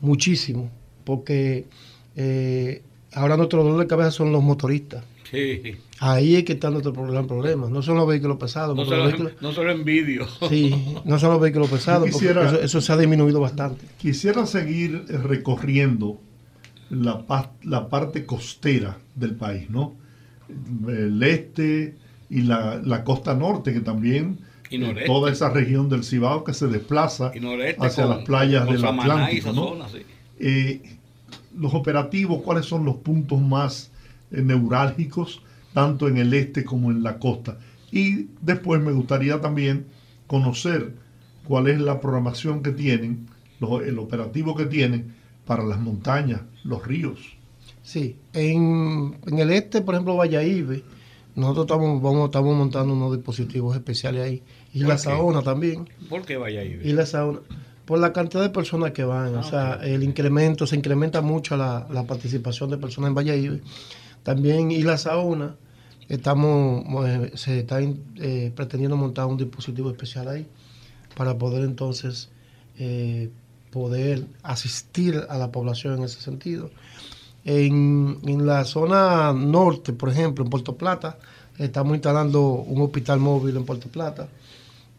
[0.02, 0.70] muchísimo,
[1.04, 1.66] porque
[2.16, 2.82] eh,
[3.14, 5.04] ahora nuestro dolor de cabeza son los motoristas.
[6.00, 7.70] Ahí es que está nuestro problema, problema.
[7.70, 8.76] No son los vehículos pesados.
[8.76, 8.86] No,
[9.54, 10.28] solo, envidio.
[10.50, 10.74] Sí,
[11.06, 13.86] no son los vehículos pesados, eso, se ha disminuido bastante.
[13.98, 16.20] Quisiera seguir recorriendo
[16.90, 17.26] la,
[17.64, 19.96] la parte costera del país, ¿no?
[20.88, 21.96] El este
[22.30, 24.40] y la, la costa norte, que también
[25.06, 27.32] toda esa región del Cibao que se desplaza
[27.80, 29.78] hacia las playas del Atlántico.
[30.40, 30.98] Eh,
[31.58, 33.91] los operativos, ¿cuáles son los puntos más
[34.32, 35.41] eh, neurálgicos,
[35.74, 37.58] tanto en el este como en la costa?
[37.91, 39.88] Y después me gustaría también
[40.28, 40.94] conocer
[41.44, 43.28] cuál es la programación que tienen,
[43.84, 45.16] el operativo que tienen
[45.46, 47.36] para las montañas, los ríos.
[47.82, 50.82] Sí, en, en el este, por ejemplo, Valladolid,
[51.36, 54.44] nosotros estamos, vamos, estamos montando unos dispositivos especiales ahí.
[54.74, 55.90] Y la saona también.
[56.10, 56.82] ¿Por qué Valladolid?
[56.84, 57.40] Y la saona.
[57.86, 59.36] Por la cantidad de personas que van.
[59.36, 63.62] o ah, sea, el incremento, se incrementa mucho la, la participación de personas en Valladolid.
[64.24, 65.56] También y la sauna,
[66.10, 70.46] estamos, eh, se está eh, pretendiendo montar un dispositivo especial ahí
[71.16, 72.30] para poder entonces
[72.78, 73.30] eh,
[73.72, 76.72] poder asistir a la población en ese sentido.
[77.46, 81.18] En, en, la zona norte, por ejemplo, en Puerto Plata,
[81.58, 84.28] estamos instalando un hospital móvil en Puerto Plata,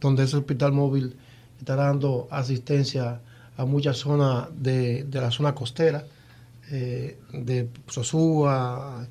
[0.01, 1.17] donde ese hospital móvil
[1.59, 3.21] está dando asistencia
[3.57, 6.05] a muchas zonas de, de la zona costera,
[6.71, 9.07] eh, de Sosúa,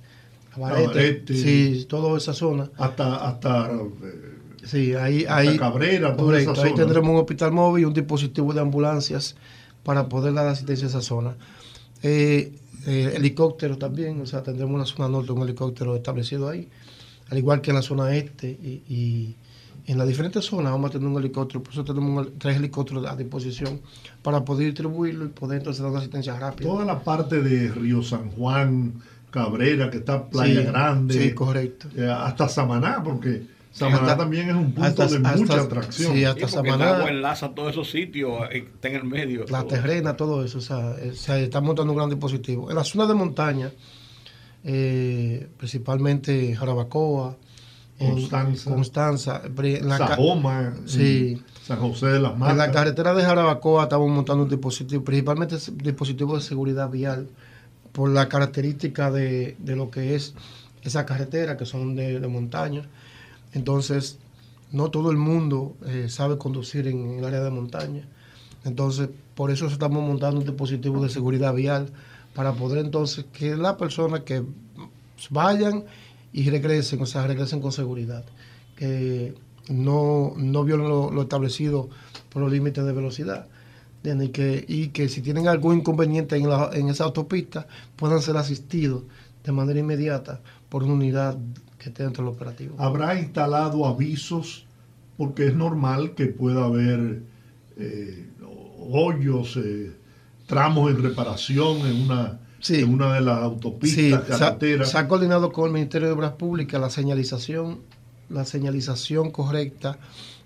[0.53, 2.69] Abarete, sí, toda esa zona.
[2.77, 3.71] Hasta, hasta
[4.63, 9.35] sí, ahí, ahí, Cabrera, correcto, ahí tendremos un hospital móvil y un dispositivo de ambulancias
[9.83, 11.35] para poder dar asistencia a esa zona.
[12.01, 12.53] Eh,
[12.87, 16.69] eh, helicópteros también, o sea, tendremos una zona norte, un helicóptero establecido ahí,
[17.29, 19.35] al igual que en la zona este y,
[19.91, 23.15] en las diferentes zonas vamos a tener un helicóptero, por eso tenemos tres helicópteros a
[23.15, 23.81] disposición
[24.21, 26.69] para poder distribuirlo y poder entonces dar una asistencia rápida.
[26.69, 29.01] Toda la parte de Río San Juan,
[29.31, 31.87] Cabrera, que está Playa Grande, sí, correcto.
[31.97, 33.41] Eh, hasta Samaná, porque
[33.71, 36.13] Samaná también es un punto de mucha atracción.
[36.13, 37.09] Sí, hasta Samaná.
[37.09, 39.45] enlaza todos esos sitios, está en el medio.
[39.49, 40.59] La terrena, todo eso.
[40.59, 42.69] O sea, eh, se está montando un gran dispositivo.
[42.69, 43.71] En la zona de montaña,
[44.63, 47.37] eh, principalmente Jarabacoa,
[47.99, 51.41] Constanza, Constanza en la Sajoma, sí.
[51.63, 52.53] San José de las Matas.
[52.53, 57.27] En la carretera de Jarabacoa estamos montando un dispositivo, principalmente dispositivo de seguridad vial,
[57.91, 60.33] por la característica de, de lo que es
[60.81, 62.87] esa carretera, que son de, de montaña
[63.53, 64.19] entonces,
[64.71, 68.03] no todo el mundo eh, sabe conducir en, el área de montaña.
[68.65, 71.89] Entonces, por eso estamos montando un dispositivo de seguridad vial
[72.35, 74.43] para poder entonces que las personas que
[75.29, 75.85] vayan
[76.31, 78.23] y regresen, o sea, regresen con seguridad,
[78.75, 79.35] que
[79.69, 81.89] no, no violen lo, establecido
[82.29, 83.47] por los límites de velocidad.
[84.01, 89.03] Y que, si tienen algún inconveniente en, en esa autopista puedan ser asistidos
[89.43, 91.37] de manera inmediata por una unidad
[91.77, 92.75] que esté dentro del operativo.
[92.77, 94.65] ¿Habrá instalado avisos?
[95.17, 97.23] Porque es normal que pueda haber
[97.77, 98.29] eh,
[98.79, 99.91] hoyos, eh,
[100.45, 104.89] tramos en reparación en una, en una de las autopistas, carreteras.
[104.89, 107.79] Se ha, coordinado con el Ministerio de Obras Públicas la señalización,
[108.29, 109.97] la señalización correcta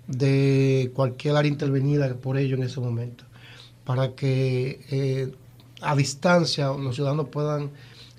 [0.06, 3.24] de cualquier área intervenida por ello en ese momento,
[3.84, 5.32] para que eh,
[5.80, 7.70] a distancia los ciudadanos puedan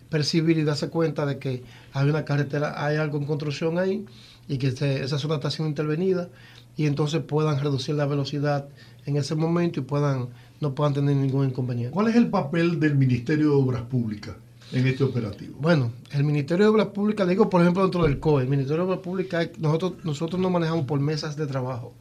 [0.10, 1.64] percibir y darse cuenta de que
[1.94, 4.06] hay una carretera, hay algo en construcción ahí
[4.48, 6.30] y que esa zona está siendo intervenida
[6.78, 8.68] y entonces puedan reducir la velocidad
[9.06, 11.94] en ese momento y puedan no puedan tener ningún inconveniente.
[11.94, 14.36] ¿Cuál es el papel del Ministerio de Obras Públicas
[14.72, 15.58] en este operativo?
[15.60, 18.92] Bueno, el Ministerio de Obras Públicas, digo por ejemplo dentro del COE, el Ministerio de
[18.92, 21.94] Obras Públicas, nosotros, nosotros nos manejamos por mesas de trabajo,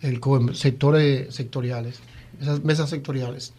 [0.00, 2.00] el COE, sectores sectoriales,
[2.40, 3.52] esas mesas sectoriales.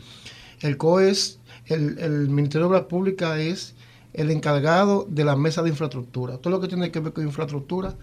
[0.61, 3.75] El COE es, el, el Ministerio de Obras Públicas es
[4.13, 6.37] el encargado de la mesa de infraestructura.
[6.37, 7.95] Todo lo que tiene que ver con infraestructura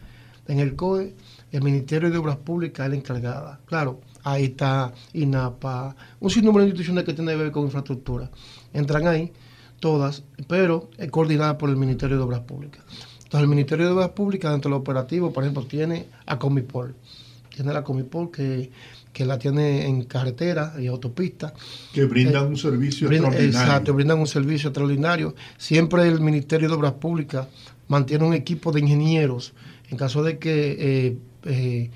[0.46, 1.14] en el COE,
[1.52, 3.60] el Ministerio de Obras Públicas es la encargada.
[3.66, 4.00] Claro,
[4.32, 8.30] ahí está INAPA, un sinnúmero de instituciones que tienen que ver con infraestructura.
[8.72, 9.32] Entran ahí
[9.80, 12.84] todas, pero es coordinada por el Ministerio de Obras Públicas.
[13.16, 16.94] Entonces, el Ministerio de Obras Públicas, dentro del operativo, por ejemplo, tiene a Comipol.
[17.54, 18.70] Tiene la Comipol que
[19.18, 21.52] que la tiene en carretera y autopista.
[21.92, 23.48] Que brindan eh, un servicio extraordinario.
[23.48, 25.34] Exacto, brindan un servicio extraordinario.
[25.56, 27.48] Siempre el Ministerio de Obras Públicas
[27.88, 29.54] mantiene un equipo de ingenieros
[29.90, 31.90] en caso de que eh, eh,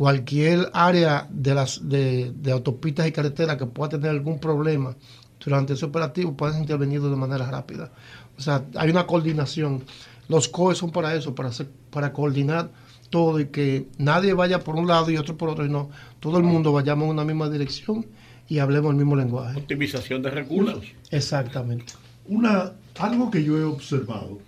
[0.00, 4.96] cualquier área de, las, de, autopistas y carreteras que pueda tener algún problema
[5.44, 7.92] durante ese operativo puedan intervenir de manera rápida.
[8.38, 9.84] O sea, hay una coordinación.
[10.26, 12.70] Los COE son para eso, para, hacer, para coordinar
[13.10, 16.38] todo y que nadie vaya por un lado y otro por otro, y no, todo
[16.38, 18.06] el mundo vayamos en una misma dirección
[18.48, 19.58] y hablemos el mismo lenguaje.
[19.58, 20.82] Optimización de recursos.
[21.10, 21.92] Exactamente.
[22.26, 24.38] Una, algo que yo he observado,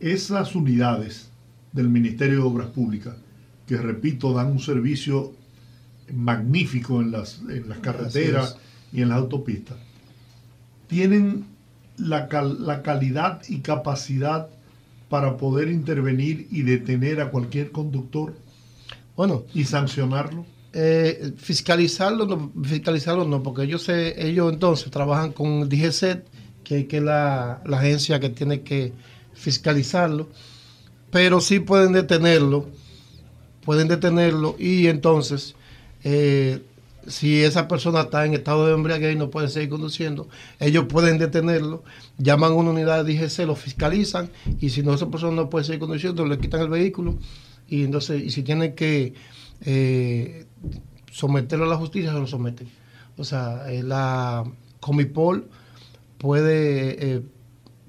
[0.00, 1.30] esas unidades
[1.70, 3.14] del Ministerio de Obras Públicas,
[3.66, 5.32] que repito, dan un servicio
[6.12, 8.56] magnífico en las, en las carreteras
[8.92, 9.76] y en las autopistas,
[10.88, 11.46] tienen
[11.96, 12.28] la,
[12.58, 14.48] la calidad y capacidad
[15.12, 18.34] para poder intervenir y detener a cualquier conductor?
[19.14, 19.44] Bueno.
[19.52, 20.46] ¿Y sancionarlo?
[20.72, 26.24] Eh, fiscalizarlo, no, fiscalizarlo no, porque ellos, ellos entonces trabajan con DGCET,
[26.64, 28.94] que, que es la, agencia que tiene que
[29.34, 30.30] fiscalizarlo,
[31.10, 32.70] pero sí pueden detenerlo,
[33.64, 35.54] pueden detenerlo y entonces
[36.04, 36.62] eh,
[37.06, 40.28] si esa persona está en estado de embriaguez y no puede seguir conduciendo,
[40.60, 41.82] ellos pueden detenerlo,
[42.18, 44.30] llaman a una unidad de DGC, lo fiscalizan
[44.60, 47.18] y si no esa persona no puede seguir conduciendo, le quitan el vehículo
[47.68, 49.14] y entonces y si tienen que
[49.62, 50.46] eh,
[51.10, 52.68] someterlo a la justicia, se lo someten.
[53.16, 54.44] O sea, eh, la
[54.80, 55.48] Comipol
[56.18, 57.22] puede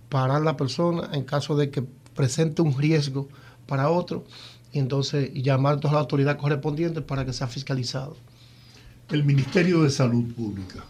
[0.09, 1.83] parar a la persona en caso de que
[2.15, 3.29] presente un riesgo
[3.67, 4.25] para otro
[4.73, 8.17] y entonces llamar a la autoridad correspondiente para que sea fiscalizado.
[9.09, 10.83] El Ministerio de Salud Pública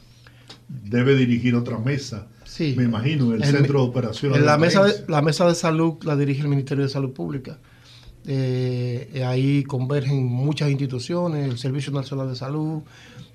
[0.70, 2.28] debe dirigir otra mesa.
[2.46, 2.74] Sí.
[2.78, 4.42] Me imagino, el, Centro de Operaciones.
[4.42, 7.60] la, mesa de, la mesa de salud la dirige el Ministerio de Salud Pública.
[8.26, 12.84] Eh, ahí convergen muchas instituciones, el Servicio Nacional de Salud,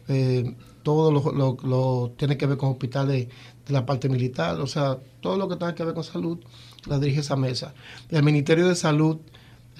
[0.09, 3.29] eh, todo lo, tiene que ver con hospitales
[3.67, 6.39] de la parte militar, o sea, todo lo que tenga que ver con salud
[6.87, 7.75] la dirige esa mesa.
[8.09, 9.19] El Ministerio de Salud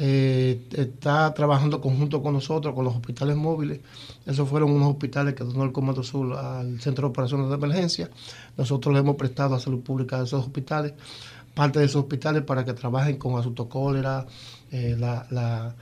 [0.01, 3.81] eh, está trabajando conjunto con nosotros, con los hospitales móviles.
[4.27, 8.09] Esos fueron unos hospitales que donó el Comando Sur al Centro de Operaciones de Emergencia.
[8.57, 10.93] Nosotros le hemos prestado a Salud Pública de esos hospitales,
[11.53, 14.25] parte de esos hospitales para que trabajen con asunto cólera,
[14.71, 15.75] eh, la, la,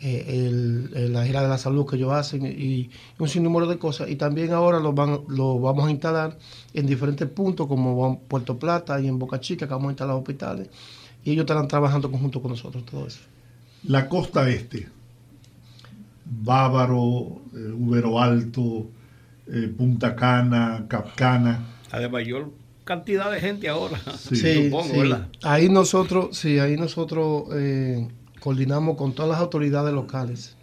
[0.00, 2.88] eh, la gira de la salud que ellos hacen y
[3.18, 4.08] un sinnúmero de cosas.
[4.08, 6.38] Y también ahora lo, van, lo vamos a instalar
[6.72, 10.16] en diferentes puntos como en Puerto Plata y en Boca Chica, que vamos a instalar
[10.16, 10.70] hospitales.
[11.22, 13.20] Y ellos estarán trabajando conjunto con nosotros todo eso.
[13.84, 14.88] La costa este,
[16.24, 18.90] Bávaro, eh, Ubero Alto,
[19.76, 21.64] Punta Cana, Capcana.
[21.90, 22.50] A de mayor
[22.88, 25.28] cantidad de gente ahora, sí, supongo, ¿verdad?
[25.42, 28.08] Ahí nosotros, sí, ahí nosotros eh,
[28.40, 30.56] coordinamos con todas las autoridades locales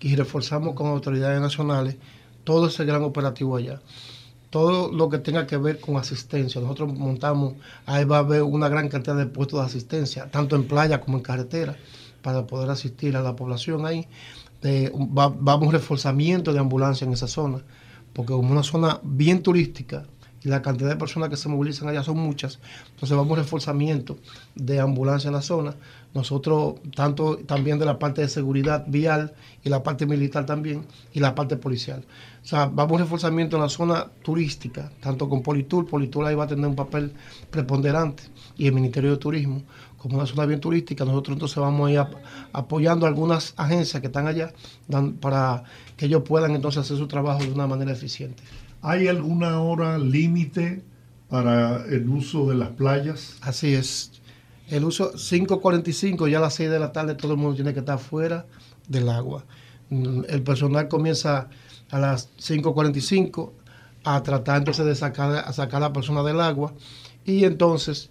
[0.00, 1.96] y reforzamos con autoridades nacionales
[2.44, 3.82] todo ese gran operativo allá.
[4.48, 6.58] Todo lo que tenga que ver con asistencia.
[6.62, 10.66] Nosotros montamos, ahí va a haber una gran cantidad de puestos de asistencia, tanto en
[10.66, 11.76] playa como en carretera,
[12.22, 14.06] para poder asistir a la población ahí.
[14.62, 17.62] Eh, va, va, a un reforzamiento de ambulancia en esa zona,
[18.12, 20.04] porque como una zona bien turística,
[20.42, 22.58] la cantidad de personas que se movilizan allá son muchas.
[22.90, 24.18] Entonces vamos a reforzamiento
[24.54, 25.74] de ambulancia en la zona.
[26.14, 31.20] Nosotros, tanto también de la parte de seguridad vial y la parte militar también, y
[31.20, 32.04] la parte policial.
[32.42, 35.86] O sea, vamos a reforzamiento en la zona turística, tanto con Politur.
[35.86, 37.12] Politur ahí va a tener un papel
[37.50, 38.22] preponderante,
[38.56, 39.62] y el Ministerio de Turismo,
[39.98, 42.06] como una zona bien turística, nosotros entonces vamos a ir
[42.52, 44.52] apoyando a algunas agencias que están allá
[45.20, 45.64] para
[45.96, 48.42] que ellos puedan entonces hacer su trabajo de una manera eficiente.
[48.82, 50.82] ¿Hay alguna hora límite
[51.28, 53.36] para el uso de las playas?
[53.40, 54.12] Así es.
[54.68, 57.80] El uso 5.45, ya a las 6 de la tarde todo el mundo tiene que
[57.80, 58.46] estar fuera
[58.86, 59.44] del agua.
[59.90, 61.48] Mm, el personal comienza
[61.90, 63.52] a las 5.45
[64.04, 66.72] a tratar entonces de sacar a, sacar a la persona del agua
[67.24, 68.10] y entonces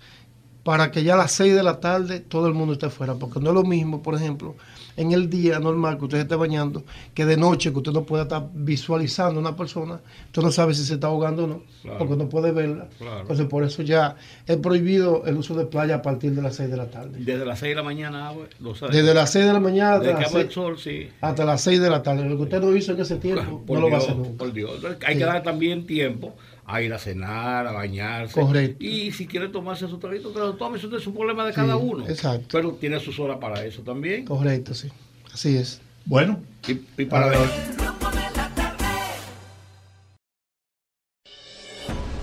[0.63, 3.39] para que ya a las 6 de la tarde todo el mundo esté fuera, porque
[3.39, 4.55] no es lo mismo, por ejemplo,
[4.97, 6.83] en el día normal que usted esté bañando,
[7.13, 10.73] que de noche que usted no pueda estar visualizando a una persona, usted no sabe
[10.73, 11.61] si se está ahogando o no,
[11.97, 12.87] porque no puede verla.
[13.21, 14.15] Entonces por eso ya
[14.45, 17.19] es prohibido el uso de playa a partir de las 6 de la tarde.
[17.19, 18.95] Desde las 6 de la mañana, lo sabe.
[18.95, 21.09] Desde las 6 de la mañana hasta, las 6, sol, sí.
[21.21, 22.27] hasta las 6 de la tarde.
[22.27, 24.37] Lo que usted no hizo en ese tiempo, no lo va a hacer nunca.
[24.37, 24.83] Por Dios.
[25.05, 26.35] hay que dar también tiempo
[26.69, 28.39] a ir a cenar, a bañarse.
[28.39, 28.83] Correcto.
[28.83, 31.77] Y si quiere tomarse su traguito, que lo tome, eso es un problema de cada
[31.77, 32.05] uno.
[32.07, 32.45] Exacto.
[32.51, 34.25] Pero tiene sus horas para eso también.
[34.25, 34.89] Correcto, sí.
[35.33, 35.79] Así es.
[36.05, 36.41] Bueno.
[36.67, 37.39] Y, para ver.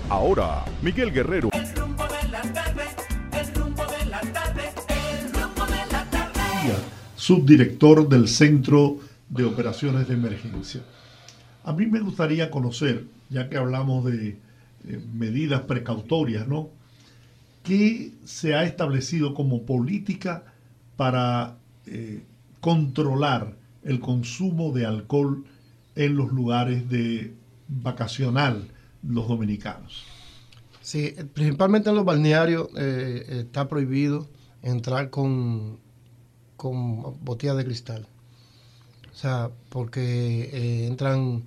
[0.09, 1.49] Ahora, Miguel Guerrero.
[1.51, 2.83] El rumbo de la tarde,
[3.33, 6.75] el rumbo de la tarde, el rumbo de la tarde.
[7.15, 10.81] Subdirector del Centro de Operaciones de Emergencia.
[11.63, 14.37] A mí me gustaría conocer ya que hablamos de
[14.87, 16.69] eh, medidas precautorias, ¿no?
[17.63, 20.43] ¿Qué se ha establecido como política
[20.95, 21.57] para
[21.87, 22.23] eh,
[22.61, 25.45] controlar el consumo de alcohol
[25.95, 27.33] en los lugares de
[27.67, 28.67] vacacional
[29.01, 30.03] los dominicanos?
[30.81, 34.27] Sí, principalmente en los balnearios eh, está prohibido
[34.61, 35.79] entrar con,
[36.57, 38.07] con botellas de cristal.
[39.11, 41.43] O sea, porque entran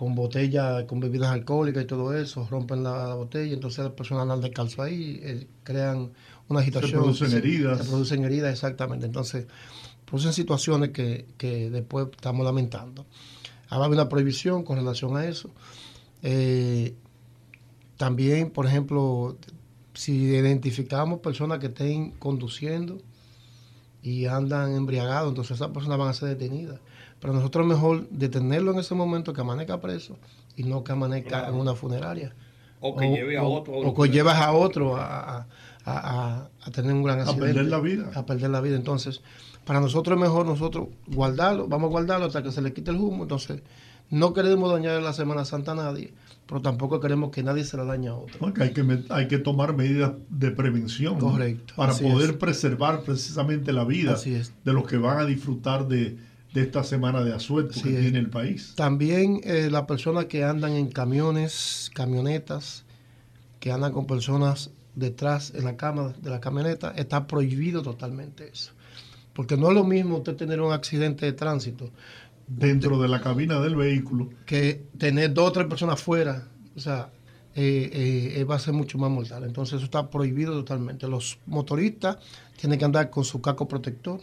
[0.00, 4.40] con botellas, con bebidas alcohólicas y todo eso, rompen la, botella, entonces las personas andan
[4.40, 6.12] descalzo ahí, eh, crean
[6.48, 6.90] una agitación.
[6.90, 7.78] Se producen heridas.
[7.80, 9.04] Se, producen heridas, exactamente.
[9.04, 9.46] Entonces,
[10.06, 11.26] producen situaciones que,
[11.70, 13.04] después estamos lamentando.
[13.68, 15.50] Ahora hay una prohibición con relación a eso.
[16.22, 16.94] Eh,
[17.98, 19.36] también, por ejemplo,
[19.92, 23.02] si identificamos personas que estén conduciendo
[24.02, 26.80] y andan embriagados, entonces esas personas van a ser detenidas.
[27.20, 30.16] Pero nosotros mejor detenerlo en ese momento que amanezca preso
[30.56, 32.34] y no que amanezca en una funeraria.
[32.80, 33.74] O que lleve a otro.
[33.74, 35.46] O, que llevas a otro a,
[36.72, 37.44] tener un gran accidente.
[37.44, 38.10] A perder la vida.
[38.14, 38.76] A perder la vida.
[38.76, 39.20] Entonces,
[39.64, 42.96] para nosotros es mejor nosotros guardarlo, vamos a guardarlo hasta que se le quite el
[42.96, 43.24] humo.
[43.24, 43.62] Entonces,
[44.08, 46.12] no queremos dañar la Semana Santa a nadie,
[46.46, 48.52] pero tampoco queremos que nadie se la dañe a otro.
[48.60, 51.18] hay, que, hay que tomar medidas de prevención
[51.76, 56.16] para poder preservar precisamente la vida de los que van a disfrutar de,
[56.54, 58.74] esta semana de asueto que tiene el país.
[58.76, 62.84] También eh, las personas que andan en camiones, camionetas,
[63.60, 68.72] que andan con personas detrás en la cama de la camioneta, está prohibido totalmente eso.
[69.32, 71.90] Porque no es lo mismo usted tener un accidente de tránsito
[72.48, 76.48] dentro de la cabina del vehículo que tener dos o tres personas fuera.
[76.74, 77.10] O sea,
[77.54, 79.44] eh, eh, va a ser mucho más mortal.
[79.44, 81.06] Entonces eso está prohibido totalmente.
[81.08, 82.18] Los motoristas
[82.56, 84.20] tienen que andar con su casco protector.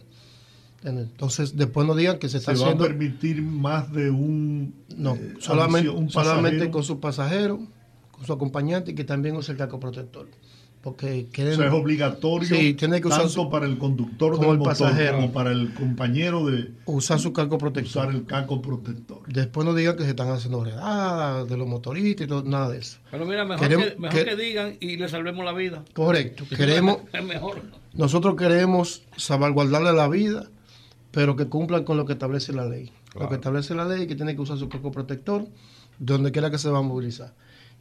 [0.87, 2.77] Entonces después no digan que se está haciendo...
[2.77, 4.73] va a permitir más de un...
[4.95, 7.59] No, eh, solamente, solamente con su pasajero,
[8.11, 10.27] con su acompañante y que también use el casco protector
[10.87, 15.31] porque es obligatorio tiene que usar tanto para el conductor como del el pasajero, como
[15.33, 18.03] para el compañero de usar su casco protector.
[18.03, 19.21] Usar el casco protector.
[19.27, 22.77] Después no digan que se están haciendo redadas de los motoristas y todo, nada de
[22.77, 22.99] eso.
[23.11, 25.83] Pero mira, mejor, que, mejor que, digan y le salvemos la vida.
[25.93, 26.45] Correcto.
[26.55, 27.61] Queremos, es mejor.
[27.93, 30.47] Nosotros queremos salvaguardarle la vida,
[31.17, 32.91] pero que cumplan con lo que establece la ley.
[33.19, 35.47] Lo que establece la ley es que tiene que usar su casco protector
[35.97, 37.33] donde quiera que se va a movilizar.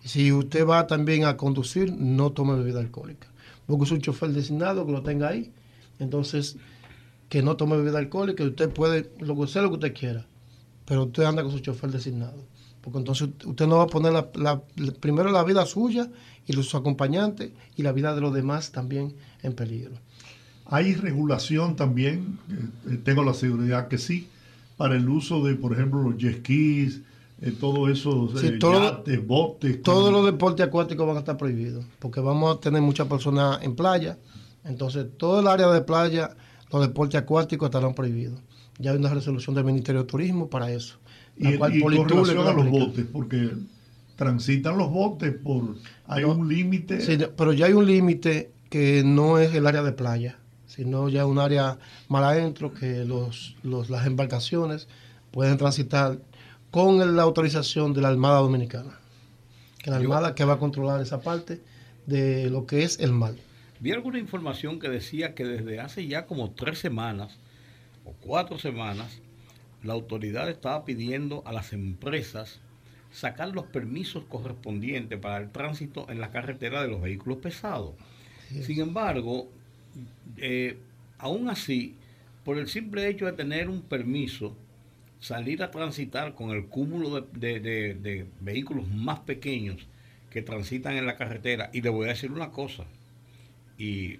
[0.02, 3.28] Si usted va también a conducir, no tome bebida alcohólica.
[3.66, 5.52] Busque un chofer designado que lo tenga ahí.
[5.98, 6.56] Entonces,
[7.28, 10.26] que no tome bebida alcohólica, usted puede lo que sea lo que usted quiera,
[10.86, 12.42] pero usted anda con su chofer designado.
[12.80, 14.62] Porque entonces usted no va a poner la,
[14.98, 16.08] primero la vida suya
[16.46, 19.92] y de sus acompañantes y la vida de los demás también en peligro.
[20.68, 22.38] Hay regulación también,
[22.90, 24.28] eh, tengo la seguridad que sí,
[24.76, 27.02] para el uso de, por ejemplo, los jet skis,
[27.40, 29.82] eh, todo eso, eh, botes.
[29.82, 33.76] Todos los deportes acuáticos van a estar prohibidos, porque vamos a tener muchas personas en
[33.76, 34.18] playa.
[34.64, 36.36] Entonces, todo el área de playa,
[36.72, 38.40] los deportes acuáticos estarán prohibidos.
[38.78, 40.98] Ya hay una resolución del Ministerio de Turismo para eso.
[41.38, 43.50] Y, y con relación a los botes, porque
[44.16, 45.76] transitan los botes por...
[46.06, 47.00] Hay un límite...
[47.00, 50.38] Sí, pero ya hay un límite que no es el área de playa,
[50.76, 51.78] sino ya un área
[52.08, 54.88] más adentro que los, los, las embarcaciones
[55.30, 56.18] pueden transitar
[56.70, 58.98] con la autorización de la Armada Dominicana.
[59.78, 61.62] Que la Armada que va a controlar esa parte
[62.06, 63.38] de lo que es el mal.
[63.80, 67.38] Vi alguna información que decía que desde hace ya como tres semanas
[68.04, 69.20] o cuatro semanas,
[69.82, 72.60] la autoridad estaba pidiendo a las empresas
[73.10, 77.94] sacar los permisos correspondientes para el tránsito en la carretera de los vehículos pesados.
[78.62, 79.48] Sin embargo,
[80.36, 80.78] eh,
[81.18, 81.94] aún así,
[82.44, 84.56] por el simple hecho de tener un permiso,
[85.20, 89.86] salir a transitar con el cúmulo de, vehículos más pequeños
[90.30, 91.70] que transitan en la carretera.
[91.72, 92.84] Y le voy a decir una cosa,
[93.78, 94.18] y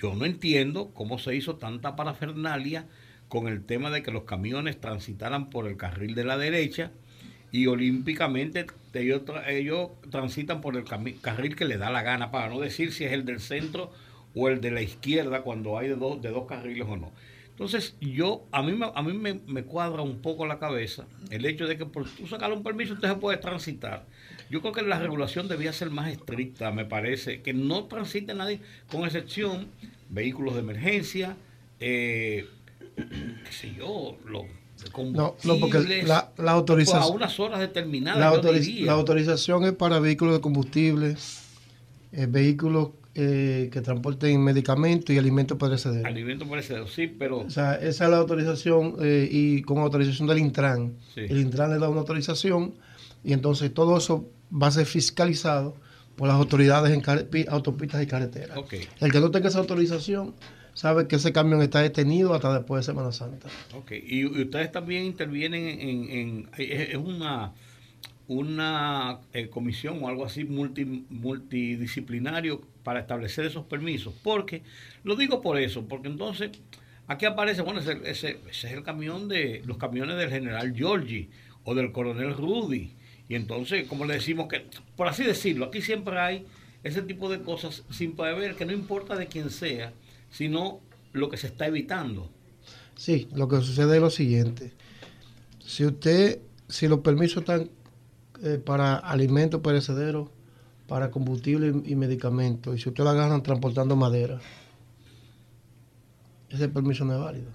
[0.00, 2.86] yo no entiendo cómo se hizo tanta parafernalia
[3.28, 6.90] con el tema de que los camiones transitaran por el carril de la derecha
[7.52, 12.92] y olímpicamente ellos, transitan por el carril que le da la gana, para no decir
[12.92, 13.92] si es el del centro
[14.34, 17.12] o el de la izquierda cuando hay de dos, de dos carriles o no.
[17.50, 21.76] Entonces, yo, a mí, a mí me, cuadra un poco la cabeza el hecho de
[21.76, 24.06] que por tú sacar un permiso usted se puede transitar.
[24.48, 28.60] Yo creo que la regulación debía ser más estricta, me parece, que no transite nadie,
[28.90, 29.68] con excepción
[30.08, 31.36] vehículos de emergencia,
[31.80, 32.48] eh,
[32.96, 34.46] qué sé yo, los
[35.12, 37.02] no, no, porque la, autorización.
[37.02, 38.18] A unas horas determinadas.
[38.18, 41.16] La, la autorización es para vehículos de combustible,
[42.12, 46.04] eh, vehículos eh, que transporten medicamentos y alimentos perecederos.
[46.04, 47.40] Alimentos perecederos, sí, pero...
[47.40, 50.94] O sea, esa es la autorización eh, y con autorización del Intran.
[51.16, 52.74] El Intran le da una autorización
[53.24, 55.74] y entonces todo eso va a ser fiscalizado
[56.14, 57.02] por las autoridades en
[57.48, 58.56] autopistas y carreteras.
[59.00, 60.34] El que no tenga esa autorización
[60.74, 63.48] sabe que ese camión está detenido hasta después de Semana Santa.
[63.74, 67.52] Ok, y, ustedes también intervienen en, en, es una
[68.30, 74.14] una eh, comisión o algo así multidisciplinario para establecer esos permisos.
[74.22, 74.62] Porque,
[75.02, 76.52] lo digo por eso, porque entonces
[77.08, 81.28] aquí aparece, bueno, ese, ese, es el camión de los camiones del general Giorgi
[81.64, 82.92] o del coronel Rudy.
[83.28, 84.64] Y entonces, como le decimos que,
[84.94, 86.46] por así decirlo, aquí siempre hay
[86.84, 89.92] ese tipo de cosas sin poder ver que no importa de quién sea,
[90.30, 90.80] sino
[91.12, 92.28] lo que se está evitando.
[92.96, 94.72] Sí, lo que sucede es lo siguiente.
[95.64, 97.70] Si usted, si los permisos están
[98.42, 100.28] eh, para alimentos perecederos,
[100.90, 102.74] para combustible y, medicamentos.
[102.74, 104.40] Y si usted la agarran transportando madera,
[106.48, 107.46] ese permiso no es válido.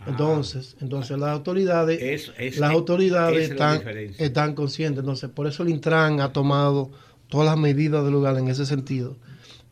[0.00, 0.06] Ah.
[0.08, 3.82] entonces, entonces las autoridades, las autoridades están,
[4.18, 4.98] están conscientes.
[4.98, 6.90] Entonces, por eso el Intran ha tomado
[7.28, 9.16] todas las medidas del lugar en ese sentido.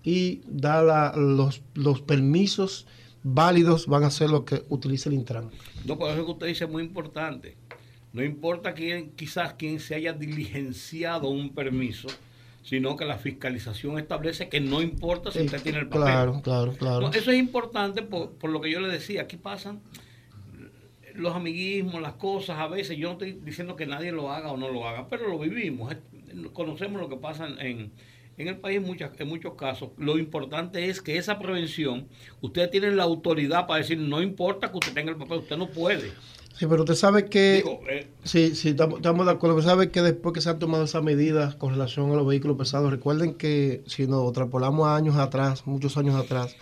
[0.08, 2.86] Y da los, los permisos
[3.22, 5.50] válidos van a ser lo que utilice el Intran.
[5.84, 7.56] No, por eso que usted dice es muy importante
[8.14, 12.08] No importa quién, quizás quién se haya diligenciado un permiso,
[12.62, 16.04] sino que la fiscalización establece que no importa si usted tiene el papel.
[16.04, 17.10] Claro, claro, claro.
[17.12, 19.22] eso es importante por, por, lo que yo le decía.
[19.22, 19.82] Aquí pasan
[21.14, 24.56] los amiguismos, las cosas, a veces yo no estoy diciendo que nadie lo haga o
[24.56, 25.94] no lo haga, pero lo vivimos,
[26.52, 27.92] conocemos lo que pasa en,
[28.38, 29.90] en el país en, muchas, en muchos casos.
[29.98, 32.08] Lo importante es que esa prevención,
[32.40, 35.68] ustedes tienen la autoridad para decir, no importa que usted tenga el papel, usted no
[35.68, 36.12] puede.
[36.56, 37.62] Sí, pero usted sabe que...
[37.88, 39.56] Eh, sí, sí, estamos, de acuerdo.
[39.56, 42.56] Usted sabe que después que se han tomado esas medidas con relación a los vehículos
[42.56, 46.56] pesados, recuerden que si nos extrapolamos años atrás, muchos años atrás,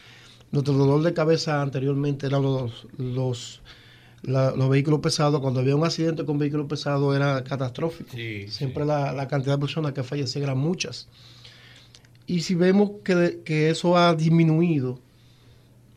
[0.50, 3.62] nuestro dolor de cabeza anteriormente eran los, los
[4.26, 8.10] los vehículos pesados, cuando había un accidente con vehículos pesados era catastrófico.
[8.48, 11.08] Siempre La, cantidad de personas que fallecían eran muchas.
[12.26, 15.00] Y si vemos que, que eso ha disminuido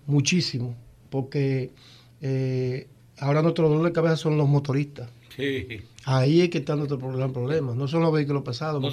[0.05, 0.75] muchísimo,
[1.09, 1.71] porque
[2.21, 2.87] eh,
[3.17, 5.09] ahora nuestro dolor de cabeza son los motoristas.
[6.05, 7.73] Ahí es que está nuestro gran problema.
[7.73, 8.81] No son los vehículos pesados.
[8.81, 8.89] No,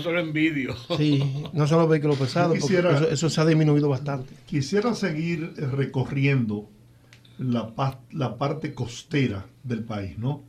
[0.00, 0.76] solo, envidio.
[0.96, 1.22] Sí,
[1.52, 2.58] no son los vehículos pesados.
[3.10, 4.34] eso, se ha disminuido bastante.
[4.46, 6.68] Quisiera seguir recorriendo
[7.38, 7.72] la,
[8.12, 10.42] la parte costera del país, ¿no?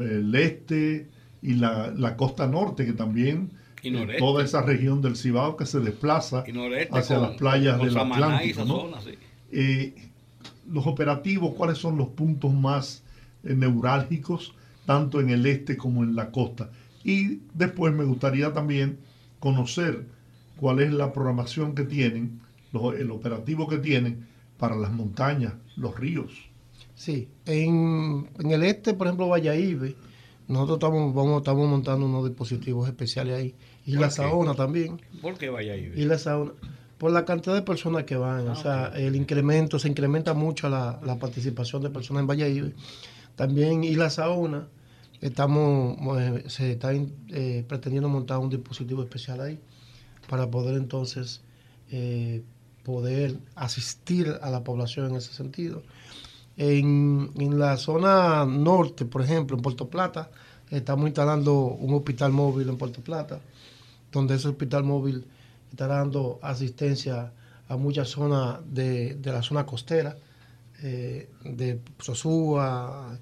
[0.00, 1.08] El este
[1.42, 3.50] y la, costa norte, que también
[3.82, 6.44] eh, toda esa región del Cibao que se desplaza
[6.90, 8.64] hacia las playas del Atlántico.
[8.64, 8.90] ¿no?
[9.50, 9.94] Eh,
[10.68, 13.02] los operativos, ¿cuáles son los puntos más
[13.44, 14.54] eh, neurálgicos,
[14.84, 16.70] tanto en el este como en la costa?
[17.04, 18.98] Y después me gustaría también
[19.38, 20.06] conocer
[20.56, 22.40] cuál es la programación que tienen,
[22.98, 24.26] el operativo que tienen
[24.58, 26.32] para las montañas, los ríos.
[26.94, 29.94] Sí, en, el este, por ejemplo, Valladolid,
[30.48, 33.54] nosotros estamos, vamos, estamos montando unos dispositivos especiales ahí.
[33.86, 35.00] Y la saona también.
[35.22, 35.96] ¿Por qué Valladolid?
[35.96, 36.52] Y la saona.
[36.98, 38.48] Por la cantidad de personas que van.
[38.48, 42.72] o ah, sea, el incremento, se incrementa mucho la, participación de personas en Valladolid.
[43.36, 44.68] También y la sauna,
[45.20, 49.58] estamos, eh, se está eh, pretendiendo montar un dispositivo especial ahí
[50.28, 51.42] para poder entonces
[51.90, 52.42] eh,
[52.82, 55.82] poder asistir a la población en ese sentido.
[56.56, 60.30] En, la zona norte, por ejemplo, en Puerto Plata,
[60.70, 63.40] estamos instalando un hospital móvil en Puerto Plata,
[64.16, 65.26] donde ese hospital móvil
[65.70, 67.32] estará dando asistencia
[67.68, 70.16] a muchas zonas de, la zona costera,
[70.82, 73.18] eh, de Sosúa,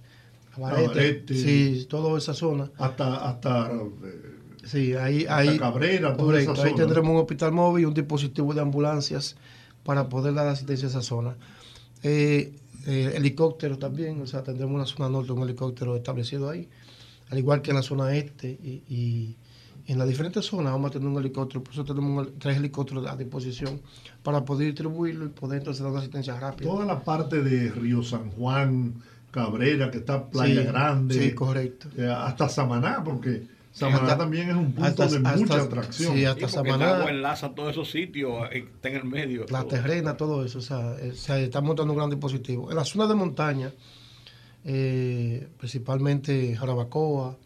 [0.55, 2.71] Abarete, sí, toda esa zona.
[2.79, 4.35] Hasta, hasta eh,
[4.65, 9.37] Sí, ahí, ahí, Cabrera, ahí tendremos un hospital móvil y un dispositivo de ambulancias
[9.83, 11.37] para poder dar asistencia a esa zona.
[12.03, 12.55] Eh,
[12.87, 16.69] eh, helicóptero también, o sea, tendremos una zona norte, un helicóptero establecido ahí,
[17.31, 19.37] al igual que en la zona este y,
[19.87, 23.17] en las diferentes zonas vamos a tener un helicóptero, por eso tenemos tres helicópteros a
[23.17, 23.81] disposición
[24.23, 26.69] para poder distribuirlo y poder entonces dar una asistencia rápida.
[26.69, 28.95] Toda la parte de Río San Juan,
[29.31, 31.89] Cabrera, que está Playa Grande, sí, correcto.
[31.97, 33.43] Eh, hasta Samaná, porque
[33.75, 36.15] Samaná también es un punto de mucha atracción.
[36.15, 37.11] Sí, hasta Samaná.
[37.11, 39.47] enlaza todos esos sitios, eh, está en el medio.
[39.51, 40.59] La terrena, todo eso.
[40.59, 42.71] O sea, eh, se está montando un gran dispositivo.
[42.71, 43.73] En la zona de montaña,
[44.65, 47.37] eh, principalmente Jarabacoa,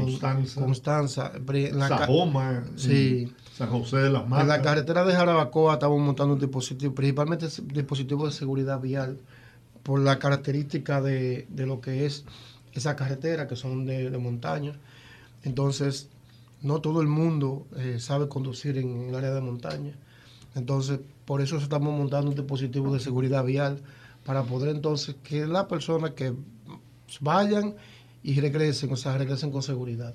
[0.00, 3.32] Constanza, Constanza en la Sajoma, sí.
[3.56, 4.42] San José de las Matas.
[4.42, 9.18] En la carretera de Jarabacoa estamos montando un dispositivo, principalmente dispositivo de seguridad vial,
[9.82, 12.24] por la característica de, de lo que es
[12.72, 14.74] esa carretera, que son de, de montaña
[15.44, 16.08] entonces,
[16.62, 19.94] no todo el mundo eh, sabe conducir en el área de montaña.
[20.54, 23.80] Entonces, por eso estamos montando un dispositivo de seguridad vial
[24.24, 26.32] para poder entonces que las personas que
[27.20, 27.74] vayan
[28.24, 30.14] y regresen, o sea, regresen con seguridad,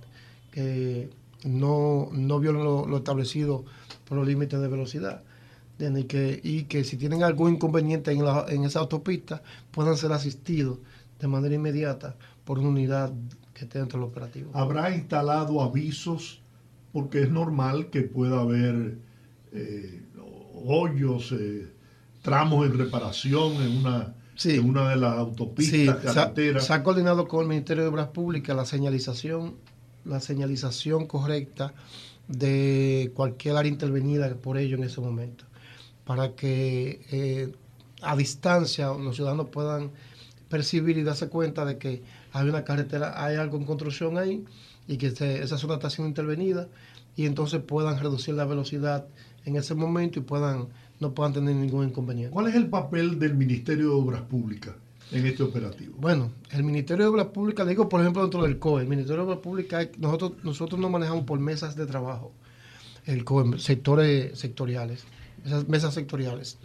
[0.51, 1.09] que
[1.45, 3.63] no, no violen lo, establecido
[4.05, 5.23] por los límites de velocidad.
[5.79, 9.41] Y que, que si tienen algún inconveniente en, en esa autopista
[9.71, 10.79] puedan ser asistidos
[11.19, 13.13] de manera inmediata por una unidad
[13.67, 14.51] dentro del operativo.
[14.53, 16.41] ¿Habrá instalado avisos?
[16.91, 18.97] Porque es normal que pueda haber
[19.51, 20.01] eh,
[20.65, 21.67] hoyos, eh,
[22.21, 24.15] tramos en reparación en una,
[24.63, 26.65] una de las autopistas, carreteras.
[26.65, 29.55] Se ha, coordinado con el Ministerio de Obras Públicas la señalización,
[30.05, 31.73] la señalización correcta
[32.27, 35.45] de cualquier área intervenida por ello en ese momento,
[36.05, 37.51] para que eh,
[38.01, 39.91] a distancia los ciudadanos puedan
[40.47, 42.01] percibir y darse cuenta de que
[42.31, 44.45] hay una carretera, hay algo en construcción ahí
[44.87, 46.67] y que esa zona está siendo intervenida
[47.15, 49.05] y entonces puedan reducir la velocidad
[49.45, 50.69] en ese momento y puedan
[50.99, 52.33] no puedan tener ningún inconveniente.
[52.33, 54.75] ¿Cuál es el papel del Ministerio de Obras Públicas
[55.11, 55.95] en este operativo?
[55.99, 59.31] Bueno, el Ministerio de Obras Públicas, digo por ejemplo dentro del COE, el Ministerio de
[59.31, 62.33] Obras Públicas, nosotros, nosotros nos manejamos por mesas de trabajo,
[63.05, 65.05] el COE, sectores sectoriales,
[65.45, 66.57] esas mesas sectoriales.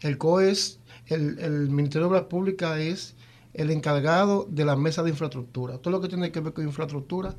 [0.00, 3.14] El COE es, el, el Ministerio de Obras Públicas es
[3.52, 5.78] el encargado de la mesa de infraestructura.
[5.78, 7.34] Todo lo que tiene que ver con infraestructura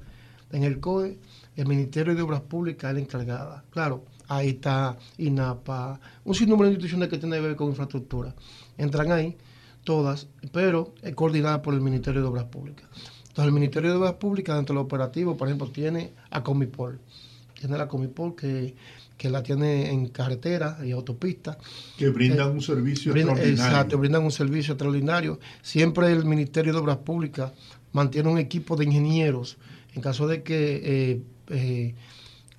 [0.52, 1.18] en el COE,
[1.56, 3.64] el Ministerio de Obras Públicas es la encargada.
[3.72, 8.36] Claro, ahí está INAPA, un sinnúmero de instituciones que tienen que ver con infraestructura.
[8.78, 9.38] Entran ahí
[9.84, 12.88] todas, pero es coordinada por el Ministerio de Obras Públicas.
[13.30, 17.00] Entonces, el Ministerio de Obras Públicas, dentro del operativo, por ejemplo, tiene a Comipol.
[17.60, 18.76] Tiene la Comipol que,
[19.30, 21.58] la tiene en carretera y autopista.
[21.98, 23.52] Que brindan eh, un servicio extraordinario.
[23.52, 25.40] Exacto, brindan un servicio extraordinario.
[25.62, 27.52] Siempre el Ministerio de Obras Públicas
[27.94, 29.58] mantiene un equipo de ingenieros
[29.98, 31.96] en caso de que eh, eh,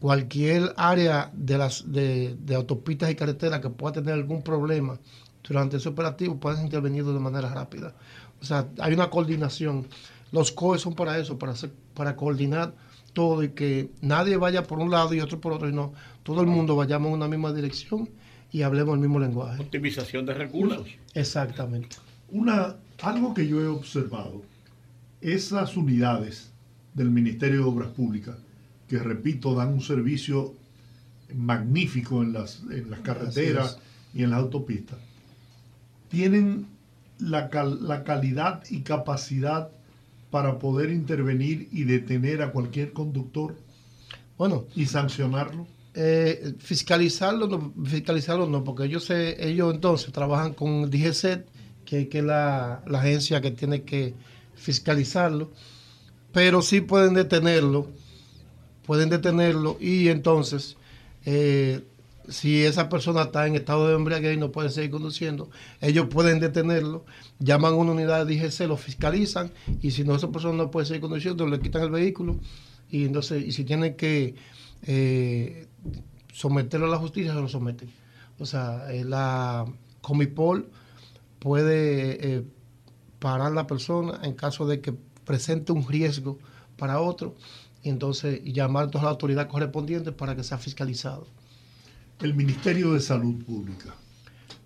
[0.00, 4.98] cualquier área de las de, autopistas y carreteras que pueda tener algún problema
[5.46, 7.94] durante ese operativo puedan intervenir de manera rápida.
[8.40, 9.86] O sea, hay una coordinación.
[10.30, 12.74] Los COE son para eso, para hacer, para coordinar
[13.14, 15.92] todo y que nadie vaya por un lado y otro por otro, y no,
[16.22, 18.08] todo el mundo vayamos en una misma dirección
[18.52, 19.62] y hablemos el mismo lenguaje.
[19.62, 20.86] Optimización de recursos.
[21.14, 21.96] Exactamente.
[22.30, 24.42] Una, algo que yo he observado,
[25.20, 26.52] esas unidades
[26.94, 28.36] del Ministerio de Obras Públicas,
[28.88, 30.54] que repito, dan un servicio
[31.34, 33.78] magnífico en las, en las carreteras
[34.14, 34.98] y en las autopistas,
[36.08, 36.66] tienen
[37.18, 37.50] la,
[37.80, 39.70] la calidad y capacidad
[40.30, 43.56] para poder intervenir y detener a cualquier conductor
[44.38, 45.66] bueno, y sancionarlo?
[45.94, 51.48] Eh, fiscalizarlo, no, fiscalizarlo no, porque ellos, ellos entonces trabajan con DGCET,
[51.84, 54.14] que, que es la, la, agencia que tiene que
[54.54, 55.50] fiscalizarlo,
[56.32, 57.88] pero sí pueden detenerlo,
[58.88, 60.78] pueden detenerlo y entonces
[61.26, 61.84] eh,
[62.30, 65.50] si esa persona está en estado de embriaguez y no puede seguir conduciendo,
[65.82, 67.04] ellos pueden detenerlo,
[67.38, 69.50] llaman a una unidad de DGC, lo fiscalizan
[69.82, 72.40] y si no esa persona no puede seguir conduciendo, le quitan el vehículo
[72.90, 74.36] y entonces y si tienen que
[74.84, 75.66] eh,
[76.32, 77.90] someterlo a la justicia, se lo someten.
[78.38, 79.66] O sea, eh, la
[80.00, 80.70] Comipol
[81.40, 82.42] puede
[83.18, 84.94] parar a la persona en caso de que
[85.26, 86.38] presente un riesgo
[86.78, 87.34] para otro
[87.82, 91.26] y entonces llamar a todas las autoridades correspondientes para que sea fiscalizado
[92.20, 93.94] el Ministerio de Salud Pública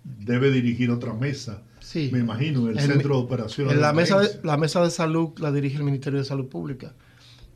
[0.03, 1.61] debe dirigir otra mesa.
[1.79, 2.09] Sí.
[2.11, 3.77] Me imagino, el, Centro de Operaciones.
[3.77, 6.93] la, mesa de, la mesa de salud la dirige el Ministerio de Salud Pública.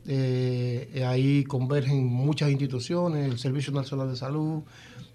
[0.06, 4.62] Eh, ahí convergen muchas instituciones, el Servicio Nacional de Salud,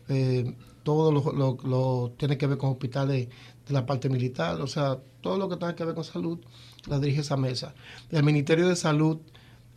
[0.09, 0.53] eh,
[0.83, 3.27] todo lo, lo, tiene que ver con hospitales
[3.67, 6.39] de la parte militar, o sea, todo lo que tenga que ver con salud
[6.87, 7.73] la dirige esa mesa.
[8.11, 9.19] El Ministerio de Salud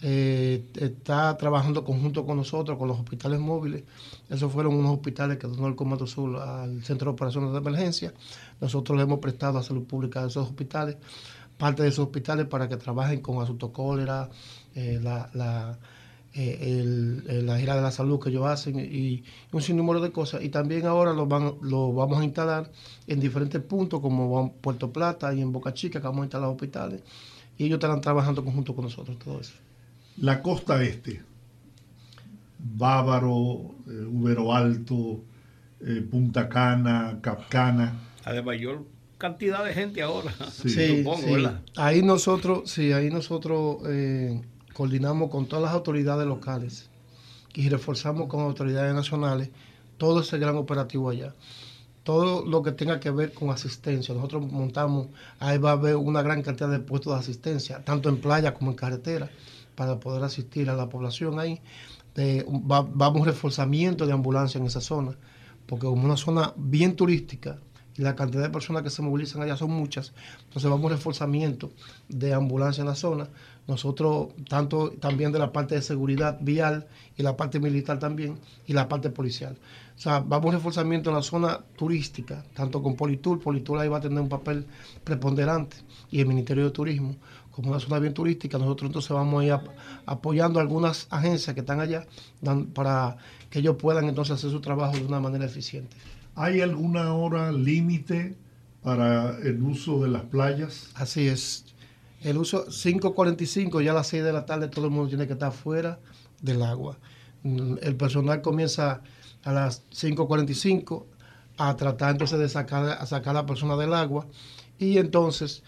[0.03, 3.85] eh, está trabajando conjunto con nosotros, con los hospitales móviles.
[4.29, 8.13] Esos fueron unos hospitales que donó el Comando Sur al Centro de Operaciones de Emergencia.
[8.61, 10.97] Nosotros le hemos prestado a Salud Pública a esos hospitales,
[11.57, 14.29] parte de esos hospitales para que trabajen con asunto cólera,
[14.75, 15.79] eh, la, la,
[16.35, 20.43] eh, la gira de la salud que ellos hacen y un sinnúmero de cosas.
[20.43, 22.71] Y también ahora lo, van, lo vamos a instalar
[23.07, 27.01] en diferentes puntos, como Puerto Plata y en Boca Chica, que vamos a instalar hospitales.
[27.57, 29.66] Y ellos estarán trabajando conjunto con nosotros, todo eso
[30.19, 31.23] la costa este,
[32.59, 35.23] Bávaro, eh, Ubero Alto,
[35.81, 37.95] eh, Punta Cana, Capcana.
[38.25, 38.85] A de mayor
[39.19, 44.43] cantidad de gente ahora, sí, supongo, Ahí nosotros, sí, ahí nosotros eh,
[44.75, 46.91] coordinamos con todas las autoridades locales
[47.55, 49.51] y reforzamos con autoridades nacionales
[49.97, 51.35] todo ese gran operativo allá.
[52.03, 54.15] Todo lo que tenga que ver con asistencia.
[54.15, 55.09] Nosotros montamos,
[55.41, 58.71] ahí va a haber una gran cantidad de puestos de asistencia, tanto en playa como
[58.71, 59.29] en carretera
[59.77, 61.61] para poder asistir a la población ahí.
[62.49, 65.13] vamos va, un reforzamiento de ambulancia en esa zona,
[65.67, 67.59] porque como una zona bien turística
[67.97, 70.13] y la cantidad de personas que se movilizan allá son muchas,
[70.45, 71.71] entonces vamos un reforzamiento
[72.09, 73.29] de ambulancia en la zona.
[73.67, 76.87] Nosotros, tanto también de la parte de seguridad vial
[77.17, 79.59] y la parte militar también, y la parte policial.
[79.97, 83.99] O sea, vamos a reforzamiento en la zona turística, tanto con Politur, Politur ahí va
[83.99, 84.67] a tener un papel
[85.03, 85.79] preponderante,
[86.11, 87.17] y el Ministerio de Turismo,
[87.57, 89.59] como una zona bien turística, nosotros entonces vamos a ir
[90.05, 92.07] apoyando a algunas agencias que están allá
[92.75, 93.17] para
[93.49, 95.97] que ellos puedan entonces hacer su trabajo de una manera eficiente.
[96.35, 98.37] ¿Hay alguna hora límite
[98.83, 100.91] para el uso de las playas?
[100.97, 101.65] Así es.
[102.21, 105.33] El uso 5.45, ya a las 6 de la tarde todo el mundo tiene que
[105.33, 105.99] estar fuera
[106.43, 106.99] del agua.
[107.43, 109.01] El personal comienza
[109.45, 111.05] a las 5.45
[111.57, 114.27] a tratar entonces de sacar, a sacar a la persona del agua
[114.79, 115.63] y entonces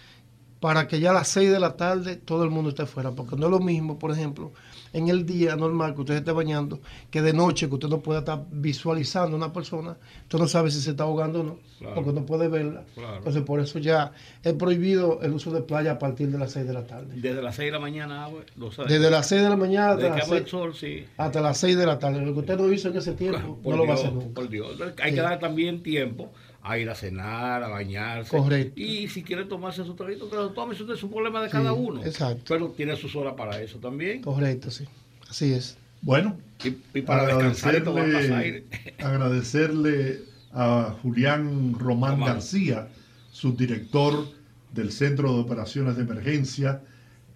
[0.60, 3.36] para que ya a las 6 de la tarde todo el mundo esté fuera, porque
[3.36, 4.52] no es lo mismo, por ejemplo,
[4.92, 6.80] en el día normal que usted esté bañando,
[7.10, 10.70] que de noche que usted no pueda estar visualizando a una persona, usted no sabe
[10.70, 11.58] si se está ahogando o no,
[11.94, 12.84] porque no puede verla.
[13.18, 14.12] Entonces por eso ya
[14.42, 17.14] es prohibido el uso de playa a partir de las 6 de la tarde.
[17.14, 18.92] Desde las 6 de la mañana, lo sabe.
[18.92, 21.04] Desde las 6 de la mañana hasta, las 6, sol, sí.
[21.16, 22.24] hasta las 6 de la tarde.
[22.24, 24.34] Lo que usted no hizo en ese tiempo, no lo va a hacer nunca.
[24.34, 24.76] Por Dios.
[25.02, 26.32] Hay que dar también tiempo
[26.62, 28.36] a ir a cenar, a bañarse.
[28.36, 28.80] Correcto.
[28.80, 31.72] Y si quiere tomarse su traguito, que lo tome, eso es un problema de cada
[31.72, 32.04] uno.
[32.04, 32.44] Exacto.
[32.48, 34.22] Pero tiene sus horas para eso también.
[34.22, 34.84] Correcto, sí.
[35.28, 35.76] Así es.
[36.00, 38.64] Bueno, y, para agradecerle,
[38.98, 40.20] agradecerle
[40.52, 42.88] a Julián Román García,
[43.32, 44.28] subdirector
[44.72, 46.82] del Centro de Operaciones de Emergencia,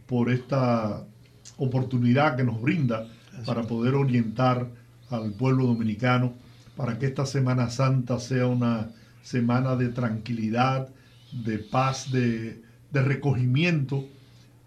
[0.07, 1.05] por esta
[1.57, 3.09] oportunidad que nos brinda
[3.47, 4.69] para poder orientar
[5.11, 6.35] al pueblo dominicano,
[6.77, 8.91] para que esta Semana Santa sea una
[9.23, 10.89] semana de tranquilidad,
[11.33, 12.61] de paz, de,
[12.93, 14.05] recogimiento.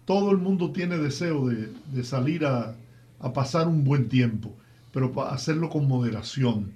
[0.04, 2.74] Todo el mundo tiene deseo de, salir a,
[3.20, 4.52] a, pasar un buen tiempo,
[4.92, 6.72] pero para hacerlo con moderación,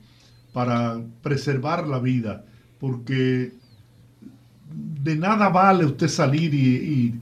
[0.53, 2.45] para preservar la vida,
[2.79, 3.53] porque
[5.03, 7.19] de nada vale usted salir y,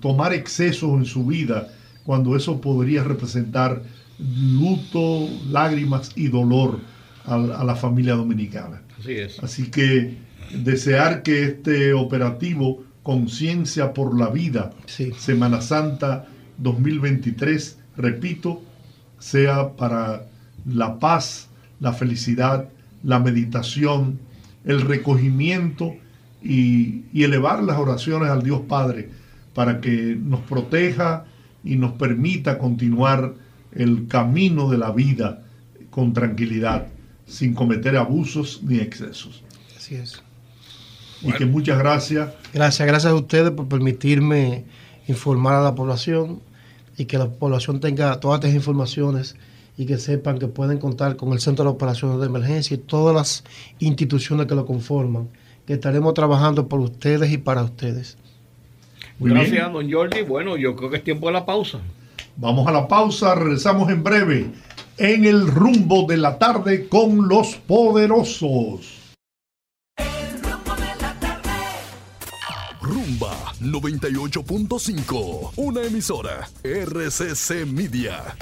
[0.00, 1.68] tomar excesos en su vida
[2.04, 3.82] cuando eso podría representar
[4.20, 6.78] luto, lágrimas y dolor
[7.28, 8.82] a, la familia dominicana.
[8.98, 9.38] Así es.
[9.42, 10.16] Así que
[10.52, 14.70] desear que este operativo Conciencia por la Vida,
[15.16, 16.26] Semana Santa
[16.58, 18.62] 2023, repito,
[19.18, 20.26] sea para
[20.66, 21.48] la paz,
[21.80, 22.68] la felicidad,
[23.02, 24.18] la meditación,
[24.64, 25.94] el recogimiento
[26.42, 29.08] y, elevar las oraciones al Dios Padre
[29.54, 31.24] para que nos proteja
[31.64, 33.34] y nos permita continuar
[33.72, 35.44] el camino de la vida
[35.90, 36.88] con tranquilidad,
[37.28, 39.42] sin cometer abusos ni excesos.
[39.76, 40.22] Así es.
[41.22, 42.30] Y que muchas gracias.
[42.52, 44.64] Gracias, gracias a ustedes por permitirme
[45.06, 46.40] informar a la población
[46.96, 49.36] y que la población tenga todas estas informaciones
[49.76, 53.14] y que sepan que pueden contar con el Centro de Operaciones de Emergencia y todas
[53.14, 53.44] las
[53.78, 55.28] instituciones que lo conforman
[55.68, 58.16] que estaremos trabajando por ustedes y para ustedes.
[59.20, 60.22] Gracias, don Jordi.
[60.22, 61.80] Bueno, yo creo que es tiempo de la pausa.
[62.36, 64.50] Vamos a la pausa, regresamos en breve
[64.98, 69.14] en el rumbo de la tarde con los poderosos.
[69.96, 71.50] El rumbo de la tarde.
[72.80, 78.36] Rumba 98.5, una emisora RCC Media.